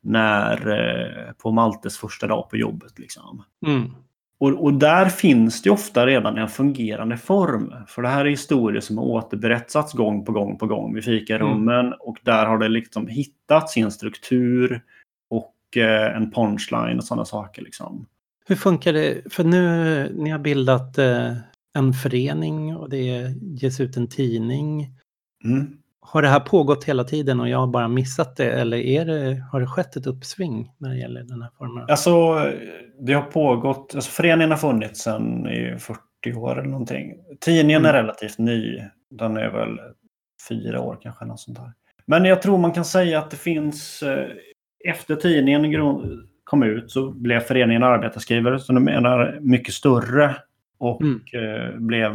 när 0.00 0.68
eh, 0.68 1.32
på 1.32 1.50
Maltes 1.50 1.98
första 1.98 2.26
dag 2.26 2.50
på 2.50 2.56
jobbet. 2.56 2.98
Liksom. 2.98 3.44
Mm. 3.66 3.90
Och, 4.42 4.64
och 4.64 4.74
där 4.74 5.08
finns 5.08 5.62
det 5.62 5.70
ofta 5.70 6.06
redan 6.06 6.38
en 6.38 6.48
fungerande 6.48 7.16
form. 7.16 7.74
För 7.86 8.02
det 8.02 8.08
här 8.08 8.24
är 8.24 8.30
historier 8.30 8.80
som 8.80 8.98
har 8.98 9.04
återberättats 9.04 9.92
gång 9.92 10.24
på 10.24 10.32
gång 10.32 10.58
på 10.58 10.66
gång 10.66 10.94
vid 10.94 11.04
fikarummen. 11.04 11.92
Och 12.00 12.16
där 12.22 12.46
har 12.46 12.58
det 12.58 12.68
liksom 12.68 13.06
hittat 13.06 13.70
sin 13.70 13.90
struktur 13.90 14.82
och 15.30 15.76
eh, 15.76 16.16
en 16.16 16.30
punchline 16.30 16.98
och 16.98 17.04
sådana 17.04 17.24
saker. 17.24 17.62
Liksom. 17.62 18.06
Hur 18.46 18.56
funkar 18.56 18.92
det? 18.92 19.32
För 19.32 19.44
nu 19.44 20.12
ni 20.16 20.30
har 20.30 20.38
bildat 20.38 20.98
eh, 20.98 21.36
en 21.78 21.92
förening 21.92 22.76
och 22.76 22.90
det 22.90 23.34
ges 23.40 23.80
ut 23.80 23.96
en 23.96 24.08
tidning. 24.08 24.90
Mm. 25.44 25.78
Har 26.04 26.22
det 26.22 26.28
här 26.28 26.40
pågått 26.40 26.84
hela 26.84 27.04
tiden 27.04 27.40
och 27.40 27.48
jag 27.48 27.58
har 27.58 27.66
bara 27.66 27.88
missat 27.88 28.36
det 28.36 28.50
eller 28.52 28.76
är 28.76 29.04
det, 29.04 29.44
har 29.52 29.60
det 29.60 29.66
skett 29.66 29.96
ett 29.96 30.06
uppsving 30.06 30.72
när 30.78 30.88
det 30.90 30.96
gäller 30.98 31.22
den 31.22 31.42
här 31.42 31.50
formen? 31.58 31.86
Alltså, 31.88 32.40
det 33.00 33.12
har 33.12 33.22
pågått, 33.22 33.92
alltså 33.94 34.10
föreningen 34.10 34.50
har 34.50 34.58
funnits 34.58 35.00
sedan 35.00 35.46
i 35.46 35.76
40 35.78 36.34
år 36.36 36.52
eller 36.58 36.68
någonting. 36.70 37.14
Tidningen 37.40 37.84
är 37.84 37.90
Mm. 37.90 38.02
relativt 38.02 38.38
ny. 38.38 38.82
Den 39.10 39.36
är 39.36 39.50
väl 39.50 39.78
fyra 40.48 40.80
år 40.80 40.98
kanske. 41.02 41.24
Något 41.24 41.40
sånt 41.40 41.58
där. 41.58 41.72
Men 42.06 42.24
jag 42.24 42.42
tror 42.42 42.58
man 42.58 42.72
kan 42.72 42.84
säga 42.84 43.18
att 43.18 43.30
det 43.30 43.36
finns, 43.36 44.02
eh, 44.02 44.28
efter 44.84 45.16
tidningen 45.16 45.74
kom 46.44 46.62
ut 46.62 46.90
så 46.90 47.10
blev 47.10 47.40
föreningen 47.40 47.82
arbetarskrivare, 47.82 48.58
så 48.58 48.72
de 48.72 48.84
menar 48.84 49.38
mycket 49.40 49.74
större 49.74 50.36
och 50.78 51.02
Mm. 51.02 51.20
eh, 51.32 51.76
blev 51.78 52.12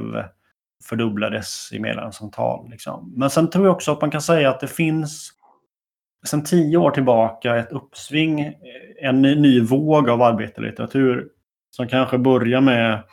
fördubblades 0.83 1.69
i 1.73 1.79
medlemsantal. 1.79 2.69
Liksom. 2.69 3.13
Men 3.17 3.29
sen 3.29 3.49
tror 3.49 3.65
jag 3.65 3.75
också 3.75 3.91
att 3.91 4.01
man 4.01 4.11
kan 4.11 4.21
säga 4.21 4.49
att 4.49 4.59
det 4.59 4.67
finns 4.67 5.31
sedan 6.25 6.43
tio 6.43 6.77
år 6.77 6.91
tillbaka 6.91 7.55
ett 7.55 7.71
uppsving, 7.71 8.39
eh, 8.39 8.53
en 9.01 9.21
ny, 9.21 9.35
ny 9.35 9.61
våg 9.61 10.09
av 10.09 10.21
arbetarlitteratur 10.21 11.29
som 11.71 11.87
kanske 11.87 12.17
börjar 12.17 12.61
med 12.61 13.03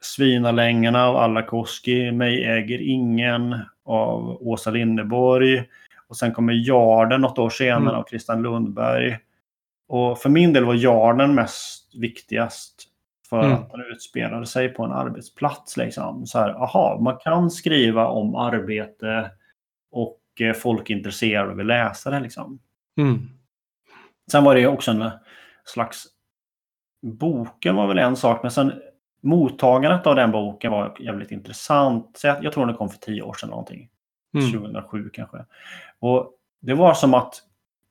Svinalängarna 0.00 1.06
av 1.06 1.16
Alla 1.16 1.42
Koski, 1.42 2.12
Mig 2.12 2.44
äger 2.44 2.78
ingen 2.80 3.56
av 3.84 4.38
Åsa 4.40 4.70
Linderborg 4.70 5.64
och 6.08 6.16
sen 6.16 6.32
kommer 6.32 6.52
Jarden 6.68 7.20
något 7.20 7.38
år 7.38 7.50
senare 7.50 7.80
Mm. 7.80 7.94
av 7.94 8.04
Christian 8.08 8.42
Lundberg. 8.42 9.18
Och 9.88 10.18
för 10.18 10.28
min 10.28 10.52
del 10.52 10.64
var 10.64 10.74
Jarden 10.74 11.34
mest 11.34 11.94
viktigast 11.96 12.84
för 13.28 13.42
Mm. 13.42 13.52
att 13.52 13.70
den 13.70 13.80
utspelade 13.80 14.46
sig 14.46 14.68
på 14.68 14.84
en 14.84 14.92
arbetsplats. 14.92 15.76
Liksom. 15.76 16.26
Så 16.26 16.38
här, 16.38 16.50
aha, 16.50 16.98
man 17.00 17.16
kan 17.16 17.50
skriva 17.50 18.06
om 18.06 18.34
arbete 18.34 19.30
och 19.90 20.20
eh, 20.40 20.52
folk 20.52 20.90
är 20.90 20.94
intresserade 20.94 21.52
och 21.52 21.58
vill 21.58 21.66
läsa 21.66 22.10
det. 22.10 22.20
Liksom. 22.20 22.58
Mm. 22.96 23.28
Sen 24.30 24.44
var 24.44 24.54
det 24.54 24.66
också 24.66 24.90
en 24.90 25.10
slags... 25.64 26.04
Boken 27.02 27.76
var 27.76 27.86
väl 27.86 27.98
en 27.98 28.16
sak, 28.16 28.42
men 28.42 28.50
sen 28.50 28.72
mottagandet 29.20 30.06
av 30.06 30.14
den 30.16 30.30
boken 30.30 30.72
var 30.72 30.96
jävligt 31.00 31.30
intressant. 31.30 32.16
Så 32.16 32.26
jag, 32.26 32.44
jag 32.44 32.52
tror 32.52 32.66
den 32.66 32.76
kom 32.76 32.88
för 32.88 32.98
tio 32.98 33.22
år 33.22 33.34
sedan 33.34 33.50
någonting. 33.50 33.88
Mm. 34.34 34.52
2007 34.52 35.10
kanske. 35.12 35.44
Och 35.98 36.32
det 36.60 36.74
var 36.74 36.94
som 36.94 37.14
att 37.14 37.34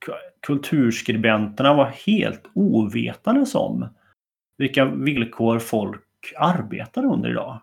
ku- 0.06 0.12
kulturskribenterna 0.46 1.74
var 1.74 1.84
helt 2.06 2.42
ovetandes 2.54 3.54
om 3.54 3.88
vilka 4.58 4.84
villkor 4.84 5.58
folk 5.58 6.04
arbetar 6.38 7.04
under 7.04 7.30
idag. 7.30 7.62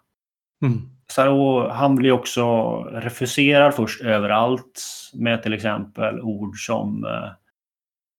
Mm. 0.65 0.81
Så 1.07 1.21
här, 1.21 1.69
han 1.69 1.95
blir 1.95 2.11
också 2.11 2.73
refuserad 2.83 3.73
först 3.73 4.01
överallt 4.01 4.81
med 5.13 5.43
till 5.43 5.53
exempel 5.53 6.21
ord 6.21 6.57
som 6.57 7.05
eh, 7.05 7.29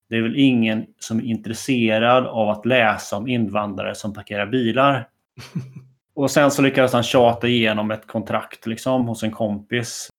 det 0.09 0.15
är 0.17 0.21
väl 0.21 0.35
ingen 0.37 0.85
som 0.99 1.19
är 1.19 1.23
intresserad 1.23 2.25
av 2.27 2.49
att 2.49 2.65
läsa 2.65 3.17
om 3.17 3.27
invandrare 3.27 3.95
som 3.95 4.13
parkerar 4.13 4.45
bilar. 4.47 5.09
Och 6.15 6.31
sen 6.31 6.51
så 6.51 6.61
lyckades 6.61 6.93
han 6.93 7.03
tjata 7.03 7.47
igenom 7.47 7.91
ett 7.91 8.07
kontrakt 8.07 8.65
liksom 8.65 9.07
hos 9.07 9.23
en 9.23 9.31
kompis, 9.31 10.09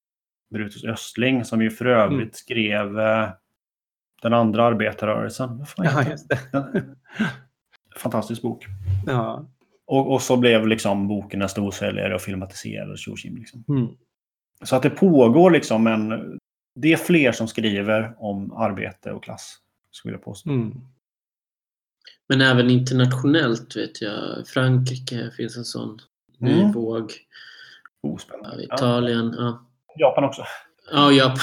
Brutus 0.50 0.84
Östling, 0.84 1.44
som 1.44 1.62
ju 1.62 1.70
för 1.70 1.84
övrigt 1.86 2.20
Mm. 2.20 2.32
skrev 2.32 3.00
eh, 3.00 3.28
den 4.22 4.34
andra 4.34 4.64
arbetarrörelsen. 4.64 5.58
Vad 5.58 5.68
fan 5.68 5.86
Ja, 5.86 6.10
just 6.10 6.28
det. 6.28 6.38
Fantastisk 7.96 8.42
bok. 8.42 8.66
Ja. 9.06 9.46
Och, 9.86 10.12
och 10.12 10.22
så 10.22 10.36
blev 10.36 10.66
liksom 10.66 11.08
boken 11.08 11.42
en 11.42 11.48
storsäljare 11.48 12.14
och 12.14 12.20
filmatiserad 12.20 12.90
och 12.90 12.98
liksom. 13.24 13.64
Mm. 13.68 13.88
Så 14.62 14.76
att 14.76 14.82
det 14.82 14.90
pågår 14.90 15.50
liksom 15.50 15.86
en... 15.86 16.38
Det 16.74 16.92
är 16.92 16.96
fler 16.96 17.32
som 17.32 17.48
skriver 17.48 18.14
om 18.18 18.52
arbete 18.52 19.12
och 19.12 19.24
klass, 19.24 19.56
skulle 19.90 20.14
jag 20.14 20.24
påstå. 20.24 20.50
Mm. 20.50 20.74
Men 22.28 22.40
även 22.40 22.70
internationellt 22.70 23.76
vet 23.76 24.02
jag. 24.02 24.48
Frankrike 24.48 25.30
finns 25.36 25.56
en 25.56 25.64
sån 25.64 25.98
ny 26.38 26.60
Mm. 26.60 26.72
våg. 26.72 27.12
Oh, 28.02 28.12
Ja, 28.12 28.18
spännande. 28.18 28.64
Ja. 28.68 28.74
Italien. 28.74 29.34
Ja, 29.38 29.66
Japan 29.98 30.24
också. 30.24 30.42
ja 30.92 31.12
Japan. 31.12 31.38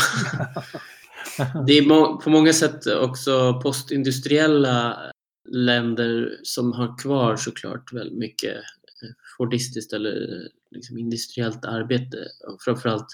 Det 1.67 1.73
är 1.77 1.89
på 2.23 2.29
många 2.29 2.53
sätt 2.53 2.85
också 2.87 3.59
postindustriella 3.63 4.97
länder 5.47 6.37
som 6.43 6.73
har 6.73 6.97
kvar 6.97 7.35
såklart 7.35 7.93
väldigt 7.93 8.17
mycket 8.19 8.55
eh, 8.55 9.09
fordistiskt 9.37 9.93
eller 9.93 10.47
liksom 10.71 10.97
industriellt 10.97 11.65
arbete. 11.65 12.17
Och 12.47 12.61
framförallt 12.61 13.07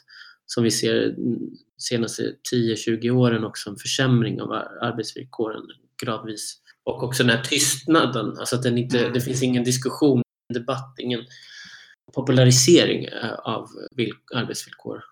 som 0.45 0.63
vi 0.63 0.71
ser 0.71 1.03
mm, 1.09 1.39
senaste 1.77 2.33
10-20 2.53 3.09
åren 3.09 3.43
också 3.43 3.69
en 3.69 3.75
försämring 3.75 4.41
av 4.41 4.51
ar- 4.51 4.77
arbetsvillkoren 4.81 5.61
gradvis. 6.03 6.57
Och 6.83 7.03
också 7.03 7.23
den 7.23 7.37
här 7.37 7.43
tystnaden, 7.43 8.37
alltså 8.39 8.55
att 8.55 8.63
den 8.63 8.77
inte, 8.77 9.09
det 9.09 9.21
finns 9.21 9.43
ingen 9.43 9.63
diskussion, 9.63 10.21
debatt, 10.53 10.95
ingen 10.99 11.21
popularisering 12.15 13.05
eh, 13.05 13.33
av 13.33 13.67
vill- 13.95 14.13
arbetsvillkor. 14.35 15.03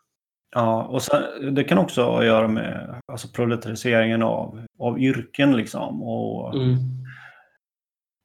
Ja, 0.56 0.84
och 0.84 1.02
sen, 1.02 1.56
det 1.56 1.64
kan 1.64 1.78
också 1.78 2.02
ha 2.04 2.20
att 2.20 2.26
göra 2.26 2.48
med 2.48 3.02
alltså, 3.12 3.28
proletariseringen 3.28 4.24
av, 4.24 4.66
av 4.80 5.00
yrken. 5.00 5.58
Liksom, 5.58 6.04
och 6.04 6.56
Mm. 6.56 6.76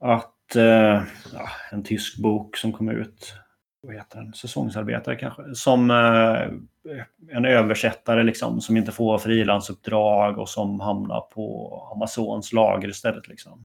Att 0.00 0.56
eh, 0.56 1.02
ja, 1.32 1.48
en 1.70 1.84
tysk 1.84 2.18
bok 2.18 2.56
som 2.56 2.72
kom 2.72 2.88
ut, 2.88 3.34
vad 3.82 3.94
heter 3.94 4.18
den, 4.18 4.32
säsongsarbetare 4.32 5.16
kanske, 5.16 5.54
som 5.54 5.90
eh, 5.90 6.96
en 7.30 7.44
översättare 7.44 8.22
liksom, 8.22 8.60
som 8.60 8.76
inte 8.76 8.92
får 8.92 9.18
frilansuppdrag 9.18 10.38
och 10.38 10.48
som 10.48 10.80
hamnar 10.80 11.20
på 11.20 11.76
Amazons 11.94 12.52
lager 12.52 12.88
istället. 12.88 13.28
Liksom. 13.28 13.64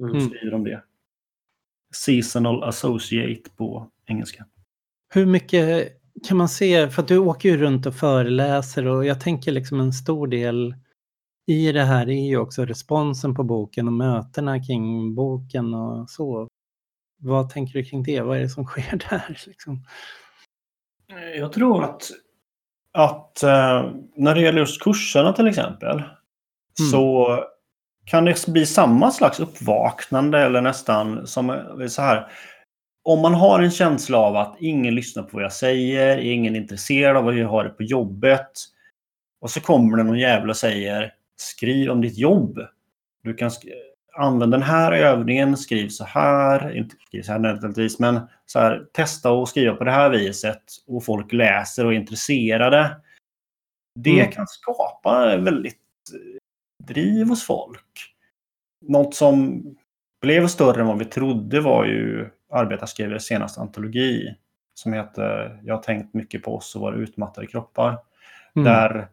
Mm. 0.00 0.20
Skriver 0.20 0.54
om 0.54 0.64
det. 0.64 0.82
Seasonal 1.94 2.64
associate 2.64 3.50
på 3.56 3.90
engelska. 4.06 4.46
Hur 5.14 5.26
mycket 5.26 5.92
kan 6.28 6.36
man 6.36 6.48
se, 6.48 6.90
för 6.90 7.02
att 7.02 7.08
du 7.08 7.18
åker 7.18 7.48
ju 7.48 7.56
runt 7.56 7.86
och 7.86 7.94
föreläser 7.94 8.86
och 8.86 9.04
jag 9.04 9.20
tänker 9.20 9.52
liksom 9.52 9.80
en 9.80 9.92
stor 9.92 10.26
del 10.26 10.74
i 11.46 11.72
det 11.72 11.84
här 11.84 12.08
är 12.08 12.26
ju 12.26 12.36
också 12.36 12.64
responsen 12.64 13.34
på 13.34 13.42
boken 13.42 13.86
och 13.86 13.92
mötena 13.92 14.64
kring 14.64 15.14
boken 15.14 15.74
och 15.74 16.10
så. 16.10 16.48
Vad 17.18 17.50
tänker 17.50 17.72
du 17.72 17.84
kring 17.84 18.02
det? 18.02 18.20
Vad 18.20 18.36
är 18.36 18.40
det 18.40 18.48
som 18.48 18.64
sker 18.66 18.96
där? 19.10 19.42
Liksom? 19.46 19.84
Jag 21.38 21.52
tror 21.52 21.84
att, 21.84 22.10
att 22.92 23.40
uh, 23.44 23.92
när 24.16 24.34
det 24.34 24.40
gäller 24.40 24.58
just 24.58 24.82
kurserna 24.82 25.32
till 25.32 25.48
exempel 25.48 25.96
mm. 25.96 26.90
så 26.90 27.38
kan 28.04 28.24
det 28.24 28.46
bli 28.46 28.66
samma 28.66 29.10
slags 29.10 29.40
uppvaknande 29.40 30.38
eller 30.38 30.60
nästan 30.60 31.26
som 31.26 31.76
så 31.88 32.02
här. 32.02 32.32
Om 33.02 33.20
man 33.20 33.34
har 33.34 33.60
en 33.60 33.70
känsla 33.70 34.18
av 34.18 34.36
att 34.36 34.56
ingen 34.60 34.94
lyssnar 34.94 35.22
på 35.22 35.30
vad 35.32 35.44
jag 35.44 35.52
säger, 35.52 36.18
ingen 36.18 36.56
är 36.56 36.60
intresserad 36.60 37.16
av 37.16 37.24
vad 37.24 37.34
jag 37.34 37.48
har 37.48 37.64
det 37.64 37.70
på 37.70 37.82
jobbet. 37.82 38.50
Och 39.40 39.50
så 39.50 39.60
kommer 39.60 39.96
det 39.96 40.02
någon 40.02 40.18
jävel 40.18 40.50
och 40.50 40.56
säger 40.56 41.12
skriv 41.36 41.90
om 41.90 42.00
ditt 42.00 42.18
jobb. 42.18 42.58
Du 43.22 43.34
kan 43.34 43.50
använda 44.16 44.56
den 44.56 44.66
här 44.66 44.92
övningen, 44.92 45.56
skriv 45.56 45.88
så 45.88 46.04
här, 46.04 46.76
inte 46.76 46.96
skriv 47.06 47.22
så 47.22 47.32
här 47.32 47.38
nödvändigtvis, 47.38 47.98
men 47.98 48.20
så 48.46 48.58
här, 48.58 48.86
testa 48.92 49.30
att 49.30 49.48
skriva 49.48 49.74
på 49.74 49.84
det 49.84 49.90
här 49.90 50.10
viset 50.10 50.62
och 50.86 51.04
folk 51.04 51.32
läser 51.32 51.86
och 51.86 51.92
är 51.92 51.96
intresserade. 51.96 53.00
Det 53.98 54.20
mm. 54.20 54.32
kan 54.32 54.46
skapa 54.46 55.36
väldigt 55.36 55.80
driv 56.84 57.28
hos 57.28 57.46
folk. 57.46 58.14
Något 58.88 59.14
som 59.14 59.64
blev 60.20 60.46
större 60.46 60.80
än 60.80 60.86
vad 60.86 60.98
vi 60.98 61.04
trodde 61.04 61.60
var 61.60 61.84
ju 61.84 62.30
Arbetarskrivare 62.52 63.20
senaste 63.20 63.60
antologi 63.60 64.34
som 64.74 64.92
heter 64.92 65.60
Jag 65.64 65.74
har 65.74 65.82
tänkt 65.82 66.14
mycket 66.14 66.42
på 66.42 66.56
oss 66.56 66.74
och 66.74 66.80
våra 66.80 66.96
utmattade 66.96 67.46
kroppar. 67.46 67.98
Mm. 68.56 68.64
Där 68.64 69.08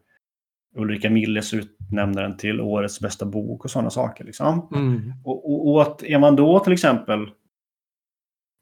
Ulrika 0.76 1.10
Milles 1.10 1.54
utnämner 1.54 2.22
den 2.22 2.38
till 2.38 2.62
årets 2.62 3.00
bästa 3.00 3.26
bok 3.26 3.66
och 3.66 3.72
sådana 3.72 3.90
saker. 3.90 4.24
Liksom. 4.24 4.68
Mm. 4.76 5.14
Och, 5.24 5.52
och, 5.52 5.72
och, 5.72 5.82
att 5.82 6.04
är 6.04 6.20
man 6.20 6.36
då 6.36 6.60
till 6.60 6.74
exempel 6.74 7.30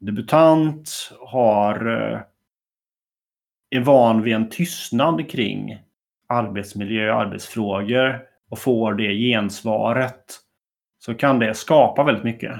debutant, 0.00 1.12
har, 1.20 1.86
eh, 1.86 2.20
är 3.70 3.80
van 3.80 4.22
vid 4.22 4.34
en 4.34 4.50
tystnad 4.50 5.30
kring 5.30 5.78
arbetsmiljö 6.28 7.12
och 7.12 7.20
arbetsfrågor 7.20 8.20
och 8.50 8.58
får 8.58 8.94
det 8.94 9.14
gensvaret 9.14 10.24
så 10.98 11.14
kan 11.14 11.38
det 11.38 11.54
skapa 11.54 12.04
väldigt 12.04 12.24
mycket. 12.24 12.52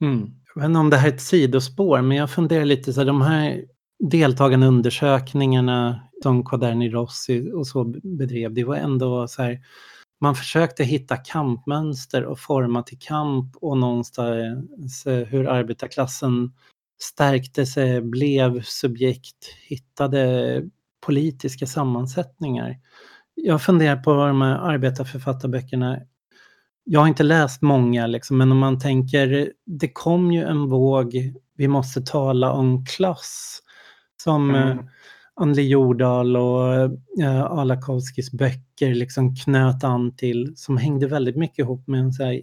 Mm. 0.00 0.30
Jag 0.54 0.62
vet 0.62 0.68
inte 0.68 0.78
om 0.78 0.90
det 0.90 0.96
här 0.96 1.08
är 1.08 1.12
ett 1.12 1.20
sidospår, 1.20 2.02
men 2.02 2.16
jag 2.16 2.30
funderar 2.30 2.64
lite 2.64 2.92
så 2.92 3.00
här, 3.00 3.06
de 3.06 3.22
här 3.22 3.64
deltagande 3.98 4.66
undersökningarna 4.66 6.00
som 6.22 6.44
Quaderni 6.44 6.90
Rossi 6.90 7.50
och 7.54 7.66
så 7.66 7.84
bedrev, 8.02 8.54
det 8.54 8.64
var 8.64 8.76
ändå 8.76 9.28
så 9.28 9.42
här, 9.42 9.60
man 10.20 10.34
försökte 10.34 10.84
hitta 10.84 11.16
kampmönster 11.16 12.24
och 12.24 12.40
forma 12.40 12.82
till 12.82 12.98
kamp 12.98 13.56
och 13.56 13.78
någonstans 13.78 15.06
eh, 15.06 15.26
hur 15.26 15.48
arbetarklassen 15.48 16.52
stärkte 17.02 17.66
sig, 17.66 18.02
blev 18.02 18.62
subjekt, 18.62 19.54
hittade 19.68 20.62
politiska 21.06 21.66
sammansättningar. 21.66 22.76
Jag 23.34 23.62
funderar 23.62 23.96
på 23.96 24.14
de 24.14 24.42
här 24.42 24.56
arbetarförfattarböckerna. 24.56 25.98
Jag 26.84 27.00
har 27.00 27.08
inte 27.08 27.22
läst 27.22 27.62
många, 27.62 28.06
liksom, 28.06 28.36
men 28.38 28.52
om 28.52 28.58
man 28.58 28.78
tänker, 28.78 29.52
det 29.66 29.88
kom 29.88 30.32
ju 30.32 30.44
en 30.44 30.68
våg, 30.68 31.32
vi 31.56 31.68
måste 31.68 32.00
tala 32.00 32.52
om 32.52 32.84
klass, 32.86 33.62
som 34.26 34.50
mm. 34.50 34.78
Anneli 35.34 35.68
Jordahl 35.68 36.36
och 36.36 36.74
äh, 37.20 37.42
Alakowskis 37.42 38.32
böcker 38.32 38.94
liksom 38.94 39.36
knöt 39.36 39.84
an 39.84 40.16
till, 40.16 40.52
som 40.56 40.76
hängde 40.76 41.06
väldigt 41.06 41.36
mycket 41.36 41.58
ihop 41.58 41.86
med 41.86 42.00
en 42.00 42.12
så 42.12 42.24
här, 42.24 42.42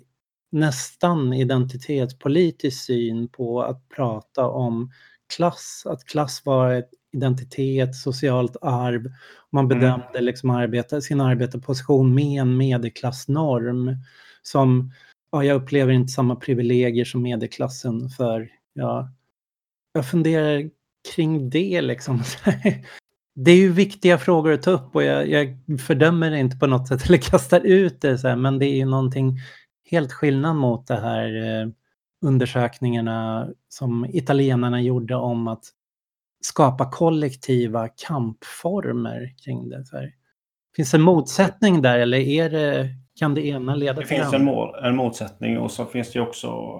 nästan 0.51 1.33
identitetspolitisk 1.33 2.85
syn 2.85 3.27
på 3.27 3.61
att 3.61 3.89
prata 3.89 4.47
om 4.47 4.91
klass, 5.35 5.83
att 5.89 6.05
klass 6.05 6.41
var 6.45 6.73
ett 6.73 6.89
identitet, 7.13 7.95
socialt 7.95 8.57
arv. 8.61 9.11
Man 9.51 9.65
mm. 9.65 9.79
bedömde 9.79 10.07
mm. 10.13 10.25
liksom 10.25 10.49
arbeta, 10.49 11.01
sin 11.01 11.21
arbetarposition 11.21 12.15
med 12.15 12.41
en 12.41 12.57
medelklassnorm 12.57 13.97
som, 14.41 14.91
ja, 15.31 15.43
jag 15.43 15.61
upplever 15.61 15.93
inte 15.93 16.13
samma 16.13 16.35
privilegier 16.35 17.05
som 17.05 17.21
medelklassen 17.21 18.09
för, 18.09 18.49
ja, 18.73 19.09
jag 19.93 20.09
funderar 20.09 20.69
kring 21.15 21.49
det 21.49 21.81
liksom. 21.81 22.23
Det 23.35 23.51
är 23.51 23.55
ju 23.55 23.71
viktiga 23.71 24.17
frågor 24.17 24.53
att 24.53 24.61
ta 24.61 24.71
upp 24.71 24.95
och 24.95 25.03
jag, 25.03 25.29
jag 25.29 25.57
fördömer 25.87 26.31
det 26.31 26.39
inte 26.39 26.57
på 26.57 26.67
något 26.67 26.87
sätt 26.87 27.05
eller 27.05 27.17
kastar 27.31 27.59
ut 27.59 28.01
det, 28.01 28.17
så 28.17 28.27
här, 28.27 28.35
men 28.35 28.59
det 28.59 28.65
är 28.65 28.75
ju 28.75 28.85
någonting 28.85 29.37
helt 29.91 30.13
skillnad 30.13 30.55
mot 30.55 30.87
det 30.87 30.99
här 30.99 31.61
eh, 31.61 31.67
undersökningarna 32.25 33.49
som 33.69 34.05
italienarna 34.05 34.81
gjorde 34.81 35.15
om 35.15 35.47
att 35.47 35.63
skapa 36.41 36.91
kollektiva 36.91 37.87
kampformer 37.87 39.33
kring 39.45 39.69
det. 39.69 39.85
Så 39.85 39.97
här. 39.97 40.11
Finns 40.75 40.91
det 40.91 40.97
en 40.97 41.01
motsättning 41.01 41.81
där 41.81 41.99
eller 41.99 42.17
är 42.17 42.49
det, 42.49 42.89
kan 43.19 43.33
det 43.33 43.45
ena 43.45 43.75
leda 43.75 43.93
till 43.93 44.01
Det 44.01 44.23
finns 44.23 44.33
en, 44.33 44.45
mål, 44.45 44.75
en 44.83 44.95
motsättning 44.95 45.57
och 45.57 45.71
så 45.71 45.85
finns 45.85 46.11
det 46.11 46.21
också 46.21 46.79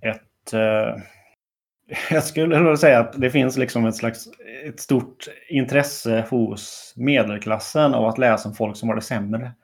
ett 0.00 0.52
eh 0.52 1.02
jag 2.10 2.24
skulle 2.24 2.76
säga 2.76 3.00
att 3.00 3.20
det 3.20 3.30
finns 3.30 3.56
liksom 3.56 3.86
ett 3.86 3.96
slags 3.96 4.28
ett 4.64 4.80
stort 4.80 5.28
intresse 5.48 6.26
hos 6.30 6.94
medelklassen 6.96 7.94
av 7.94 8.04
att 8.04 8.18
läsa 8.18 8.48
om 8.48 8.54
folk 8.54 8.76
som 8.76 8.88
har 8.88 8.96
det 8.96 9.02
sämre. 9.02 9.52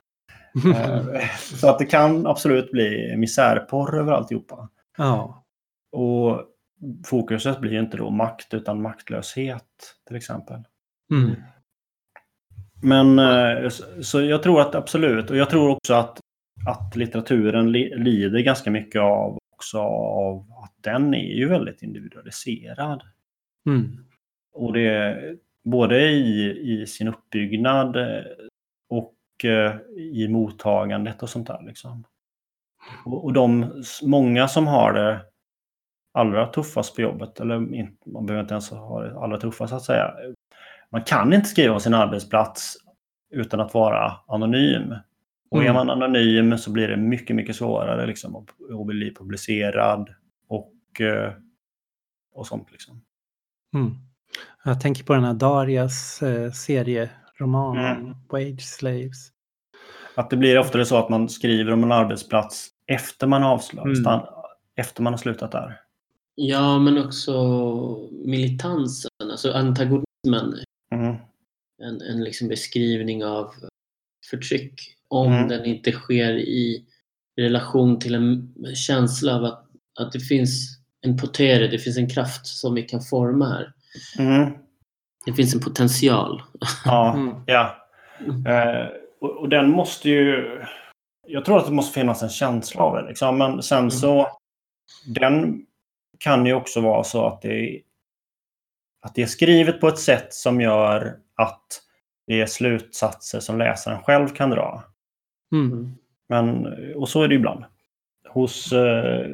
Eh, 0.75 1.29
så 1.37 1.69
att 1.69 1.79
det 1.79 1.85
kan 1.85 2.27
absolut 2.27 2.71
bli 2.71 3.17
misärporr 3.17 3.99
över 3.99 4.13
alltihopa. 4.13 4.69
Ja. 4.97 5.45
Och 5.91 6.41
fokuset 7.05 7.59
blir 7.59 7.79
inte 7.79 7.97
då 7.97 8.09
makt 8.09 8.53
utan 8.53 8.81
maktlöshet 8.81 9.63
till 10.07 10.15
exempel. 10.15 10.63
Mm. 11.11 11.35
Men 12.83 13.19
eh, 13.19 13.69
så 14.01 14.21
jag 14.21 14.43
tror 14.43 14.61
att 14.61 14.75
absolut, 14.75 15.29
och 15.29 15.37
jag 15.37 15.49
tror 15.49 15.69
också 15.69 15.93
att, 15.93 16.19
att 16.67 16.95
litteraturen 16.95 17.71
lider 17.71 18.39
ganska 18.39 18.71
mycket 18.71 19.01
av 19.01 19.37
också 19.63 19.79
av 19.79 20.45
att 20.63 20.73
den 20.81 21.13
är 21.13 21.33
ju 21.35 21.49
väldigt 21.49 21.83
individualiserad. 21.83 23.01
Mm. 23.65 24.05
Och 24.53 24.73
det 24.73 25.17
både 25.63 26.01
i, 26.09 26.59
i 26.73 26.87
sin 26.87 27.07
uppbyggnad 27.07 27.95
eh, 27.95 28.23
och 28.89 29.45
eh, 29.45 29.75
i 29.97 30.27
mottagandet 30.27 31.23
och 31.23 31.29
sånt 31.29 31.47
där. 31.47 31.61
Liksom. 31.65 32.03
Och, 33.05 33.23
och 33.25 33.33
de 33.33 33.83
många 34.03 34.47
som 34.47 34.67
har 34.67 34.93
det 34.93 35.21
allra 36.13 36.47
tuffast 36.47 36.95
på 36.95 37.01
jobbet, 37.01 37.39
eller 37.39 37.59
man 38.05 38.25
behöver 38.25 38.41
inte 38.41 38.53
ens 38.53 38.69
ha 38.69 39.03
det 39.03 39.19
allra 39.19 39.37
tuffast 39.37 39.73
att 39.73 39.83
säga. 39.83 40.13
Man 40.89 41.03
kan 41.03 41.33
inte 41.33 41.47
skriva 41.47 41.73
om 41.73 41.79
sin 41.79 41.93
arbetsplats 41.93 42.77
utan 43.29 43.59
att 43.59 43.73
vara 43.73 44.11
anonym. 44.27 44.95
Och 45.53 45.63
är 45.63 45.69
mm. 45.69 45.75
man 45.75 45.89
anonym 45.89 46.57
så 46.57 46.71
blir 46.71 46.87
det 46.87 46.97
mycket, 46.97 47.35
mycket 47.35 47.55
svårare 47.55 48.07
liksom, 48.07 48.35
att 48.35 48.47
bli 48.87 49.13
publicerad 49.15 50.09
och, 50.47 51.01
eh, 51.01 51.33
och 52.33 52.47
sånt. 52.47 52.71
Liksom. 52.71 53.01
Mm. 53.75 53.91
Jag 54.63 54.81
tänker 54.81 55.03
på 55.03 55.13
den 55.13 55.23
här 55.23 55.33
Darias 55.33 56.23
eh, 56.23 56.51
serieroman 56.51 57.77
mm. 57.77 58.15
Wage 58.29 58.61
Slaves. 58.61 59.31
Att 60.15 60.29
det 60.29 60.37
blir 60.37 60.59
ofta 60.59 60.85
så 60.85 60.97
att 60.97 61.09
man 61.09 61.29
skriver 61.29 61.71
om 61.71 61.83
en 61.83 61.91
arbetsplats 61.91 62.69
efter 62.87 63.27
man, 63.27 63.43
avslutat, 63.43 64.23
mm. 64.23 64.45
efter 64.75 65.03
man 65.03 65.13
har 65.13 65.17
slutat 65.17 65.51
där. 65.51 65.79
Ja, 66.35 66.79
men 66.79 67.05
också 67.05 67.33
militansen, 68.11 69.11
alltså 69.21 69.51
antagonismen. 69.51 70.53
Mm. 70.91 71.15
En, 71.83 72.01
en 72.01 72.23
liksom 72.23 72.47
beskrivning 72.47 73.25
av 73.25 73.53
förtryck 74.29 74.95
om 75.13 75.33
mm. 75.33 75.47
den 75.47 75.65
inte 75.65 75.91
sker 75.91 76.31
i 76.33 76.85
relation 77.37 77.99
till 77.99 78.15
en 78.15 78.53
känsla 78.75 79.35
av 79.35 79.43
att, 79.43 79.65
att 79.99 80.11
det 80.11 80.19
finns 80.19 80.79
en 81.01 81.17
potere, 81.17 81.67
det 81.67 81.79
finns 81.79 81.97
en 81.97 82.09
kraft 82.09 82.47
som 82.47 82.75
vi 82.75 82.81
kan 82.81 83.01
forma 83.01 83.49
här. 83.49 83.73
Mm. 84.19 84.53
Det 85.25 85.33
finns 85.33 85.53
en 85.55 85.61
potential. 85.61 86.41
Ja, 86.85 87.13
mm. 87.17 87.35
ja. 87.45 87.75
Eh, 88.47 88.87
och, 89.21 89.37
och, 89.37 89.49
den 89.49 89.69
måste 89.69 90.09
ju... 90.09 90.59
Jag 91.27 91.45
tror 91.45 91.57
att 91.57 91.65
det 91.65 91.71
måste 91.71 91.99
finnas 91.99 92.23
en 92.23 92.29
känsla 92.29 92.81
av 92.81 92.95
det. 92.95 93.07
Liksom. 93.07 93.37
Men 93.37 93.63
sen 93.63 93.77
mm. 93.77 93.91
så... 93.91 94.27
Den 95.15 95.65
kan 96.19 96.45
ju 96.45 96.53
också 96.53 96.81
vara 96.81 97.03
så 97.03 97.25
att 97.25 97.41
det, 97.41 97.81
att 99.01 99.15
det 99.15 99.21
är 99.21 99.27
skrivet 99.27 99.81
på 99.81 99.87
ett 99.87 99.99
sätt 99.99 100.33
som 100.33 100.61
gör 100.61 101.15
att 101.35 101.65
det 102.27 102.41
är 102.41 102.45
slutsatser 102.45 103.39
som 103.39 103.57
läsaren 103.57 104.03
själv 104.03 104.27
kan 104.27 104.49
dra. 104.49 104.92
Mm. 105.53 105.95
Men, 106.29 106.65
och 106.95 107.09
så 107.09 107.21
är 107.21 107.27
det 107.27 107.35
ibland. 107.35 107.63
Hos, 108.29 108.73
eh, 108.73 109.31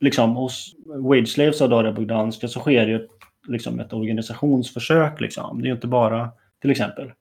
liksom 0.00 0.36
hos 0.36 0.74
Wage 0.86 1.28
Slaves 1.28 1.62
av 1.62 1.68
Daria 1.68 1.92
Bogdanska 1.92 2.48
så 2.48 2.60
sker 2.60 2.86
det 2.86 2.92
ju 2.92 3.08
liksom 3.48 3.80
ett 3.80 3.92
organisationsförsök. 3.92 5.20
Liksom. 5.20 5.58
Det 5.58 5.66
är 5.66 5.68
ju 5.68 5.74
inte 5.74 5.86
bara 5.86 6.30
till 6.60 6.70
exempel. 6.70 7.12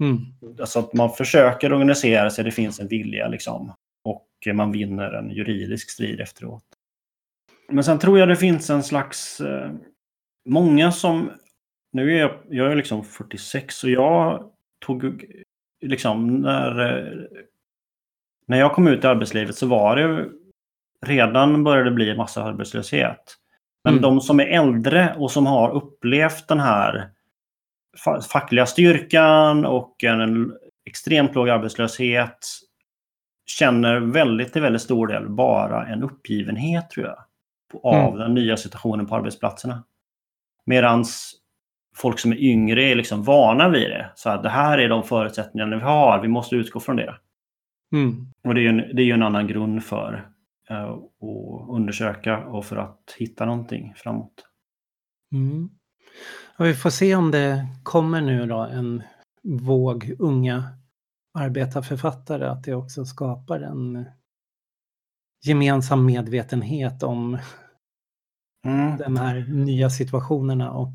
Mm. 0.00 0.18
Alltså 0.60 0.78
att 0.78 0.92
man 0.92 1.10
försöker 1.10 1.72
organisera 1.72 2.30
sig, 2.30 2.44
det 2.44 2.50
finns 2.50 2.80
en 2.80 2.88
vilja 2.88 3.28
liksom. 3.28 3.72
Och 4.04 4.28
man 4.54 4.72
vinner 4.72 5.12
en 5.12 5.30
juridisk 5.30 5.90
strid 5.90 6.20
efteråt. 6.20 6.64
Men 7.68 7.84
sen 7.84 7.98
tror 7.98 8.18
jag 8.18 8.28
det 8.28 8.36
finns 8.36 8.70
en 8.70 8.82
slags... 8.82 9.40
Eh, 9.40 9.70
många 10.48 10.92
som... 10.92 11.30
Nu 11.92 12.16
är 12.16 12.20
jag, 12.20 12.38
jag 12.50 12.72
är 12.72 12.76
liksom 12.76 13.04
46 13.04 13.84
och 13.84 13.90
jag 13.90 14.50
tog 14.86 15.24
liksom 15.88 16.36
när... 16.40 16.80
eh, 16.98 17.12
När 18.46 18.58
jag 18.58 18.72
kom 18.72 18.88
ut 18.88 19.04
i 19.04 19.06
arbetslivet 19.06 19.54
så 19.56 19.66
var 19.66 19.96
det 19.96 20.28
redan 21.06 21.64
började 21.64 21.90
bli 21.90 22.10
en 22.10 22.16
massa 22.16 22.42
arbetslöshet. 22.44 23.36
Men 23.84 23.92
Mm. 23.92 24.02
de 24.02 24.20
som 24.20 24.40
är 24.40 24.44
äldre 24.46 25.14
och 25.18 25.30
som 25.30 25.46
har 25.46 25.70
upplevt 25.70 26.48
den 26.48 26.60
här 26.60 27.10
fa- 28.06 28.20
fackliga 28.20 28.66
styrkan 28.66 29.64
och 29.64 30.04
en 30.04 30.56
extremt 30.86 31.34
låg 31.34 31.48
arbetslöshet 31.48 32.38
känner 33.46 34.00
väldigt 34.00 34.52
till 34.52 34.62
väldigt 34.62 34.82
stor 34.82 35.06
del 35.06 35.28
bara 35.28 35.86
en 35.86 36.02
uppgivenhet 36.02 36.90
tror 36.90 37.06
jag. 37.06 37.18
Av 37.82 38.06
Mm. 38.08 38.18
den 38.18 38.34
nya 38.34 38.56
situationen 38.56 39.06
på 39.06 39.14
arbetsplatserna. 39.16 39.84
Medans 40.66 41.34
folk 41.94 42.18
som 42.18 42.32
är 42.32 42.36
yngre 42.36 42.84
är 42.84 42.94
liksom 42.94 43.22
vana 43.22 43.68
vid 43.68 43.90
det. 43.90 44.12
Så 44.14 44.30
att 44.30 44.42
det 44.42 44.48
här 44.48 44.78
är 44.78 44.88
de 44.88 45.02
förutsättningarna 45.02 45.76
vi 45.76 45.82
har, 45.82 46.22
vi 46.22 46.28
måste 46.28 46.56
utgå 46.56 46.80
från 46.80 46.96
det. 46.96 47.18
Mm. 47.92 48.26
Och 48.44 48.54
det 48.54 48.60
är 48.60 48.62
ju 48.62 48.68
en, 48.68 48.96
det 48.96 49.02
är 49.02 49.14
en 49.14 49.22
annan 49.22 49.46
grund 49.46 49.84
för 49.84 50.30
eh, 50.70 50.84
att 50.84 51.68
undersöka 51.68 52.38
och 52.38 52.64
för 52.64 52.76
att 52.76 53.14
hitta 53.18 53.44
någonting 53.44 53.92
framåt. 53.96 54.46
Mm. 55.32 55.70
Och 56.58 56.66
vi 56.66 56.74
får 56.74 56.90
se 56.90 57.14
om 57.14 57.30
det 57.30 57.66
kommer 57.82 58.20
nu 58.20 58.46
då 58.46 58.58
en 58.58 59.02
våg 59.42 60.14
unga 60.18 60.64
arbetarförfattare, 61.38 62.46
att 62.46 62.64
det 62.64 62.74
också 62.74 63.04
skapar 63.04 63.60
en 63.60 64.04
gemensam 65.46 66.06
medvetenhet 66.06 67.02
om 67.02 67.38
Mm. 68.64 68.96
de 68.96 69.16
här 69.16 69.46
nya 69.48 69.90
situationerna 69.90 70.70
och 70.70 70.92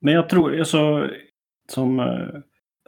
Men 0.00 0.14
jag 0.14 0.28
tror, 0.28 0.58
alltså, 0.58 1.10
som 1.68 2.00
eh, 2.00 2.40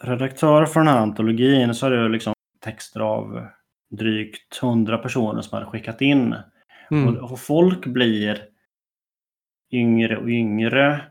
redaktör 0.02 0.66
för 0.66 0.80
den 0.80 0.88
här 0.88 0.98
antologin 0.98 1.74
så 1.74 1.86
är 1.86 1.90
det 1.90 2.08
liksom 2.08 2.32
texter 2.64 3.00
av 3.00 3.46
drygt 3.90 4.62
100 4.62 4.98
personer 4.98 5.42
som 5.42 5.56
hade 5.56 5.70
skickat 5.70 6.00
in. 6.00 6.34
mm. 6.90 7.16
Och, 7.16 7.40
folk 7.40 7.86
blir 7.86 8.44
yngre 9.72 10.16
och 10.16 10.28
yngre. 10.28 11.02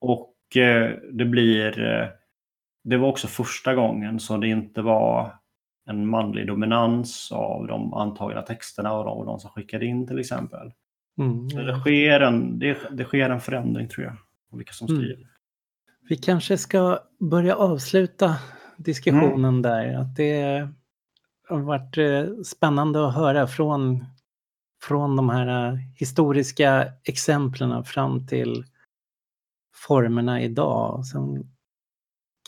Och 0.00 0.56
eh, 0.56 0.92
det 1.12 1.24
blir... 1.24 1.80
Eh, 1.80 2.08
det 2.84 2.96
var 2.96 3.08
också 3.08 3.26
första 3.26 3.74
gången 3.74 4.20
så 4.20 4.36
det 4.36 4.48
inte 4.48 4.82
var 4.82 5.34
en 5.88 6.06
manlig 6.06 6.46
dominans 6.46 7.32
av 7.32 7.66
de 7.66 7.94
antagna 7.94 8.42
texterna 8.42 8.92
och 8.92 9.04
de, 9.04 9.18
och 9.18 9.26
de 9.26 9.40
som 9.40 9.50
skickade 9.50 9.86
in 9.86 10.06
till 10.06 10.18
exempel. 10.18 10.72
Mm. 11.18 11.48
Det, 11.48 11.80
sker 11.80 12.20
en, 12.20 12.58
det, 12.58 12.78
det 12.90 13.04
sker 13.04 13.30
en 13.30 13.40
förändring 13.40 13.88
tror 13.88 14.06
jag. 14.06 14.16
Av 14.52 14.58
vilka 14.58 14.72
som 14.72 14.88
Mm. 14.88 15.00
skriver. 15.02 15.28
Vi 16.08 16.16
kanske 16.16 16.58
ska 16.58 16.98
börja 17.20 17.56
avsluta 17.56 18.36
diskussionen 18.76 19.62
där. 19.62 19.94
Att 19.94 20.16
det 20.16 20.68
har 21.48 21.60
varit 21.60 21.98
eh, 21.98 22.42
spännande 22.44 23.08
att 23.08 23.14
höra 23.14 23.46
från, 23.46 24.04
från 24.82 25.16
de 25.16 25.28
här 25.28 25.68
eh, 25.72 25.74
historiska 25.96 26.92
exemplen 27.04 27.84
fram 27.84 28.26
till 28.26 28.64
formerna 29.74 30.42
idag. 30.42 31.06
Sen 31.06 31.50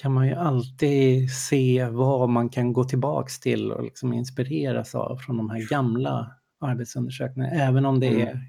kan 0.02 0.12
man 0.12 0.26
ju 0.26 0.34
alltid 0.34 1.30
se 1.32 1.88
vad 1.90 2.28
man 2.28 2.48
kan 2.48 2.72
gå 2.72 2.84
tillbaks 2.84 3.40
till 3.40 3.72
och 3.72 3.84
liksom 3.84 4.12
inspireras 4.12 4.94
av 4.94 5.16
från 5.16 5.36
de 5.36 5.50
här 5.50 5.68
gamla 5.68 6.34
arbetsundersökningarna. 6.60 7.54
Även 7.54 7.86
om 7.86 8.00
det 8.00 8.06
Mm. 8.08 8.28
är 8.28 8.40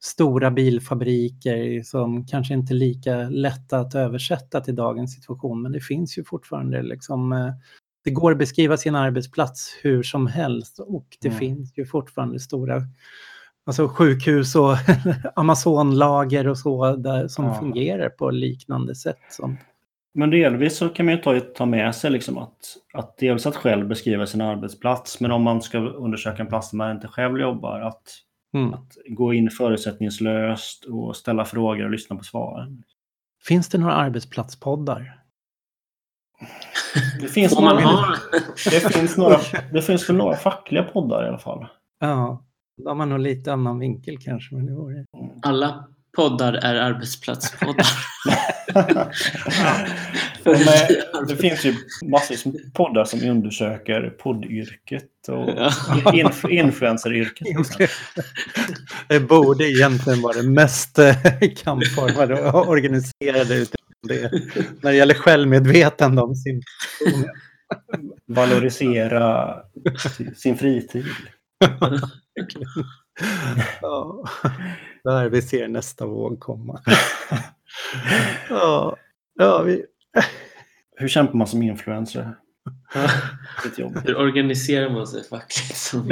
stora 0.00 0.50
bilfabriker 0.50 1.82
som 1.82 2.26
kanske 2.26 2.54
inte 2.54 2.72
är 2.72 2.76
lika 2.76 3.16
lätta 3.16 3.78
att 3.78 3.94
översätta 3.94 4.60
till 4.60 4.74
dagens 4.74 5.14
situation. 5.14 5.62
Men 5.62 5.72
det 5.72 5.80
finns 5.80 6.18
ju 6.18 6.24
fortfarande 6.24 6.82
liksom, 6.82 7.32
eh, 7.32 7.52
det 8.04 8.10
går 8.10 8.32
att 8.32 8.38
beskriva 8.38 8.76
sin 8.76 8.94
arbetsplats 8.94 9.78
hur 9.82 10.02
som 10.02 10.26
helst 10.26 10.78
och 10.78 11.06
det 11.20 11.28
Mm. 11.28 11.38
finns 11.38 11.78
ju 11.78 11.86
fortfarande 11.86 12.40
stora 12.40 12.82
alltså 13.66 13.88
sjukhus 13.88 14.54
och 14.56 14.76
Amazonlager 15.36 16.48
och 16.48 16.58
så 16.58 16.96
där, 16.96 17.28
som 17.28 17.44
Ja. 17.44 17.54
fungerar 17.54 18.08
på 18.08 18.30
liknande 18.30 18.94
sätt. 18.94 19.18
Som, 19.30 19.56
Men 20.14 20.30
delvis 20.30 20.76
så 20.76 20.88
kan 20.88 21.06
man 21.06 21.14
ju 21.14 21.20
ta, 21.20 21.40
ta 21.40 21.66
med 21.66 21.94
sig 21.94 22.10
liksom 22.10 22.38
att, 22.38 22.56
att 22.94 23.16
dels 23.18 23.46
att 23.46 23.56
själv 23.56 23.88
beskriva 23.88 24.26
sin 24.26 24.40
arbetsplats, 24.40 25.20
men 25.20 25.30
om 25.30 25.42
man 25.42 25.62
ska 25.62 25.78
undersöka 25.78 26.42
en 26.42 26.48
plats 26.48 26.70
där 26.70 26.76
man 26.76 26.90
inte 26.96 27.08
själv 27.08 27.38
jobbar, 27.40 27.80
att, 27.80 28.02
mm. 28.54 28.74
att 28.74 28.96
gå 29.08 29.34
in 29.34 29.50
förutsättningslöst 29.50 30.84
och 30.84 31.16
ställa 31.16 31.44
frågor 31.44 31.84
och 31.84 31.90
lyssna 31.90 32.16
på 32.16 32.24
svaren. 32.24 32.82
Finns 33.44 33.68
det 33.68 33.78
några 33.78 33.94
arbetsplatspoddar? 33.94 35.16
Det 37.20 37.28
finns, 37.28 37.54
man 37.54 37.82
några, 37.82 38.16
det, 38.64 38.94
finns 38.94 39.16
några, 39.16 39.38
det 39.72 39.82
finns 39.82 40.08
väl 40.08 40.16
några 40.16 40.36
fackliga 40.36 40.82
poddar 40.82 41.24
i 41.24 41.28
alla 41.28 41.38
fall. 41.38 41.66
Ja, 41.98 42.44
de 42.84 43.00
har 43.00 43.06
nog 43.06 43.18
lite 43.18 43.52
annan 43.52 43.78
vinkel 43.78 44.18
kanske. 44.18 44.54
Men 44.54 44.66
det 44.66 44.72
vore... 44.72 45.04
Alla 45.42 45.88
poddar 46.16 46.52
är 46.52 46.74
arbetsplatspoddar. 46.74 47.86
Eh, 50.44 51.22
det 51.28 51.36
finns 51.36 51.64
ju 51.64 51.74
massor 52.04 52.50
med 52.50 52.74
poddar 52.74 53.04
som 53.04 53.28
undersöker 53.28 54.10
poddyrket 54.10 55.28
och 55.28 56.14
inf 56.14 56.44
influenceryrket. 56.44 57.46
Det 59.08 59.20
borde 59.20 59.64
egentligen 59.64 60.22
vara 60.22 60.42
det 60.42 60.50
mest 60.50 60.98
eh, 60.98 61.14
kampformade 61.56 62.50
och 62.50 62.68
organiserade 62.68 63.54
utifrån 63.54 64.08
det. 64.08 64.30
När 64.82 64.90
det 64.90 64.96
gäller 64.96 65.14
självmedvetande 65.14 66.22
om 66.22 66.34
sin. 66.34 66.62
Valorisera 68.26 69.56
sin 70.36 70.58
fritid. 70.58 71.04
Ja, 73.82 74.24
där 75.04 75.28
vi 75.28 75.42
ser 75.42 75.68
nästa 75.68 76.06
våg 76.06 76.40
komma. 76.40 76.80
Ja, 78.48 78.96
ja 79.38 79.62
vi, 79.62 79.84
Hur 80.96 81.08
kämpar 81.08 81.34
man 81.34 81.46
som 81.46 81.62
influencer? 81.62 82.36
Hur 84.04 84.16
organiserar 84.16 84.90
man 84.90 85.06
sig 85.06 85.24
fackligt? 85.24 85.76
som- 85.76 86.08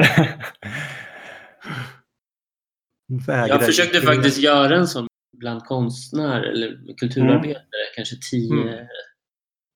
vägrar. 3.27 3.49
Jag 3.49 3.64
försökte 3.66 4.01
faktiskt 4.01 4.39
göra 4.39 4.77
en 4.77 4.87
sån 4.89 5.07
bland 5.37 5.64
konstnärer 5.64 6.43
eller 6.43 6.97
kulturarbetare, 6.97 7.85
kanske 7.97 8.16
10, 8.31 8.53
Mm. 8.53 8.87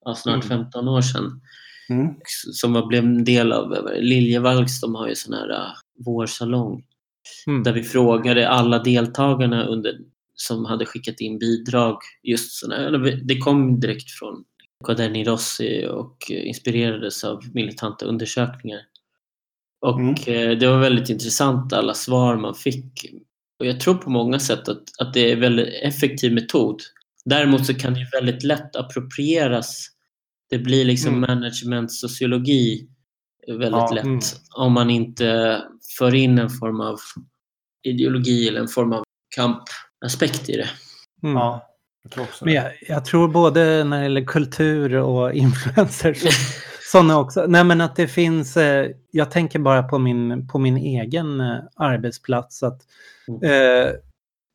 ja, 0.05 0.14
snart 0.14 0.45
Mm. 0.45 0.49
15 0.49 0.88
år 0.88 1.01
sedan. 1.01 1.40
Mm. 1.90 2.14
Som 2.53 2.72
var, 2.72 2.86
blev 2.86 3.05
en 3.05 3.24
del 3.24 3.53
av 3.53 3.88
Liljevalchs, 3.95 4.80
de 4.80 4.95
har 4.95 5.09
ju 5.09 5.14
sån 5.14 5.34
här 5.34 5.72
uh, 5.99 6.05
vårsalong. 6.05 6.84
Mm. 7.47 7.62
Där 7.62 7.72
vi 7.72 7.82
frågade 7.82 8.49
alla 8.49 8.78
deltagarna 8.78 9.64
under, 9.64 9.99
som 10.34 10.64
hade 10.64 10.86
skickat 10.86 11.20
in 11.20 11.38
bidrag. 11.38 11.97
Just 12.22 12.53
såna, 12.53 12.90
det 13.24 13.38
kom 13.38 13.80
direkt 13.80 14.11
från 14.11 14.45
Quaderni 14.84 15.24
Rossi 15.24 15.86
och 15.90 16.16
eh, 16.30 16.49
inspirerades 16.49 17.24
av 17.24 17.40
militanta 17.55 18.07
undersökningar. 18.07 18.80
Och 19.80 20.01
Mm. 20.01 20.14
eh, 20.26 20.59
det 20.59 20.66
var 20.66 20.78
väldigt 20.78 21.11
intressant 21.11 21.72
alla 21.72 21.95
svar 21.95 22.36
man 22.36 22.55
fick. 22.55 23.07
Och 23.59 23.66
jag 23.66 23.80
tror 23.80 23.95
på 23.95 24.11
många 24.11 24.38
sätt 24.38 24.68
att, 24.68 24.82
att 25.01 25.14
det 25.14 25.28
är 25.30 25.32
en 25.32 25.40
väldigt 25.40 25.68
effektiv 25.82 26.32
metod. 26.34 26.80
Däremot 27.24 27.66
så 27.66 27.74
kan 27.74 27.95
det 27.95 28.09
väldigt 28.12 28.43
lätt 28.43 28.76
approprieras. 28.76 29.88
Det 30.51 30.59
blir 30.59 30.84
liksom 30.84 31.14
Mm. 31.14 31.20
management 31.20 31.93
sociologi 31.93 32.88
väldigt 33.49 33.70
Ja, 33.70 33.90
lätt 33.95 34.05
mm. 34.05 34.20
om 34.57 34.72
man 34.72 34.90
inte 34.90 35.59
för 35.99 36.14
in 36.14 36.38
en 36.38 36.51
form 36.51 36.80
av 36.80 36.99
ideologi 37.82 38.49
eller 38.49 38.61
en 38.61 38.68
form 38.68 38.93
av 38.93 39.05
kampaspekt 39.36 40.49
i 40.49 40.57
det. 40.57 40.68
Mm. 41.22 41.36
Ja, 41.36 41.68
jag 42.03 42.12
tror 42.12 42.24
också 42.24 42.45
Men 42.45 42.55
jag, 42.55 42.72
jag 42.88 43.05
tror 43.05 43.28
både 43.28 43.84
när 43.84 43.97
det 43.97 44.03
gäller 44.03 44.24
kultur 44.24 44.95
och 44.95 45.32
influencers, 45.34 46.22
sådana 46.93 47.18
också. 47.18 47.45
Nej 47.49 47.64
men 47.64 47.80
att 47.80 47.97
det 47.97 48.09
finns, 48.09 48.57
eh, 48.57 48.90
jag 49.11 49.30
tänker 49.30 49.59
bara 49.59 49.82
på 49.82 49.99
min, 49.99 50.49
på 50.49 50.59
min 50.59 50.76
egen 50.76 51.40
eh, 51.40 51.59
arbetsplats. 51.76 52.62
att 52.62 52.82
Mm. 53.28 53.43
eh, 53.43 53.93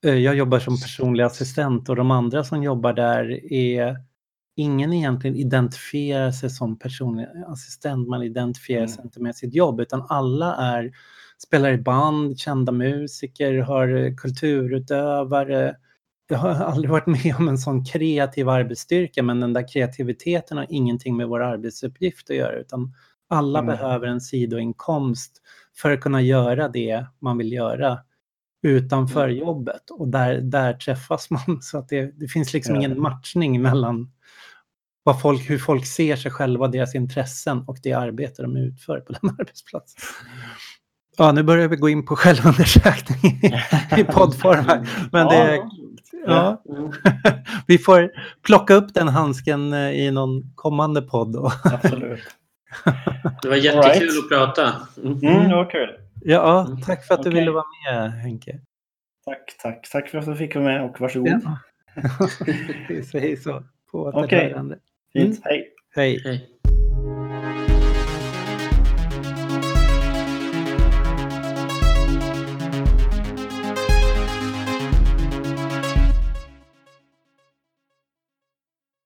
eh, 0.05 0.15
Jag 0.19 0.35
jobbar 0.35 0.59
som 0.59 0.81
personlig 0.81 1.23
assistent 1.23 1.89
och 1.89 1.95
de 1.95 2.11
andra 2.11 2.43
som 2.43 2.63
jobbar 2.63 2.93
där 2.93 3.53
är 3.53 3.97
Ingen 4.59 4.93
egentligen 4.93 5.35
identifierar 5.35 6.31
sig 6.31 6.49
som 6.49 6.79
personlig 6.79 7.27
assistent, 7.47 8.07
man 8.07 8.23
identifierar 8.23 8.87
sig 8.87 8.95
Mm. 8.99 9.07
inte 9.07 9.21
med 9.21 9.35
sitt 9.35 9.53
jobb 9.55 9.79
utan 9.79 10.05
alla 10.09 10.55
är 10.55 10.91
spelar 11.37 11.71
i 11.71 11.77
band, 11.77 12.39
kända 12.39 12.71
musiker, 12.71 13.57
har 13.57 14.17
kulturutövare. 14.17 15.75
Jag 16.29 16.37
har 16.37 16.49
aldrig 16.49 16.91
varit 16.91 17.07
med 17.07 17.35
om 17.39 17.47
en 17.47 17.57
sån 17.57 17.85
kreativ 17.85 18.49
arbetsstyrka 18.49 19.23
men 19.23 19.39
den 19.39 19.53
där 19.53 19.67
kreativiteten 19.73 20.57
har 20.57 20.65
ingenting 20.69 21.17
med 21.17 21.27
vår 21.27 21.39
arbetsuppgift 21.43 22.29
att 22.29 22.35
göra 22.35 22.59
utan 22.59 22.93
alla 23.29 23.59
Mm. 23.59 23.67
behöver 23.75 24.07
en 24.07 24.21
sidoinkomst 24.21 25.41
för 25.75 25.91
att 25.91 26.01
kunna 26.01 26.21
göra 26.21 26.67
det 26.69 27.05
man 27.19 27.37
vill 27.37 27.53
göra 27.53 27.99
utanför 28.63 29.27
Mm. 29.29 29.37
jobbet 29.37 29.89
och 29.91 30.07
där, 30.07 30.41
där 30.41 30.73
träffas 30.73 31.29
man 31.29 31.41
så 31.61 31.77
att 31.77 31.89
det, 31.89 32.19
det 32.19 32.27
finns 32.27 32.53
liksom 32.53 32.75
Ja. 32.75 32.81
ingen 32.81 33.01
matchning 33.01 33.61
mellan 33.61 34.11
vad 35.07 35.21
folk, 35.21 35.49
hur 35.49 35.57
folk 35.57 35.85
ser 35.85 36.15
sig 36.15 36.31
själva, 36.31 36.67
deras 36.67 36.95
intressen 36.95 37.63
och 37.67 37.77
det 37.83 37.93
arbete 37.93 38.41
de 38.41 38.57
utför 38.57 38.99
på 38.99 39.13
den 39.21 39.29
arbetsplatsen. 39.39 40.01
Ja, 41.17 41.31
nu 41.31 41.43
börjar 41.43 41.67
vi 41.67 41.75
gå 41.75 41.89
in 41.89 42.05
på 42.05 42.15
självundersökning 42.15 43.31
i, 43.43 43.53
i 44.01 44.03
poddform 44.03 44.65
här. 44.65 44.89
Men 45.11 45.27
det, 45.27 45.59
ja, 46.25 46.63
vi 47.67 47.77
får 47.77 48.11
plocka 48.41 48.73
upp 48.73 48.93
den 48.93 49.07
handsken 49.07 49.73
eh, 49.73 49.91
i 49.91 50.11
någon 50.11 50.51
kommande 50.55 51.01
podd. 51.01 51.35
Och, 51.35 51.51
Absolut. 51.63 52.19
Det 53.41 53.49
var 53.49 53.55
jättekul 53.55 53.83
Alright. 53.85 54.23
att 54.23 54.29
prata. 54.29 54.73
Mm. 55.03 55.11
Mm, 55.37 55.49
det 55.49 55.55
var 55.55 55.69
kul. 55.69 55.89
ja, 56.21 56.65
Mm. 56.67 56.81
tack 56.81 57.05
för 57.07 57.13
att 57.13 57.23
du 57.23 57.29
Okej. 57.29 57.39
ville 57.39 57.51
vara 57.51 57.65
med 57.91 58.11
Henke. 58.11 58.59
Tack, 59.25 59.57
tack. 59.61 59.89
Tack 59.91 60.09
för 60.09 60.17
att 60.17 60.25
du 60.25 60.35
fick 60.35 60.55
vara 60.55 60.65
med 60.65 60.83
och 60.83 61.01
varsågod. 61.01 61.41
Ja. 61.43 61.57
vi 62.89 63.03
säger 63.03 63.35
så. 63.35 63.63
På 63.91 63.99
återhörande. 64.03 64.77
Fint. 65.13 65.35
Mm. 65.35 65.41
Hej. 65.43 65.73
Hej. 65.95 66.21
Hej. 66.23 66.56